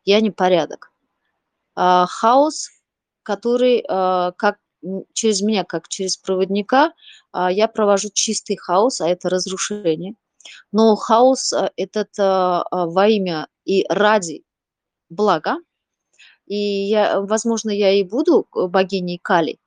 я 0.05 0.21
не 0.21 0.31
порядок. 0.31 0.91
А, 1.75 2.05
Хаос, 2.05 2.69
который 3.23 3.83
а, 3.87 4.31
как 4.33 4.57
через 5.13 5.41
меня, 5.41 5.63
как 5.63 5.87
через 5.87 6.17
проводника, 6.17 6.93
а, 7.31 7.51
я 7.51 7.67
провожу 7.67 8.09
чистый 8.13 8.55
хаос, 8.55 9.01
а 9.01 9.07
это 9.07 9.29
разрушение. 9.29 10.15
Но 10.71 10.95
хаос 10.95 11.53
а, 11.53 11.71
этот 11.77 12.09
а, 12.19 12.65
во 12.71 13.07
имя 13.07 13.47
и 13.65 13.85
ради 13.89 14.43
блага. 15.09 15.57
И 16.45 16.55
я, 16.57 17.21
возможно, 17.21 17.69
я 17.69 17.91
и 17.91 18.03
буду 18.03 18.47
богиней 18.51 19.19
Кали, 19.21 19.59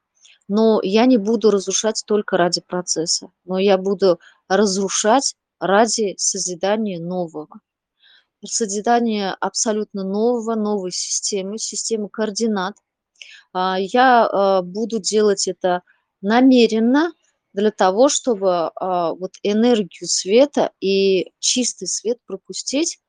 но 0.49 0.81
я 0.83 1.07
не 1.07 1.17
буду 1.17 1.51
разрушать 1.51 2.03
только 2.07 2.37
ради 2.37 2.61
процесса, 2.61 3.31
но 3.45 3.59
я 3.59 3.79
буду 3.79 4.21
разрушать 4.49 5.37
ради 5.59 6.15
созидания 6.19 7.01
нового. 7.01 7.49
Созидания 8.45 9.35
абсолютно 9.41 10.05
нового, 10.05 10.55
новой 10.55 10.93
системы, 10.93 11.59
системы 11.59 12.09
координат. 12.09 12.77
А, 13.59 13.79
я 13.81 14.27
а, 14.27 14.61
буду 14.61 14.99
делать 14.99 15.49
это 15.49 15.83
намеренно 16.21 17.15
для 17.55 17.71
того, 17.71 18.11
чтобы 18.11 18.71
а, 18.75 19.15
вот 19.15 19.33
энергию 19.43 20.09
света 20.09 20.73
и 20.79 21.33
чистый 21.39 21.87
свет 21.87 22.19
пропустить 22.27 23.01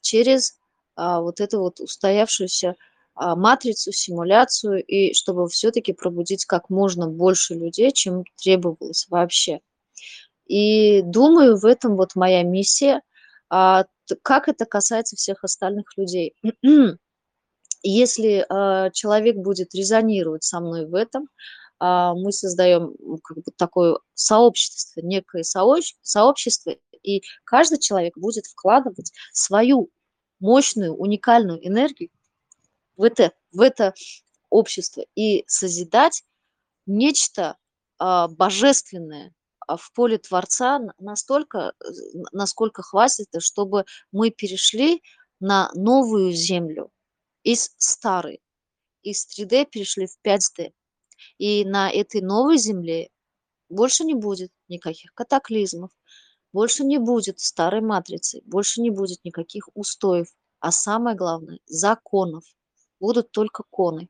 через 0.00 0.58
вот 0.96 1.40
эту 1.40 1.60
вот 1.60 1.80
устоявшуюся 1.80 2.74
матрицу, 3.14 3.90
симуляцию, 3.90 4.84
и 4.84 5.14
чтобы 5.14 5.48
все-таки 5.48 5.94
пробудить 5.94 6.44
как 6.44 6.68
можно 6.68 7.06
больше 7.06 7.54
людей, 7.54 7.90
чем 7.92 8.24
требовалось 8.36 9.06
вообще. 9.08 9.60
И 10.46 11.00
думаю, 11.02 11.56
в 11.56 11.64
этом 11.64 11.96
вот 11.96 12.16
моя 12.16 12.42
миссия. 12.42 13.00
Как 13.48 14.48
это 14.48 14.66
касается 14.66 15.16
всех 15.16 15.42
остальных 15.42 15.96
людей? 15.96 16.34
Если 17.82 18.44
а, 18.48 18.90
человек 18.90 19.36
будет 19.36 19.74
резонировать 19.74 20.44
со 20.44 20.60
мной 20.60 20.86
в 20.86 20.94
этом, 20.94 21.28
а, 21.78 22.14
мы 22.14 22.32
создаем 22.32 22.94
как 23.22 23.38
бы 23.38 23.52
такое 23.56 23.98
сообщество, 24.14 25.00
некое 25.00 25.42
сообщество, 25.42 26.74
и 27.02 27.22
каждый 27.44 27.78
человек 27.78 28.16
будет 28.18 28.46
вкладывать 28.46 29.12
свою 29.32 29.90
мощную, 30.40 30.94
уникальную 30.94 31.66
энергию 31.66 32.10
в 32.96 33.02
это, 33.02 33.32
в 33.52 33.62
это 33.62 33.94
общество 34.50 35.04
и 35.14 35.44
созидать 35.46 36.22
нечто 36.86 37.56
а, 37.98 38.28
божественное, 38.28 39.32
в 39.66 39.92
поле 39.92 40.18
Творца 40.18 40.80
настолько, 40.98 41.74
э, 41.80 41.88
насколько 42.32 42.82
хватит, 42.82 43.28
чтобы 43.38 43.84
мы 44.10 44.30
перешли 44.30 45.02
на 45.38 45.70
новую 45.74 46.32
землю 46.32 46.90
из 47.42 47.74
старой. 47.78 48.40
Из 49.02 49.26
3D 49.26 49.66
перешли 49.66 50.06
в 50.06 50.18
5D. 50.24 50.72
И 51.38 51.64
на 51.64 51.90
этой 51.90 52.20
новой 52.20 52.58
земле 52.58 53.10
больше 53.68 54.04
не 54.04 54.14
будет 54.14 54.50
никаких 54.68 55.14
катаклизмов, 55.14 55.90
больше 56.52 56.84
не 56.84 56.98
будет 56.98 57.38
старой 57.40 57.80
матрицы, 57.80 58.42
больше 58.44 58.80
не 58.80 58.90
будет 58.90 59.24
никаких 59.24 59.68
устоев, 59.74 60.28
а 60.58 60.72
самое 60.72 61.16
главное– 61.16 61.60
законов. 61.66 62.44
Будут 62.98 63.30
только 63.30 63.64
коны, 63.70 64.08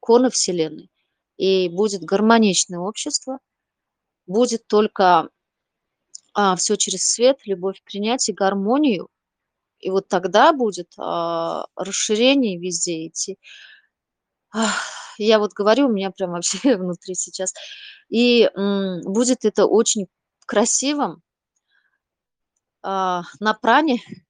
коны 0.00 0.30
Вселенной. 0.30 0.90
И 1.36 1.68
будет 1.68 2.02
гармоничное 2.02 2.80
общество, 2.80 3.38
будет 4.26 4.66
только 4.66 5.30
а, 6.34 6.56
все 6.56 6.76
через 6.76 7.06
свет, 7.08 7.40
любовь, 7.46 7.82
принятие, 7.84 8.34
гармонию. 8.34 9.08
И 9.80 9.90
вот 9.90 10.08
тогда 10.08 10.52
будет 10.52 10.92
а, 10.98 11.66
расширение 11.76 12.58
везде 12.58 13.06
идти. 13.06 13.38
Я 15.18 15.38
вот 15.38 15.52
говорю, 15.52 15.86
у 15.86 15.92
меня 15.92 16.10
прям 16.10 16.30
вообще 16.32 16.58
внутри 16.76 17.14
сейчас. 17.14 17.52
И 18.08 18.50
м, 18.56 19.00
будет 19.02 19.44
это 19.44 19.66
очень 19.66 20.06
красивым 20.46 21.22
а, 22.82 23.22
на 23.40 23.54
пране 23.54 23.98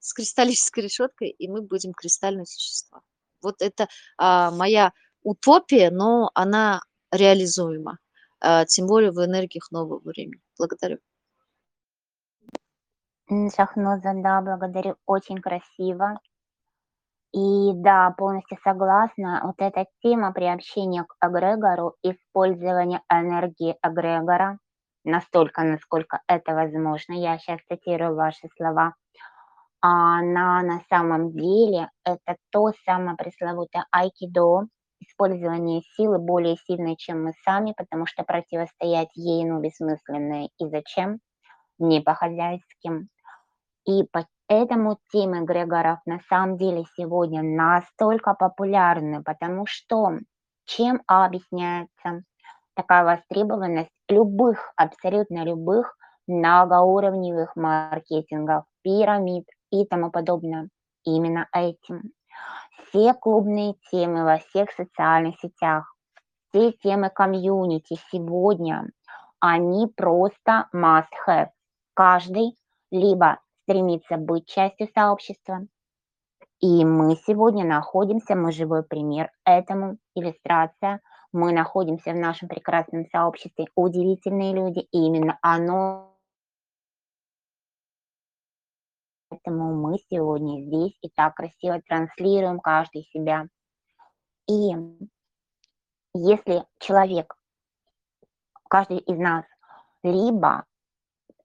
с 0.00 0.12
кристаллической 0.12 0.84
решеткой, 0.84 1.30
и 1.30 1.48
мы 1.48 1.62
будем 1.62 1.92
кристальные 1.92 2.46
существа. 2.46 3.02
Вот 3.42 3.62
это 3.62 3.88
а, 4.18 4.50
моя 4.50 4.92
утопия, 5.22 5.90
но 5.90 6.30
она 6.34 6.82
реализуема. 7.12 7.98
А, 8.40 8.64
тем 8.64 8.86
более 8.86 9.12
в 9.12 9.24
энергиях 9.24 9.70
нового 9.70 10.00
времени. 10.00 10.40
Благодарю. 10.58 10.98
Шахноза, 13.30 14.12
да, 14.14 14.40
благодарю, 14.40 14.96
очень 15.06 15.38
красиво. 15.38 16.18
И 17.32 17.72
да, 17.74 18.10
полностью 18.18 18.58
согласна. 18.64 19.40
Вот 19.44 19.54
эта 19.58 19.86
тема 20.02 20.32
приобщения 20.32 21.04
к 21.04 21.14
эгрегору, 21.24 21.94
использование 22.02 23.02
энергии 23.08 23.76
эгрегора, 23.84 24.58
настолько, 25.04 25.62
насколько 25.62 26.20
это 26.26 26.54
возможно, 26.54 27.12
я 27.12 27.38
сейчас 27.38 27.60
цитирую 27.68 28.16
ваши 28.16 28.48
слова, 28.56 28.94
она 29.80 30.60
на 30.62 30.80
самом 30.88 31.30
деле 31.32 31.88
это 32.04 32.36
то 32.50 32.72
самое 32.84 33.16
пресловутое 33.16 33.86
айкидо, 33.92 34.66
использование 34.98 35.82
силы 35.94 36.18
более 36.18 36.56
сильной, 36.66 36.96
чем 36.96 37.24
мы 37.24 37.32
сами, 37.44 37.74
потому 37.76 38.06
что 38.06 38.24
противостоять 38.24 39.10
ей, 39.14 39.44
ну, 39.44 39.60
бессмысленно. 39.60 40.46
И 40.46 40.68
зачем? 40.68 41.20
Не 41.78 42.00
по-хозяйски. 42.00 43.08
И 43.90 44.04
поэтому 44.12 44.98
темы 45.10 45.44
Грегоров 45.44 45.98
на 46.06 46.20
самом 46.28 46.56
деле 46.56 46.84
сегодня 46.96 47.42
настолько 47.42 48.34
популярны, 48.34 49.20
потому 49.20 49.66
что 49.66 50.12
чем 50.64 51.02
объясняется 51.08 52.22
такая 52.74 53.04
востребованность 53.04 53.90
любых, 54.08 54.72
абсолютно 54.76 55.44
любых 55.44 55.96
многоуровневых 56.28 57.56
маркетингов, 57.56 58.64
пирамид 58.82 59.48
и 59.72 59.84
тому 59.84 60.12
подобное. 60.12 60.68
Именно 61.04 61.48
этим 61.52 62.12
все 62.86 63.12
клубные 63.12 63.74
темы 63.90 64.22
во 64.22 64.38
всех 64.38 64.70
социальных 64.70 65.34
сетях, 65.40 65.96
все 66.50 66.70
темы 66.70 67.10
комьюнити 67.10 67.98
сегодня, 68.12 68.88
они 69.40 69.88
просто 69.88 70.68
must-have. 70.72 71.48
Каждый 71.94 72.56
либо 72.92 73.38
стремится 73.70 74.16
быть 74.16 74.46
частью 74.46 74.88
сообщества, 74.92 75.66
и 76.58 76.84
мы 76.84 77.16
сегодня 77.24 77.64
находимся, 77.64 78.34
мы 78.34 78.50
живой 78.50 78.82
пример 78.82 79.30
этому, 79.44 79.98
иллюстрация, 80.16 81.00
мы 81.32 81.52
находимся 81.52 82.10
в 82.10 82.16
нашем 82.16 82.48
прекрасном 82.48 83.06
сообществе, 83.06 83.66
удивительные 83.76 84.52
люди, 84.54 84.80
и 84.90 84.98
именно 84.98 85.38
оно 85.40 86.08
Поэтому 89.28 89.76
мы 89.76 89.98
сегодня 90.10 90.60
здесь 90.64 90.98
и 91.02 91.08
так 91.08 91.36
красиво 91.36 91.80
транслируем 91.86 92.58
каждый 92.58 93.04
себя. 93.12 93.46
И 94.48 94.72
если 96.14 96.64
человек, 96.80 97.36
каждый 98.68 98.98
из 98.98 99.16
нас, 99.16 99.44
либо 100.02 100.64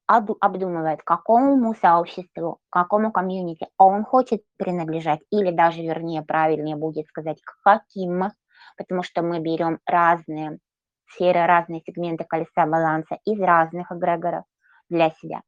обдумывает, 0.08 1.01
какому 1.03 1.74
сообществу, 1.76 2.60
какому 2.70 3.12
комьюнити 3.12 3.68
он 3.78 4.03
хочет 4.03 4.43
принадлежать, 4.58 5.22
или 5.32 5.51
даже, 5.51 5.82
вернее, 5.82 6.22
правильнее 6.22 6.76
будет 6.76 7.08
сказать, 7.08 7.41
к 7.41 7.58
каким, 7.64 8.32
потому 8.78 9.03
что 9.03 9.22
мы 9.22 9.39
берем 9.39 9.80
разные 9.86 10.60
сферы, 11.08 11.45
разные 11.45 11.82
сегменты 11.82 12.24
колеса 12.24 12.66
баланса 12.66 13.18
из 13.26 13.39
разных 13.39 13.91
эгрегоров 13.91 14.45
для 14.89 15.10
себя. 15.12 15.41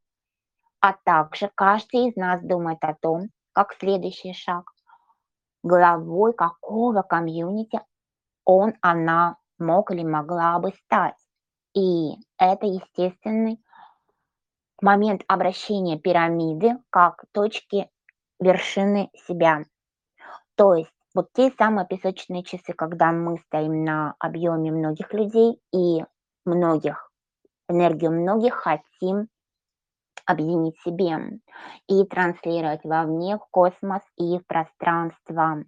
А 0.79 0.93
также 1.03 1.49
каждый 1.55 2.09
из 2.09 2.15
нас 2.15 2.41
думает 2.41 2.79
о 2.81 2.95
том, 2.95 3.29
как 3.53 3.73
следующий 3.73 4.33
шаг, 4.33 4.71
главой 5.63 6.33
какого 6.33 7.01
комьюнити 7.01 7.81
он, 8.45 8.73
она 8.81 9.37
мог 9.59 9.91
или 9.91 10.03
могла 10.03 10.59
бы 10.59 10.71
стать. 10.85 11.17
И 11.73 12.15
это 12.37 12.65
естественный 12.65 13.59
момент 14.81 15.23
обращения 15.27 15.97
пирамиды 15.97 16.77
как 16.89 17.25
точки 17.31 17.89
вершины 18.39 19.09
себя. 19.27 19.63
То 20.55 20.75
есть 20.75 20.91
вот 21.13 21.29
те 21.33 21.51
самые 21.57 21.87
песочные 21.87 22.43
часы, 22.43 22.73
когда 22.73 23.11
мы 23.11 23.37
стоим 23.47 23.83
на 23.83 24.15
объеме 24.19 24.71
многих 24.71 25.13
людей 25.13 25.59
и 25.73 26.03
многих, 26.45 27.11
энергию 27.67 28.11
многих 28.11 28.53
хотим 28.53 29.27
объединить 30.25 30.77
себе 30.81 31.39
и 31.87 32.03
транслировать 32.05 32.83
вовне, 32.83 33.37
в 33.37 33.47
космос 33.49 34.01
и 34.17 34.37
в 34.37 34.45
пространство. 34.45 35.63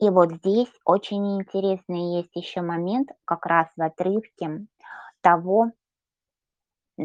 И 0.00 0.10
вот 0.10 0.32
здесь 0.32 0.72
очень 0.84 1.40
интересный 1.40 2.16
есть 2.18 2.34
еще 2.34 2.60
момент, 2.60 3.10
как 3.24 3.46
раз 3.46 3.68
в 3.76 3.82
отрывке 3.82 4.66
того 5.22 5.72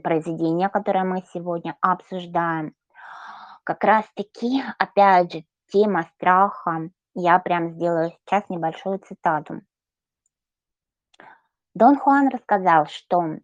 произведения, 0.01 0.69
которое 0.69 1.03
мы 1.03 1.23
сегодня 1.33 1.75
обсуждаем. 1.81 2.73
Как 3.63 3.83
раз-таки, 3.83 4.63
опять 4.77 5.33
же, 5.33 5.45
тема 5.71 6.03
страха. 6.15 6.89
Я 7.15 7.39
прям 7.39 7.71
сделаю 7.71 8.11
сейчас 8.11 8.49
небольшую 8.49 8.99
цитату. 8.99 9.61
Дон 11.75 11.97
Хуан 11.97 12.29
рассказал, 12.29 12.87
что 12.87 13.37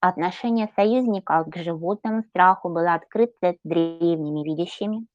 Отношение 0.00 0.70
союзников 0.76 1.48
к 1.48 1.56
животному 1.56 2.22
страху 2.22 2.68
было 2.68 2.94
открыто 2.94 3.56
древними 3.64 4.44
видящими 4.44 5.06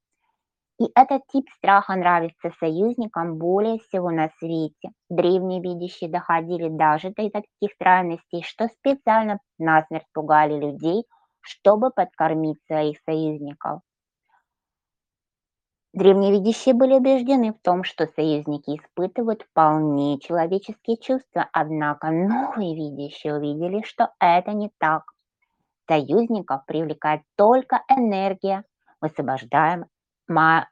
И 0.81 0.89
этот 0.95 1.21
тип 1.27 1.47
страха 1.57 1.95
нравится 1.95 2.49
союзникам 2.59 3.37
более 3.37 3.77
всего 3.77 4.09
на 4.09 4.29
свете. 4.39 4.89
Древние 5.11 5.61
видящие 5.61 6.09
доходили 6.09 6.69
даже 6.69 7.09
до 7.11 7.29
таких 7.29 7.71
странностей, 7.75 8.41
что 8.41 8.67
специально 8.67 9.37
насмерть 9.59 10.07
пугали 10.11 10.59
людей, 10.59 11.03
чтобы 11.41 11.91
подкормить 11.91 12.57
своих 12.65 12.97
союзников. 13.05 13.81
Древние 15.93 16.31
видящие 16.31 16.73
были 16.73 16.95
убеждены 16.95 17.53
в 17.53 17.61
том, 17.61 17.83
что 17.83 18.07
союзники 18.07 18.71
испытывают 18.75 19.43
вполне 19.43 20.17
человеческие 20.19 20.97
чувства, 20.97 21.47
однако 21.53 22.09
новые 22.09 22.73
видящие 22.73 23.35
увидели, 23.35 23.83
что 23.83 24.09
это 24.19 24.53
не 24.53 24.71
так. 24.79 25.03
Союзников 25.87 26.65
привлекает 26.65 27.21
только 27.35 27.83
энергия, 27.87 28.63
высвобождаемая 28.99 30.70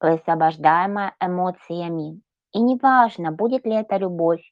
высвобождаемая 0.00 1.14
эмоциями. 1.20 2.20
И 2.52 2.60
неважно, 2.60 3.32
будет 3.32 3.64
ли 3.66 3.74
это 3.74 3.96
любовь, 3.96 4.42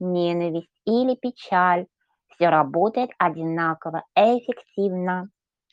ненависть 0.00 0.70
или 0.84 1.14
печаль, 1.14 1.86
все 2.28 2.48
работает 2.48 3.10
одинаково 3.18 4.04
эффективно. 4.14 5.28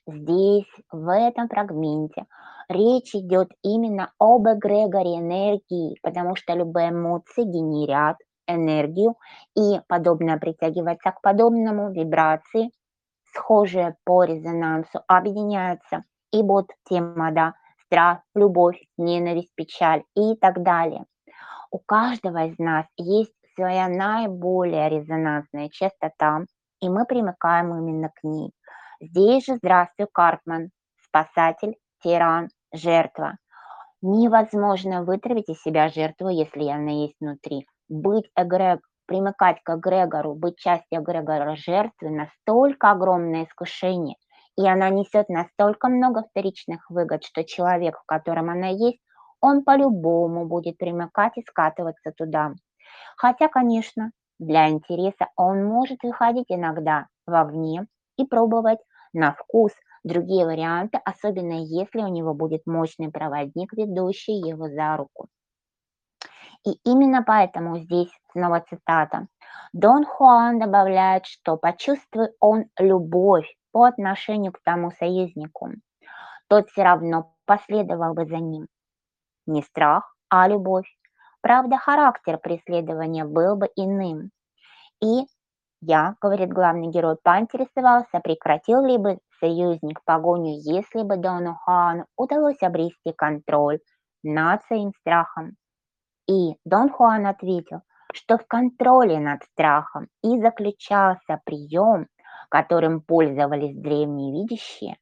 Здесь, 0.07 0.69
в 0.91 1.09
этом 1.11 1.47
фрагменте, 1.47 2.26
речь 2.69 3.15
идет 3.15 3.49
именно 3.63 4.11
об 4.19 4.47
эгрегоре 4.47 5.17
энергии, 5.19 5.97
потому 6.01 6.36
что 6.36 6.53
любые 6.53 6.89
эмоции 6.89 7.43
генерят 7.43 8.17
энергию, 8.47 9.15
и 9.55 9.80
подобное 9.88 10.38
притягивается 10.38 11.11
к 11.11 11.21
подобному 11.21 11.91
вибрации, 11.91 12.71
схожие 13.34 13.95
по 14.03 14.24
резонансу 14.24 15.01
объединяются. 15.07 16.03
И 16.32 16.43
вот 16.43 16.67
тема, 16.89 17.32
да, 17.32 17.53
страх, 17.94 18.22
любовь, 18.34 18.82
ненависть, 18.98 19.54
печаль 19.54 20.04
и 20.16 20.36
так 20.36 20.64
далее. 20.64 21.06
У 21.70 21.78
каждого 21.78 22.46
из 22.46 22.58
нас 22.58 22.88
есть 22.98 23.34
своя 23.56 23.88
наиболее 23.88 24.89
резонансная 24.89 25.70
частота, 25.70 26.41
и 26.82 26.89
мы 26.89 27.06
примыкаем 27.06 27.68
именно 27.76 28.10
к 28.10 28.24
ней. 28.24 28.52
Здесь 29.00 29.46
же 29.46 29.58
здравствуй, 29.58 30.08
Карпман, 30.12 30.72
спасатель, 31.04 31.76
тиран, 32.02 32.50
жертва. 32.74 33.38
Невозможно 34.02 35.04
вытравить 35.04 35.50
из 35.50 35.62
себя 35.62 35.89
жертву, 35.89 36.30
если 36.30 36.68
она 36.68 36.89
есть 36.89 37.16
внутри. 37.20 37.68
Быть 37.89 38.28
эгрег, 38.36 38.80
примыкать 39.06 39.62
к 39.64 39.76
эгрегору, 39.76 40.34
быть 40.34 40.58
частью 40.58 41.02
эгрегора 41.02 41.56
жертвы 41.56 42.10
настолько 42.10 42.89
огромное 42.89 43.44
искушение, 43.44 44.16
и 44.56 44.68
она 44.68 44.89
несет 44.89 45.30
настолько 45.30 45.89
много 45.89 46.24
вторичных 46.24 46.89
выгод, 46.89 47.24
что 47.24 47.43
человек, 47.43 47.97
в 47.99 48.06
котором 48.06 48.49
она 48.49 48.68
есть, 48.68 48.99
он 49.41 49.64
по-любому 49.64 50.45
будет 50.45 50.78
примыкать 50.78 51.38
и 51.38 51.41
скатываться 51.41 52.12
туда. 52.12 52.54
Хотя, 53.18 53.47
конечно, 53.47 54.12
для 54.39 54.70
интереса 54.70 55.28
он 55.36 55.66
может 55.66 56.04
выходить 56.04 56.47
иногда 56.49 57.08
вовне 57.26 57.88
и 58.18 58.26
пробовать 58.26 58.80
на 59.14 59.34
вкус 59.34 59.72
другие 60.04 60.45
варианты, 60.45 60.99
особенно 61.04 61.64
если 61.64 62.01
у 62.01 62.08
него 62.08 62.34
будет 62.34 62.66
мощный 62.66 63.12
проводник, 63.12 63.74
ведущий 63.74 64.34
его 64.34 64.70
за 64.70 64.97
руку. 64.97 65.28
И 66.66 66.78
именно 66.86 67.24
поэтому 67.24 67.80
здесь 67.80 68.12
снова 68.32 68.64
цитата. 68.70 69.28
Дон 69.74 70.06
Хуан 70.06 70.60
добавляет, 70.60 71.26
что 71.26 71.58
почувствует 71.58 72.32
он 72.39 72.66
любовь 72.78 73.54
по 73.74 73.84
отношению 73.84 74.53
к 74.53 74.61
тому 74.63 74.91
союзнику, 74.91 75.71
тот 76.47 76.69
все 76.69 76.84
равно 76.84 77.34
последовал 77.45 78.13
бы 78.13 78.26
за 78.26 78.38
ним. 78.38 78.67
Не 79.45 79.61
страх, 79.61 80.15
а 80.30 80.47
любовь. 80.47 80.88
Правда, 81.41 81.78
характер 81.78 82.38
преследования 82.38 83.26
был 83.26 83.57
бы 83.57 83.67
иным. 83.76 84.30
И 85.01 85.26
я, 85.82 86.15
говорит 86.21 86.53
главный 86.53 86.88
герой, 86.88 87.17
поинтересовался, 87.21 88.21
прекратил 88.24 88.86
ли 88.86 88.97
бы 88.97 89.19
союзник 89.39 90.01
погоню, 90.05 90.53
если 90.61 91.03
бы 91.03 91.17
Дону 91.17 91.55
Хуану 91.55 92.05
удалось 92.15 92.61
обрести 92.61 93.11
контроль 93.17 93.80
над 94.24 94.63
своим 94.63 94.93
страхом. 94.99 95.57
И 96.30 96.55
Дон 96.63 96.89
Хуан 96.89 97.26
ответил, 97.26 97.82
что 98.13 98.38
в 98.38 98.47
контроле 98.47 99.19
над 99.19 99.43
страхом 99.43 100.07
и 100.24 100.39
заключался 100.39 101.41
прием, 101.43 102.07
которым 102.54 103.01
пользовались 103.01 103.76
древние 103.76 104.32
видящие, 104.32 104.97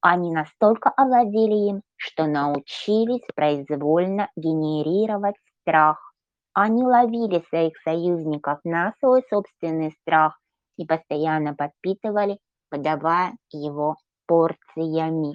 они 0.00 0.30
настолько 0.30 0.90
овладели 0.90 1.70
им, 1.70 1.82
что 1.96 2.26
научились 2.26 3.26
произвольно 3.34 4.28
генерировать 4.36 5.34
страх. 5.60 6.12
Они 6.52 6.84
ловили 6.84 7.44
своих 7.48 7.76
союзников 7.78 8.60
на 8.62 8.92
свой 9.00 9.24
собственный 9.28 9.90
страх 10.02 10.38
и 10.76 10.86
постоянно 10.86 11.56
подпитывали, 11.56 12.38
подавая 12.70 13.32
его 13.50 13.96
порциями. 14.28 15.34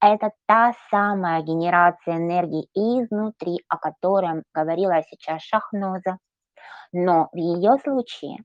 Это 0.00 0.30
та 0.46 0.74
самая 0.92 1.42
генерация 1.42 2.18
энергии 2.18 2.68
изнутри, 2.72 3.64
о 3.68 3.78
которой 3.78 4.44
говорила 4.54 5.02
сейчас 5.10 5.42
Шахноза. 5.42 6.18
Но 6.92 7.30
в 7.32 7.36
ее 7.36 7.78
случае 7.82 8.36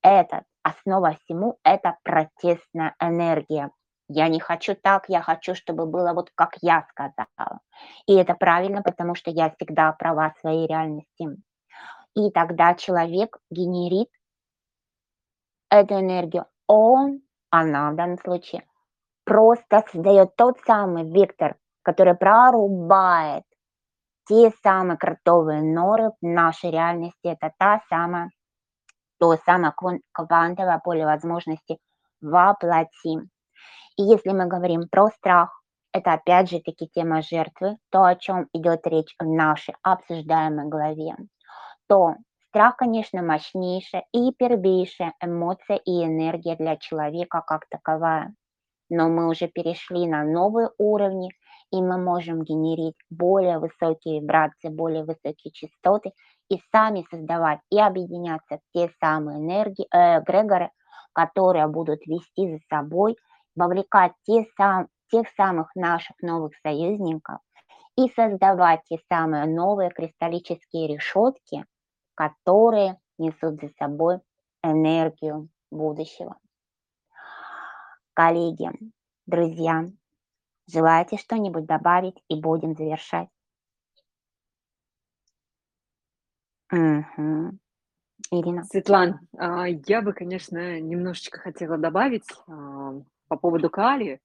этот 0.00 0.44
основа 0.66 1.16
всему– 1.22 1.58
это 1.62 1.96
протестная 2.02 2.94
энергия. 3.00 3.70
Я 4.08 4.28
не 4.28 4.40
хочу 4.40 4.74
так, 4.74 5.08
я 5.08 5.20
хочу, 5.22 5.54
чтобы 5.54 5.86
было 5.86 6.12
вот 6.12 6.30
как 6.34 6.56
я 6.60 6.86
сказала. 6.90 7.60
И 8.06 8.14
это 8.14 8.34
правильно, 8.34 8.82
потому 8.82 9.14
что 9.14 9.30
я 9.30 9.50
всегда 9.50 9.92
права 9.92 10.30
в 10.30 10.40
своей 10.40 10.66
реальности. 10.66 11.28
И 12.14 12.30
тогда 12.30 12.74
человек 12.74 13.38
генерит 13.50 14.08
эту 15.70 16.00
энергию. 16.00 16.46
Он, 16.66 17.20
она 17.50 17.90
в 17.90 17.96
данном 17.96 18.18
случае, 18.18 18.64
просто 19.24 19.84
создает 19.92 20.34
тот 20.36 20.58
самый 20.66 21.10
вектор, 21.10 21.56
который 21.82 22.14
прорубает 22.14 23.44
те 24.28 24.50
самые 24.62 24.98
кротовые 24.98 25.62
норы 25.62 26.10
в 26.20 26.26
нашей 26.26 26.70
реальности. 26.70 27.18
Это 27.22 27.52
та 27.58 27.82
самая 27.88 28.30
то 29.18 29.36
самое 29.44 29.72
квантовое 30.12 30.80
поле 30.84 31.04
возможностей 31.04 31.78
воплотим. 32.20 33.30
И 33.96 34.02
если 34.02 34.30
мы 34.30 34.46
говорим 34.46 34.88
про 34.90 35.08
страх, 35.08 35.62
это 35.92 36.12
опять 36.12 36.50
же 36.50 36.60
таки 36.60 36.88
тема 36.88 37.22
жертвы, 37.22 37.78
то, 37.90 38.04
о 38.04 38.14
чем 38.16 38.48
идет 38.52 38.86
речь 38.86 39.14
в 39.18 39.24
нашей 39.24 39.74
обсуждаемой 39.82 40.68
главе, 40.68 41.16
то 41.88 42.16
страх, 42.48 42.76
конечно, 42.76 43.22
мощнейшая 43.22 44.04
и 44.12 44.32
первейшая 44.32 45.14
эмоция 45.20 45.76
и 45.76 46.04
энергия 46.04 46.56
для 46.56 46.76
человека 46.76 47.42
как 47.46 47.66
таковая. 47.70 48.34
Но 48.90 49.08
мы 49.08 49.28
уже 49.28 49.48
перешли 49.48 50.06
на 50.06 50.22
новые 50.24 50.70
уровни, 50.78 51.30
и 51.70 51.82
мы 51.82 51.98
можем 51.98 52.42
генерить 52.42 52.96
более 53.10 53.58
высокие 53.58 54.20
вибрации, 54.20 54.68
более 54.68 55.04
высокие 55.04 55.52
частоты, 55.52 56.12
и 56.48 56.60
сами 56.72 57.04
создавать 57.10 57.60
и 57.70 57.80
объединяться 57.80 58.60
те 58.72 58.90
самые 59.00 59.38
энергии, 59.38 59.86
э, 59.92 60.20
эгрегоры, 60.20 60.70
которые 61.12 61.66
будут 61.66 62.06
вести 62.06 62.52
за 62.52 62.58
собой, 62.68 63.16
вовлекать 63.56 64.12
те 64.24 64.44
сам, 64.56 64.88
тех 65.10 65.26
самых 65.36 65.74
наших 65.74 66.16
новых 66.20 66.52
союзников 66.62 67.38
и 67.96 68.08
создавать 68.10 68.80
те 68.88 68.98
самые 69.10 69.46
новые 69.46 69.90
кристаллические 69.90 70.88
решетки, 70.88 71.64
которые 72.14 72.98
несут 73.18 73.60
за 73.60 73.70
собой 73.78 74.20
энергию 74.62 75.48
будущего. 75.70 76.36
Коллеги, 78.14 78.70
друзья, 79.26 79.86
желаете 80.66 81.16
что-нибудь 81.16 81.66
добавить 81.66 82.22
и 82.28 82.40
будем 82.40 82.74
завершать? 82.74 83.28
Мгм. 86.70 87.60
Ирина. 88.30 88.64
Светлан, 88.64 89.20
а, 89.36 89.66
я 89.68 90.02
бы, 90.02 90.12
конечно, 90.12 90.80
немножечко 90.80 91.38
хотела 91.38 91.78
добавить 91.78 92.26
а, 92.48 92.94
по 93.28 93.36
поводу 93.36 93.70
калия. 93.70 94.20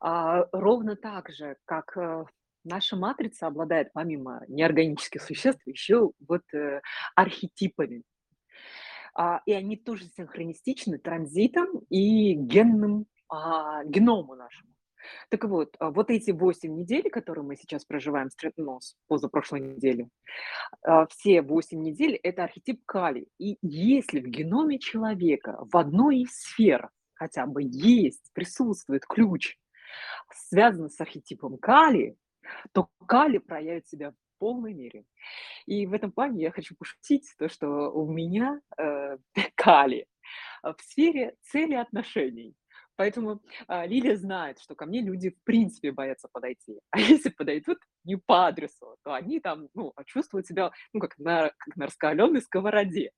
А, 0.00 0.46
ровно 0.52 0.94
так 0.94 1.30
же, 1.30 1.56
как 1.64 1.96
э, 1.96 2.24
наша 2.64 2.96
матрица 2.96 3.46
обладает 3.46 3.92
помимо 3.94 4.42
неорганических 4.46 5.22
существ 5.22 5.66
еще 5.66 6.12
вот 6.28 6.42
э, 6.52 6.82
архетипами. 7.14 8.02
И 9.46 9.52
они 9.54 9.78
тоже 9.78 10.04
синхронистичны 10.14 10.98
транзитом 10.98 11.78
и 11.88 12.34
генным 12.34 13.06
геному 13.86 14.34
нашему. 14.34 14.75
Так 15.30 15.44
вот, 15.44 15.76
а, 15.78 15.90
вот 15.90 16.10
эти 16.10 16.30
8 16.30 16.72
недель, 16.74 17.10
которые 17.10 17.44
мы 17.44 17.56
сейчас 17.56 17.84
проживаем, 17.84 18.28
ну, 18.56 18.80
с 18.80 18.96
позапрошлой 19.08 19.60
недели, 19.60 20.08
а, 20.82 21.06
все 21.06 21.42
8 21.42 21.80
недель– 21.80 22.16
это 22.22 22.44
архетип 22.44 22.82
Кали. 22.86 23.28
И 23.38 23.58
если 23.62 24.20
в 24.20 24.26
геноме 24.26 24.78
человека 24.78 25.58
в 25.60 25.76
одной 25.76 26.20
из 26.20 26.30
сфер 26.30 26.90
хотя 27.14 27.46
бы 27.46 27.62
есть, 27.62 28.30
присутствует 28.34 29.06
ключ, 29.06 29.56
связанный 30.32 30.90
с 30.90 31.00
архетипом 31.00 31.58
Кали, 31.58 32.16
то 32.72 32.88
кали 33.06 33.38
проявит 33.38 33.88
себя 33.88 34.10
в 34.10 34.14
полной 34.38 34.74
мере. 34.74 35.04
И 35.66 35.86
в 35.86 35.92
этом 35.92 36.12
плане 36.12 36.42
я 36.42 36.50
хочу 36.50 36.76
пошутить, 36.76 37.34
то, 37.38 37.48
что 37.48 37.90
у 37.90 38.10
меня 38.10 38.60
э, 38.78 39.16
кали 39.54 40.06
в 40.62 40.82
сфере 40.82 41.34
цели 41.42 41.74
отношений. 41.74 42.54
Поэтому 42.96 43.42
а, 43.68 43.86
Лилия 43.86 44.16
знает, 44.16 44.58
что 44.60 44.74
ко 44.74 44.86
мне 44.86 45.02
люди 45.02 45.30
в 45.30 45.42
принципе 45.44 45.92
боятся 45.92 46.28
подойти. 46.32 46.80
А 46.90 46.98
если 46.98 47.28
подойдут 47.28 47.78
не 48.04 48.16
по 48.16 48.46
адресу, 48.46 48.96
то 49.04 49.14
они 49.14 49.40
там 49.40 49.68
ну, 49.74 49.92
чувствуют 50.06 50.46
себя 50.46 50.70
ну, 50.92 51.00
как, 51.00 51.18
на, 51.18 51.50
как 51.58 51.76
на 51.76 51.86
раскаленной 51.86 52.40
сковороде. 52.40 53.10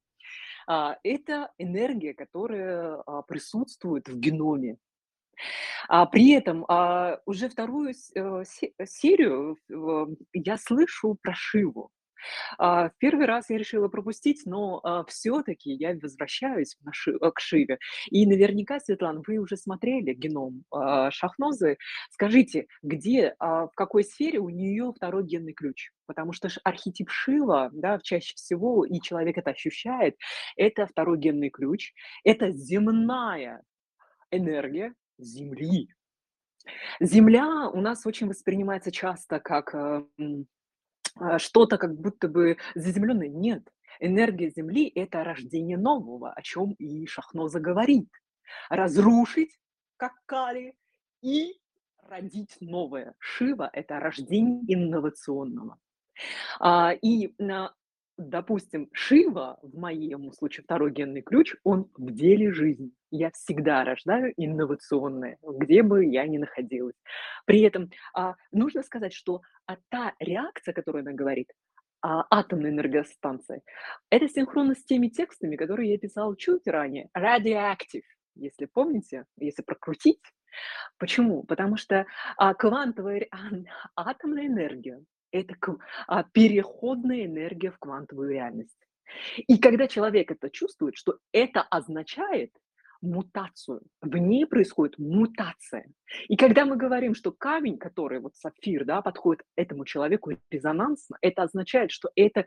А, 0.67 0.99
это 1.03 1.53
энергия, 1.59 2.15
которая 2.15 3.03
а, 3.07 3.23
присутствует 3.23 4.09
в 4.09 4.19
геноме. 4.19 4.77
А 5.89 6.05
при 6.07 6.33
этом 6.33 6.65
а, 6.69 7.21
уже 7.25 7.49
вторую 7.49 7.95
э, 7.95 8.45
серию 8.85 9.57
я 10.33 10.59
слышу 10.59 11.17
про 11.23 11.33
Шиву. 11.35 11.91
А, 12.59 12.91
в 12.91 12.99
первый 12.99 13.27
раз 13.27 13.51
я 13.51 13.59
решила 13.59 13.89
пропустить, 13.89 14.43
но 14.47 14.81
а, 14.83 15.05
все-таки 15.05 15.71
я 15.71 15.95
возвращаюсь 16.01 16.77
э, 17.07 17.31
к 17.31 17.41
Шиве. 17.41 17.79
И 18.11 18.27
наверняка, 18.27 18.81
Светлана, 18.81 19.23
вы 19.27 19.39
уже 19.39 19.57
смотрели 19.57 20.15
геном 20.15 20.65
а, 20.71 21.11
Шахнозы. 21.11 21.79
Скажите, 22.11 22.67
где, 22.83 23.35
в 23.39 23.71
какой 23.75 24.05
сфере 24.05 24.39
у 24.39 24.49
нее 24.49 24.93
второй 24.95 25.25
генный 25.25 25.53
ключ? 25.53 25.91
Потому 26.07 26.33
что 26.33 26.49
архетип 26.65 27.11
Шива, 27.11 27.71
да, 27.73 27.99
чаще 28.03 28.35
всего, 28.35 28.85
и 28.85 29.01
человек 29.01 29.39
это 29.39 29.51
ощущает, 29.51 30.17
это 30.57 30.87
второй 30.87 31.19
генный 31.19 31.51
ключ, 31.51 31.93
это 32.25 32.51
земная 32.51 33.63
энергия 34.31 34.95
Земли. 35.19 35.89
Земля 37.01 37.69
у 37.73 37.81
нас 37.81 38.07
очень 38.07 38.29
воспринимается 38.29 38.93
часто 38.93 39.41
как 39.41 39.75
эм, 39.75 40.47
что-то 41.39 41.79
как 41.79 41.95
будто 41.95 42.29
бы 42.29 42.57
заземленное. 42.75 43.29
Нет, 43.29 43.69
энергия 44.01 44.51
Земли– 44.51 44.89
это 44.95 45.25
рождение 45.25 45.77
нового, 45.77 46.33
о 46.33 46.43
чем 46.43 46.73
и 46.73 47.07
Шахноза 47.07 47.61
говорит. 47.61 48.09
Разрушить, 48.71 49.59
как 49.97 50.13
Кали, 50.27 50.75
и 51.23 51.61
родить 52.03 52.57
новое. 52.61 53.15
Шива– 53.19 53.69
это 53.73 54.01
рождение 54.01 54.63
инновационного. 54.67 55.79
А, 56.59 56.93
и 56.93 57.35
допустим, 58.19 58.89
Шива, 58.93 59.59
в 59.63 59.79
моем 59.79 60.33
случае 60.33 60.65
второй 60.65 60.93
генный 60.93 61.23
ключ, 61.23 61.55
он 61.65 61.91
в 61.97 62.11
деле 62.13 62.53
жизни. 62.53 62.91
Я 63.11 63.31
всегда 63.31 63.85
рождаю 63.85 64.35
инновационное, 64.37 65.39
где 65.43 65.83
бы 65.83 66.05
я 66.05 66.27
ни 66.27 66.37
находилась. 66.37 66.97
При 67.47 67.63
этом 67.63 67.91
а, 68.15 68.35
нужно 68.53 68.83
сказать, 68.83 69.15
что 69.15 69.41
а 69.67 69.77
та 69.89 70.15
реакция, 70.19 70.75
которую 70.75 71.03
она 71.03 71.13
говорит, 71.13 71.51
а, 72.03 72.25
атомной 72.31 72.71
энергостанции, 72.71 73.63
это 74.11 74.29
синхронно 74.29 74.75
с 74.75 74.85
теми 74.85 75.09
текстами, 75.09 75.57
которые 75.57 75.93
я 75.93 75.99
писала 75.99 76.37
чуть 76.37 76.67
ранее. 76.67 77.09
Radioactive, 77.17 78.03
если 78.35 78.67
помните, 78.67 79.25
если 79.39 79.63
прокрутить. 79.63 80.21
Почему? 80.99 81.45
Потому 81.45 81.77
что 81.77 82.07
а, 82.37 82.55
квантовая 82.55 83.27
а, 83.31 84.11
атомная 84.11 84.47
энергия 84.47 85.01
это 85.31 85.55
а, 86.07 86.25
переходная 86.25 87.27
энергия 87.27 87.71
в 87.71 87.79
квантовую 87.79 88.31
реальность. 88.31 88.79
И 89.37 89.59
когда 89.59 89.89
человек 89.89 90.31
это 90.31 90.51
чувствует, 90.51 90.97
что 90.97 91.19
это 91.33 91.63
означает 91.63 92.53
мутацию, 93.01 93.83
в 94.03 94.17
ней 94.17 94.45
происходит 94.47 94.99
мутация. 94.99 95.87
И 96.29 96.37
когда 96.37 96.65
мы 96.65 96.77
говорим, 96.77 97.15
что 97.15 97.31
камень, 97.31 97.79
который 97.79 98.21
вот 98.21 98.37
сапфир, 98.37 98.85
да, 98.85 99.03
подходит 99.03 99.45
этому 99.57 99.85
человеку 99.85 100.33
резонансно, 100.51 101.17
это 101.21 101.43
означает, 101.43 101.93
что 101.93 102.11
это 102.17 102.45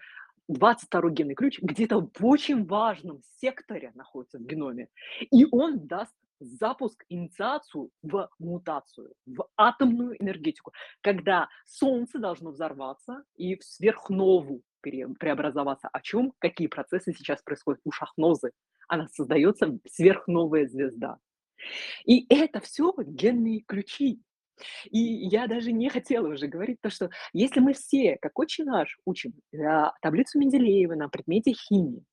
22 0.50 1.10
генный 1.12 1.36
ключ 1.36 1.60
где-то 1.62 2.10
в 2.14 2.26
очень 2.26 2.66
важном 2.66 3.22
секторе 3.40 3.92
находится 3.96 4.40
в 4.40 4.46
геноме. 4.46 4.90
И 5.32 5.48
он 5.52 5.88
даст 5.88 6.14
запуск, 6.42 7.06
инициацию 7.10 7.90
в 8.02 8.30
мутацию, 8.40 9.14
в 9.26 9.48
атомную 9.56 10.22
энергетику, 10.22 10.74
когда 11.02 11.48
Солнце 11.66 12.20
должно 12.20 12.52
взорваться 12.52 13.24
и 13.36 13.56
в 13.56 13.64
сверхнову 13.64 14.62
преобразоваться. 14.82 15.88
О 15.94 16.02
чем? 16.02 16.34
Какие 16.40 16.68
процессы 16.68 17.14
сейчас 17.14 17.42
происходят 17.42 17.82
у 17.84 17.92
Шахнозы? 17.92 18.52
Она 18.88 19.08
создается 19.08 19.78
сверхновая 19.88 20.68
звезда. 20.68 21.20
И 22.06 22.26
это 22.34 22.60
все 22.60 22.94
генные 22.98 23.62
ключи. 23.62 24.22
И 24.90 25.00
я 25.00 25.48
даже 25.48 25.72
не 25.72 25.90
хотела 25.90 26.28
уже 26.28 26.48
говорить 26.48 26.80
то, 26.82 26.90
что 26.90 27.10
если 27.34 27.60
мы 27.60 27.74
все, 27.74 28.18
как 28.22 28.38
очень 28.40 28.66
наш, 28.66 28.98
учим 29.06 29.34
э, 29.54 29.58
таблицу 30.02 30.40
Менделеева 30.40 30.96
на 30.96 31.10
предмете 31.10 31.54
химии, 31.54 32.04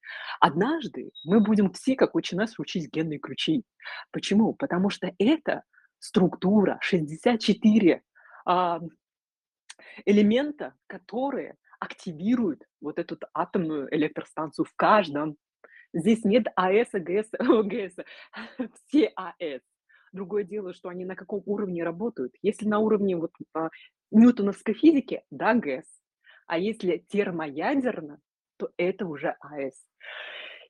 однажды 0.40 1.11
мы 1.24 1.40
будем 1.40 1.72
все, 1.72 1.94
как 1.94 2.14
очень 2.14 2.38
наш, 2.38 2.59
учить 2.59 2.90
генные 2.90 3.18
ключи. 3.18 3.62
Почему? 4.11 4.55
Потому 4.55 4.90
что 4.90 5.12
это 5.18 5.62
структура 5.99 6.78
64 6.80 8.03
а, 8.46 8.80
элемента, 10.05 10.74
которые 10.86 11.57
активируют 11.80 12.64
вот 12.80 12.99
эту 12.99 13.18
атомную 13.34 13.94
электростанцию 13.94 14.64
в 14.64 14.74
каждом. 14.74 15.36
Здесь 15.92 16.24
нет 16.24 16.46
АЭС, 16.57 16.88
АГС, 16.94 17.28
ОГС, 17.38 17.96
все 18.86 19.12
АЭС. 19.16 19.62
Другое 20.12 20.44
дело, 20.44 20.72
что 20.72 20.88
они 20.88 21.04
на 21.04 21.16
каком 21.16 21.42
уровне 21.46 21.84
работают. 21.84 22.34
Если 22.42 22.66
на 22.66 22.78
уровне 22.78 23.16
вот, 23.16 23.32
а, 23.54 23.68
ньютоновской 24.11 24.74
физики, 24.74 25.22
да, 25.30 25.54
ГЭС. 25.54 25.84
А 26.46 26.59
если 26.59 27.04
термоядерно, 27.09 28.20
то 28.56 28.70
это 28.76 29.06
уже 29.06 29.36
АЭС. 29.40 29.74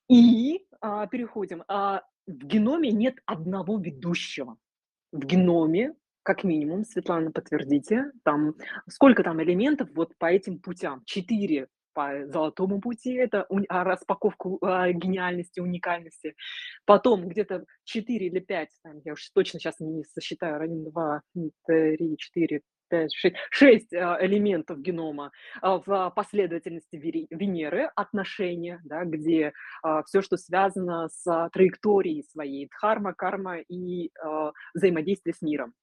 И 0.09 0.67
а, 0.81 1.07
переходим. 1.07 1.63
А, 1.69 2.03
в 2.27 2.45
геноме 2.45 2.91
нет 2.91 3.17
одного 3.27 3.79
ведущего. 3.79 4.57
В 5.13 5.25
геноме, 5.25 5.95
как 6.23 6.45
минимум, 6.45 6.85
Светлана, 6.85 7.33
подтвердите, 7.33 8.13
там 8.25 8.55
сколько 8.89 9.23
там 9.23 9.43
элементов 9.43 9.89
вот 9.95 10.17
по 10.19 10.27
этим 10.27 10.59
путям? 10.59 11.03
Четыре 11.07 11.69
по 11.99 12.27
золотому 12.29 12.81
пути, 12.81 13.15
это 13.15 13.45
а, 13.69 13.83
распаковку 13.83 14.59
а, 14.63 14.93
гениальности, 14.93 15.59
уникальности. 15.59 16.37
Потом 16.85 17.27
где-то 17.29 17.65
4 17.87 18.27
или 18.27 18.39
5, 18.39 18.69
там, 18.85 19.01
я 19.05 19.15
уж 19.15 19.31
точно 19.35 19.59
сейчас 19.59 19.81
не 19.81 20.05
сосчитаю, 20.05 20.63
1, 20.63 20.85
2, 20.93 21.23
3, 21.67 22.17
4, 22.17 22.61
5, 22.89 23.13
6, 23.13 23.37
6 23.51 23.93
элементов 23.93 24.81
генома 24.81 25.33
а, 25.61 25.81
в 25.85 26.13
последовательности 26.15 26.95
Венеры, 27.31 27.91
отношения, 27.97 28.81
да, 28.85 29.05
где 29.05 29.53
все, 30.07 30.23
что 30.23 30.37
связано 30.37 31.09
с 31.09 31.51
траекторией 31.53 32.23
своей, 32.23 32.69
дхарма, 32.69 33.13
карма 33.13 33.59
и 33.59 34.13
взаимодействие 34.73 35.35
с 35.35 35.43
миром. 35.43 35.75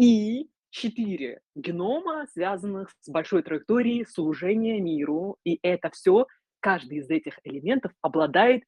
И 0.00 0.48
четыре 0.70 1.40
генома, 1.54 2.26
связанных 2.32 2.94
с 3.00 3.08
большой 3.08 3.42
траекторией 3.42 4.06
служения 4.06 4.80
миру. 4.80 5.36
И 5.44 5.58
это 5.62 5.90
все, 5.90 6.26
каждый 6.60 6.98
из 6.98 7.10
этих 7.10 7.38
элементов 7.44 7.92
обладает, 8.02 8.64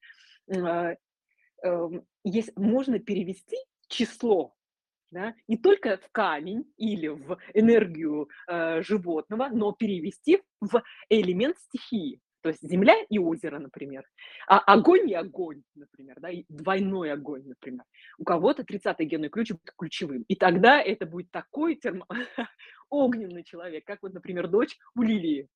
э, 0.47 0.95
э, 1.63 1.89
есть, 2.23 2.55
можно 2.57 2.99
перевести 2.99 3.57
число 3.87 4.55
да, 5.11 5.35
не 5.47 5.57
только 5.57 5.97
в 5.97 6.09
камень 6.11 6.65
или 6.77 7.09
в 7.09 7.37
энергию 7.53 8.29
э, 8.47 8.81
животного, 8.81 9.49
но 9.51 9.73
перевести 9.73 10.41
в 10.61 10.81
элемент 11.09 11.57
стихии. 11.57 12.21
То 12.41 12.49
есть 12.49 12.67
земля 12.67 12.95
и 13.09 13.19
озеро, 13.19 13.59
например. 13.59 14.03
А 14.47 14.59
огонь 14.59 15.09
и 15.09 15.13
огонь, 15.13 15.63
например, 15.75 16.19
да, 16.19 16.29
и 16.29 16.45
двойной 16.49 17.11
огонь, 17.13 17.43
например. 17.45 17.83
У 18.17 18.23
кого-то 18.23 18.63
30-й 18.63 19.05
генный 19.05 19.29
ключ 19.29 19.51
будет 19.51 19.71
ключевым. 19.77 20.23
И 20.27 20.35
тогда 20.35 20.81
это 20.81 21.05
будет 21.05 21.31
такой 21.31 21.75
термо... 21.75 22.05
огненный 22.89 23.43
человек, 23.43 23.85
как 23.85 24.03
вот, 24.03 24.13
например, 24.13 24.47
дочь 24.47 24.77
у 24.95 25.01
Лилии, 25.01 25.47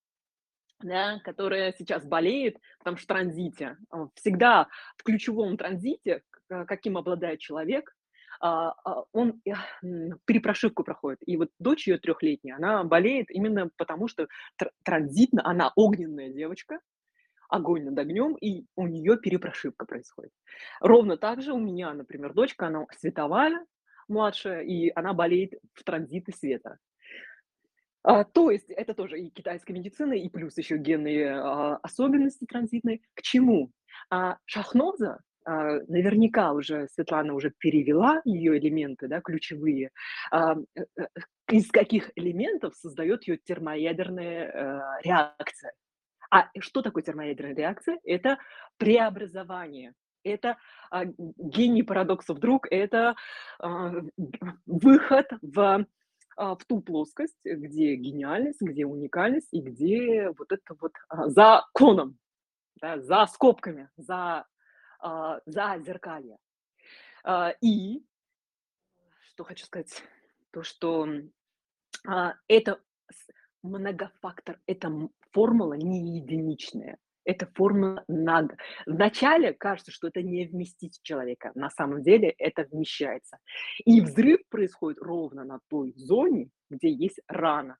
да, 0.82 1.20
которая 1.24 1.74
сейчас 1.78 2.06
болеет, 2.06 2.58
потому 2.80 2.98
что 2.98 3.06
в 3.06 3.08
транзите. 3.08 3.78
Всегда 4.16 4.68
в 4.98 5.04
ключевом 5.04 5.58
транзите, 5.58 6.24
каким 6.48 6.98
обладает 6.98 7.40
человек, 7.40 7.94
он 8.42 9.42
перепрошивку 10.26 10.84
проходит. 10.84 11.20
И 11.26 11.38
вот 11.38 11.50
дочь 11.60 11.88
ее 11.88 11.98
трехлетняя, 11.98 12.56
она 12.56 12.84
болеет 12.84 13.32
именно 13.32 13.70
потому, 13.78 14.08
что 14.08 14.28
транзитно, 14.84 15.42
она 15.46 15.72
огненная 15.76 16.30
девочка, 16.30 16.80
огонь 17.50 17.86
над 17.86 17.98
огнем, 17.98 18.36
и 18.36 18.66
у 18.76 18.88
нее 18.88 19.18
перепрошивка 19.18 19.86
происходит. 19.86 20.32
Ровно 20.80 21.18
так 21.18 21.42
же 21.42 21.54
у 21.54 21.60
меня, 21.60 21.94
например, 21.94 22.34
дочка, 22.34 22.68
она 22.68 22.86
световая, 22.98 23.66
младшая, 24.08 24.62
и 24.62 24.92
она 24.96 25.14
болеет 25.14 25.54
в 25.74 25.84
транзиты 25.84 26.32
света. 26.32 26.78
А, 28.04 28.24
то 28.24 28.52
есть 28.52 28.70
это 28.70 28.94
тоже 28.94 29.20
и 29.20 29.30
китайская 29.32 29.74
медицина, 29.74 30.14
и 30.14 30.30
плюс 30.30 30.58
еще 30.58 30.78
генные 30.78 31.32
а, 31.32 31.78
особенности 31.78 32.46
транзитные. 32.46 33.02
К 33.16 33.22
чему? 33.22 33.72
А, 34.12 34.38
шахноза 34.46 35.14
а, 35.14 35.20
наверняка 35.46 36.54
уже 36.54 36.88
Светлана 36.94 37.34
уже 37.34 37.52
перевела 37.58 38.22
ее 38.26 38.58
элементы, 38.58 39.08
да, 39.08 39.22
ключевые, 39.22 39.92
а, 40.32 40.56
э, 40.76 40.86
э, 40.98 41.08
из 41.52 41.70
каких 41.70 42.12
элементов 42.16 42.76
создает 42.76 43.28
ее 43.28 43.38
термоядерная 43.38 44.48
э, 44.48 44.82
реакция. 45.04 45.74
А 46.32 46.50
что 46.60 46.82
такое 46.82 47.04
термоядерная 47.04 47.56
реакция? 47.56 48.00
Это 48.04 48.38
преобразование. 48.78 49.94
Это 50.24 50.58
а, 50.90 51.06
гений 51.06 51.84
парадокса 51.84 52.34
вдруг, 52.34 52.68
это 52.72 53.16
а, 53.60 53.94
выход 54.66 55.28
в, 55.44 55.86
а, 56.36 56.56
в 56.56 56.66
ту 56.66 56.82
плоскость, 56.82 57.38
где 57.46 57.96
гениальность, 57.96 58.60
где 58.60 58.86
уникальность 58.86 59.54
и 59.54 59.62
где 59.62 60.32
вот 60.38 60.52
это 60.52 60.76
вот 60.82 60.94
а, 61.10 61.30
за 61.30 61.64
коном, 61.74 62.18
да, 62.82 63.00
за 63.00 63.28
скобками, 63.28 63.90
за, 63.98 64.16
а, 64.16 64.46
за 65.46 65.80
зеркалье. 65.80 66.38
А, 67.24 67.54
и 67.62 68.04
что 69.30 69.44
хочу 69.44 69.66
сказать, 69.66 70.04
то, 70.52 70.64
что 70.64 71.08
а, 72.08 72.36
это 72.48 72.80
многофактор, 73.64 74.60
это 74.68 74.92
формула 75.32 75.74
не 75.74 76.18
единичная. 76.18 76.98
Это 77.24 77.48
формула 77.56 78.04
над. 78.08 78.56
Вначале 78.86 79.54
кажется, 79.54 79.92
что 79.92 80.08
это 80.08 80.22
не 80.22 80.46
вместить 80.46 81.00
человека. 81.02 81.52
На 81.56 81.72
самом 81.72 82.04
деле 82.04 82.30
это 82.38 82.68
вмещается. 82.72 83.40
И 83.84 84.00
взрыв 84.00 84.48
происходит 84.48 85.02
ровно 85.02 85.44
на 85.44 85.60
той 85.68 85.92
зоне, 85.96 86.50
где 86.70 86.92
есть 86.92 87.20
рана. 87.28 87.78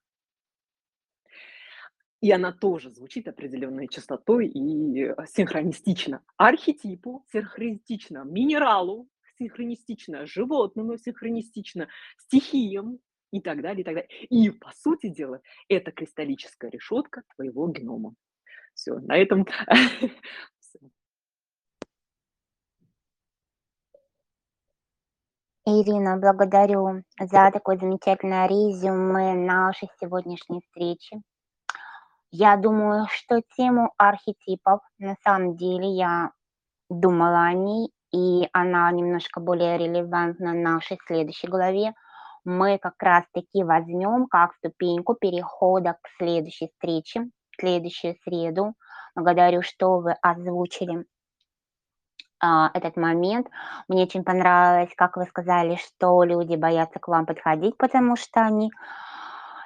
И 2.26 2.32
она 2.32 2.50
тоже 2.50 2.90
звучит 2.90 3.28
определенной 3.28 3.86
частотой 3.86 4.48
и 4.48 5.14
синхронистично. 5.28 6.24
Архетипу 6.36 7.24
синхронистично, 7.30 8.24
минералу 8.24 9.08
синхронистично, 9.38 10.26
животному 10.26 10.98
синхронистично, 10.98 11.86
стихиям 12.18 12.98
и 13.30 13.40
так 13.40 13.62
далее, 13.62 13.82
и 13.82 13.84
так 13.84 13.94
далее. 13.94 14.10
И, 14.28 14.50
по 14.50 14.72
сути 14.72 15.08
дела, 15.08 15.40
это 15.68 15.92
кристаллическая 15.92 16.68
решетка 16.68 17.22
твоего 17.36 17.68
генома. 17.68 18.16
Все, 18.74 18.98
на 18.98 19.16
этом 19.16 19.46
Ирина, 25.64 26.16
благодарю 26.16 27.04
за 27.20 27.52
такое 27.52 27.78
замечательное 27.78 28.48
резюме 28.48 29.34
нашей 29.34 29.88
сегодняшней 30.00 30.60
встречи. 30.62 31.22
Я 32.30 32.56
думаю, 32.56 33.06
что 33.10 33.40
тему 33.56 33.92
архетипов, 33.96 34.80
на 34.98 35.16
самом 35.24 35.56
деле, 35.56 35.96
я 35.96 36.32
думала 36.88 37.44
о 37.44 37.52
ней, 37.52 37.90
и 38.12 38.48
она 38.52 38.90
немножко 38.90 39.40
более 39.40 39.78
релевантна 39.78 40.52
нашей 40.52 40.98
следующей 41.06 41.48
главе. 41.48 41.94
Мы 42.44 42.78
как 42.78 43.02
раз-таки 43.02 43.64
возьмем 43.64 44.26
как 44.26 44.54
ступеньку 44.54 45.14
перехода 45.14 45.96
к 46.02 46.08
следующей 46.18 46.68
встрече, 46.68 47.28
следующую 47.58 48.14
среду. 48.22 48.74
Благодарю, 49.14 49.62
что 49.62 49.98
вы 49.98 50.12
озвучили 50.22 51.06
а, 52.38 52.70
этот 52.74 52.96
момент. 52.96 53.48
Мне 53.88 54.04
очень 54.04 54.24
понравилось, 54.24 54.92
как 54.96 55.16
вы 55.16 55.24
сказали, 55.24 55.76
что 55.76 56.22
люди 56.22 56.54
боятся 56.54 56.98
к 56.98 57.08
вам 57.08 57.26
подходить, 57.26 57.76
потому 57.78 58.16
что 58.16 58.40
они, 58.42 58.70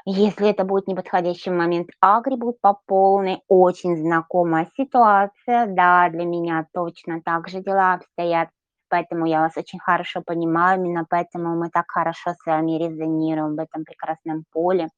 если 0.05 0.51
это 0.51 0.65
будет 0.65 0.87
неподходящий 0.89 1.51
момент, 1.51 1.89
агрибут 2.01 2.61
по 2.61 2.79
полной. 2.87 3.43
Очень 3.49 3.97
знакомая 3.97 4.69
ситуация. 4.77 5.67
Да, 5.67 6.09
для 6.09 6.25
меня 6.25 6.67
точно 6.73 7.21
так 7.23 7.49
же 7.49 7.63
дела 7.63 7.95
обстоят. 7.95 8.49
Поэтому 8.89 9.27
я 9.27 9.41
вас 9.41 9.57
очень 9.57 9.79
хорошо 9.79 10.21
понимаю, 10.21 10.81
именно 10.81 11.07
поэтому 11.09 11.57
мы 11.57 11.71
так 11.71 11.85
хорошо 11.89 12.33
с 12.33 12.45
вами 12.45 12.73
резонируем 12.73 13.55
в 13.55 13.61
этом 13.61 13.85
прекрасном 13.85 14.45
поле. 14.51 14.89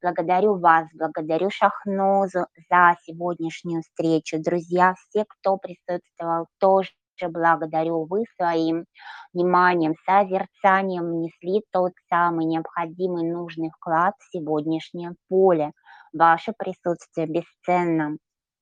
Благодарю 0.00 0.58
вас, 0.58 0.88
благодарю 0.94 1.50
Шахнозу 1.50 2.46
за 2.70 2.96
сегодняшнюю 3.02 3.82
встречу. 3.82 4.38
Друзья, 4.42 4.94
все, 4.94 5.24
кто 5.26 5.56
присутствовал, 5.58 6.46
тоже 6.58 6.90
благодарю. 7.28 8.06
Вы 8.06 8.24
своим 8.36 8.84
вниманием, 9.32 9.94
созерцанием 10.04 11.04
внесли 11.04 11.62
тот 11.72 11.92
самый 12.08 12.44
необходимый 12.44 13.30
нужный 13.30 13.70
вклад 13.70 14.14
в 14.18 14.30
сегодняшнее 14.30 15.14
поле. 15.28 15.72
Ваше 16.12 16.52
присутствие 16.56 17.26
бесценно. 17.26 18.16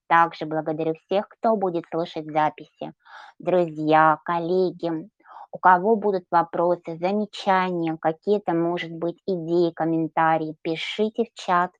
Также 0.08 0.46
благодарю 0.46 0.94
всех, 0.94 1.28
кто 1.28 1.56
будет 1.56 1.84
слушать 1.90 2.26
записи. 2.26 2.92
Друзья, 3.38 4.18
коллеги, 4.24 5.08
у 5.54 5.58
кого 5.58 5.94
будут 5.94 6.24
вопросы, 6.30 6.98
замечания, 6.98 7.96
какие-то, 8.00 8.54
может 8.54 8.90
быть, 8.90 9.22
идеи, 9.26 9.70
комментарии, 9.70 10.56
пишите 10.62 11.24
в 11.24 11.34
чат. 11.34 11.70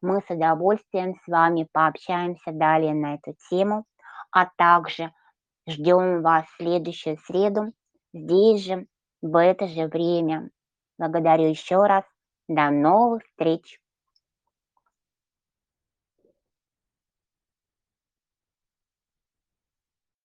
Мы 0.00 0.20
с 0.20 0.30
удовольствием 0.30 1.16
с 1.16 1.26
вами 1.26 1.66
пообщаемся 1.72 2.52
далее 2.52 2.94
на 2.94 3.14
эту 3.14 3.34
тему, 3.50 3.84
а 4.30 4.46
также 4.56 5.10
ждем 5.68 6.22
вас 6.22 6.46
в 6.46 6.56
следующую 6.56 7.18
среду 7.18 7.72
здесь 8.12 8.64
же, 8.64 8.86
в 9.22 9.36
это 9.40 9.66
же 9.68 9.86
время. 9.88 10.50
Благодарю 10.98 11.48
еще 11.48 11.84
раз. 11.86 12.04
До 12.48 12.70
новых 12.70 13.24
встреч! 13.24 13.78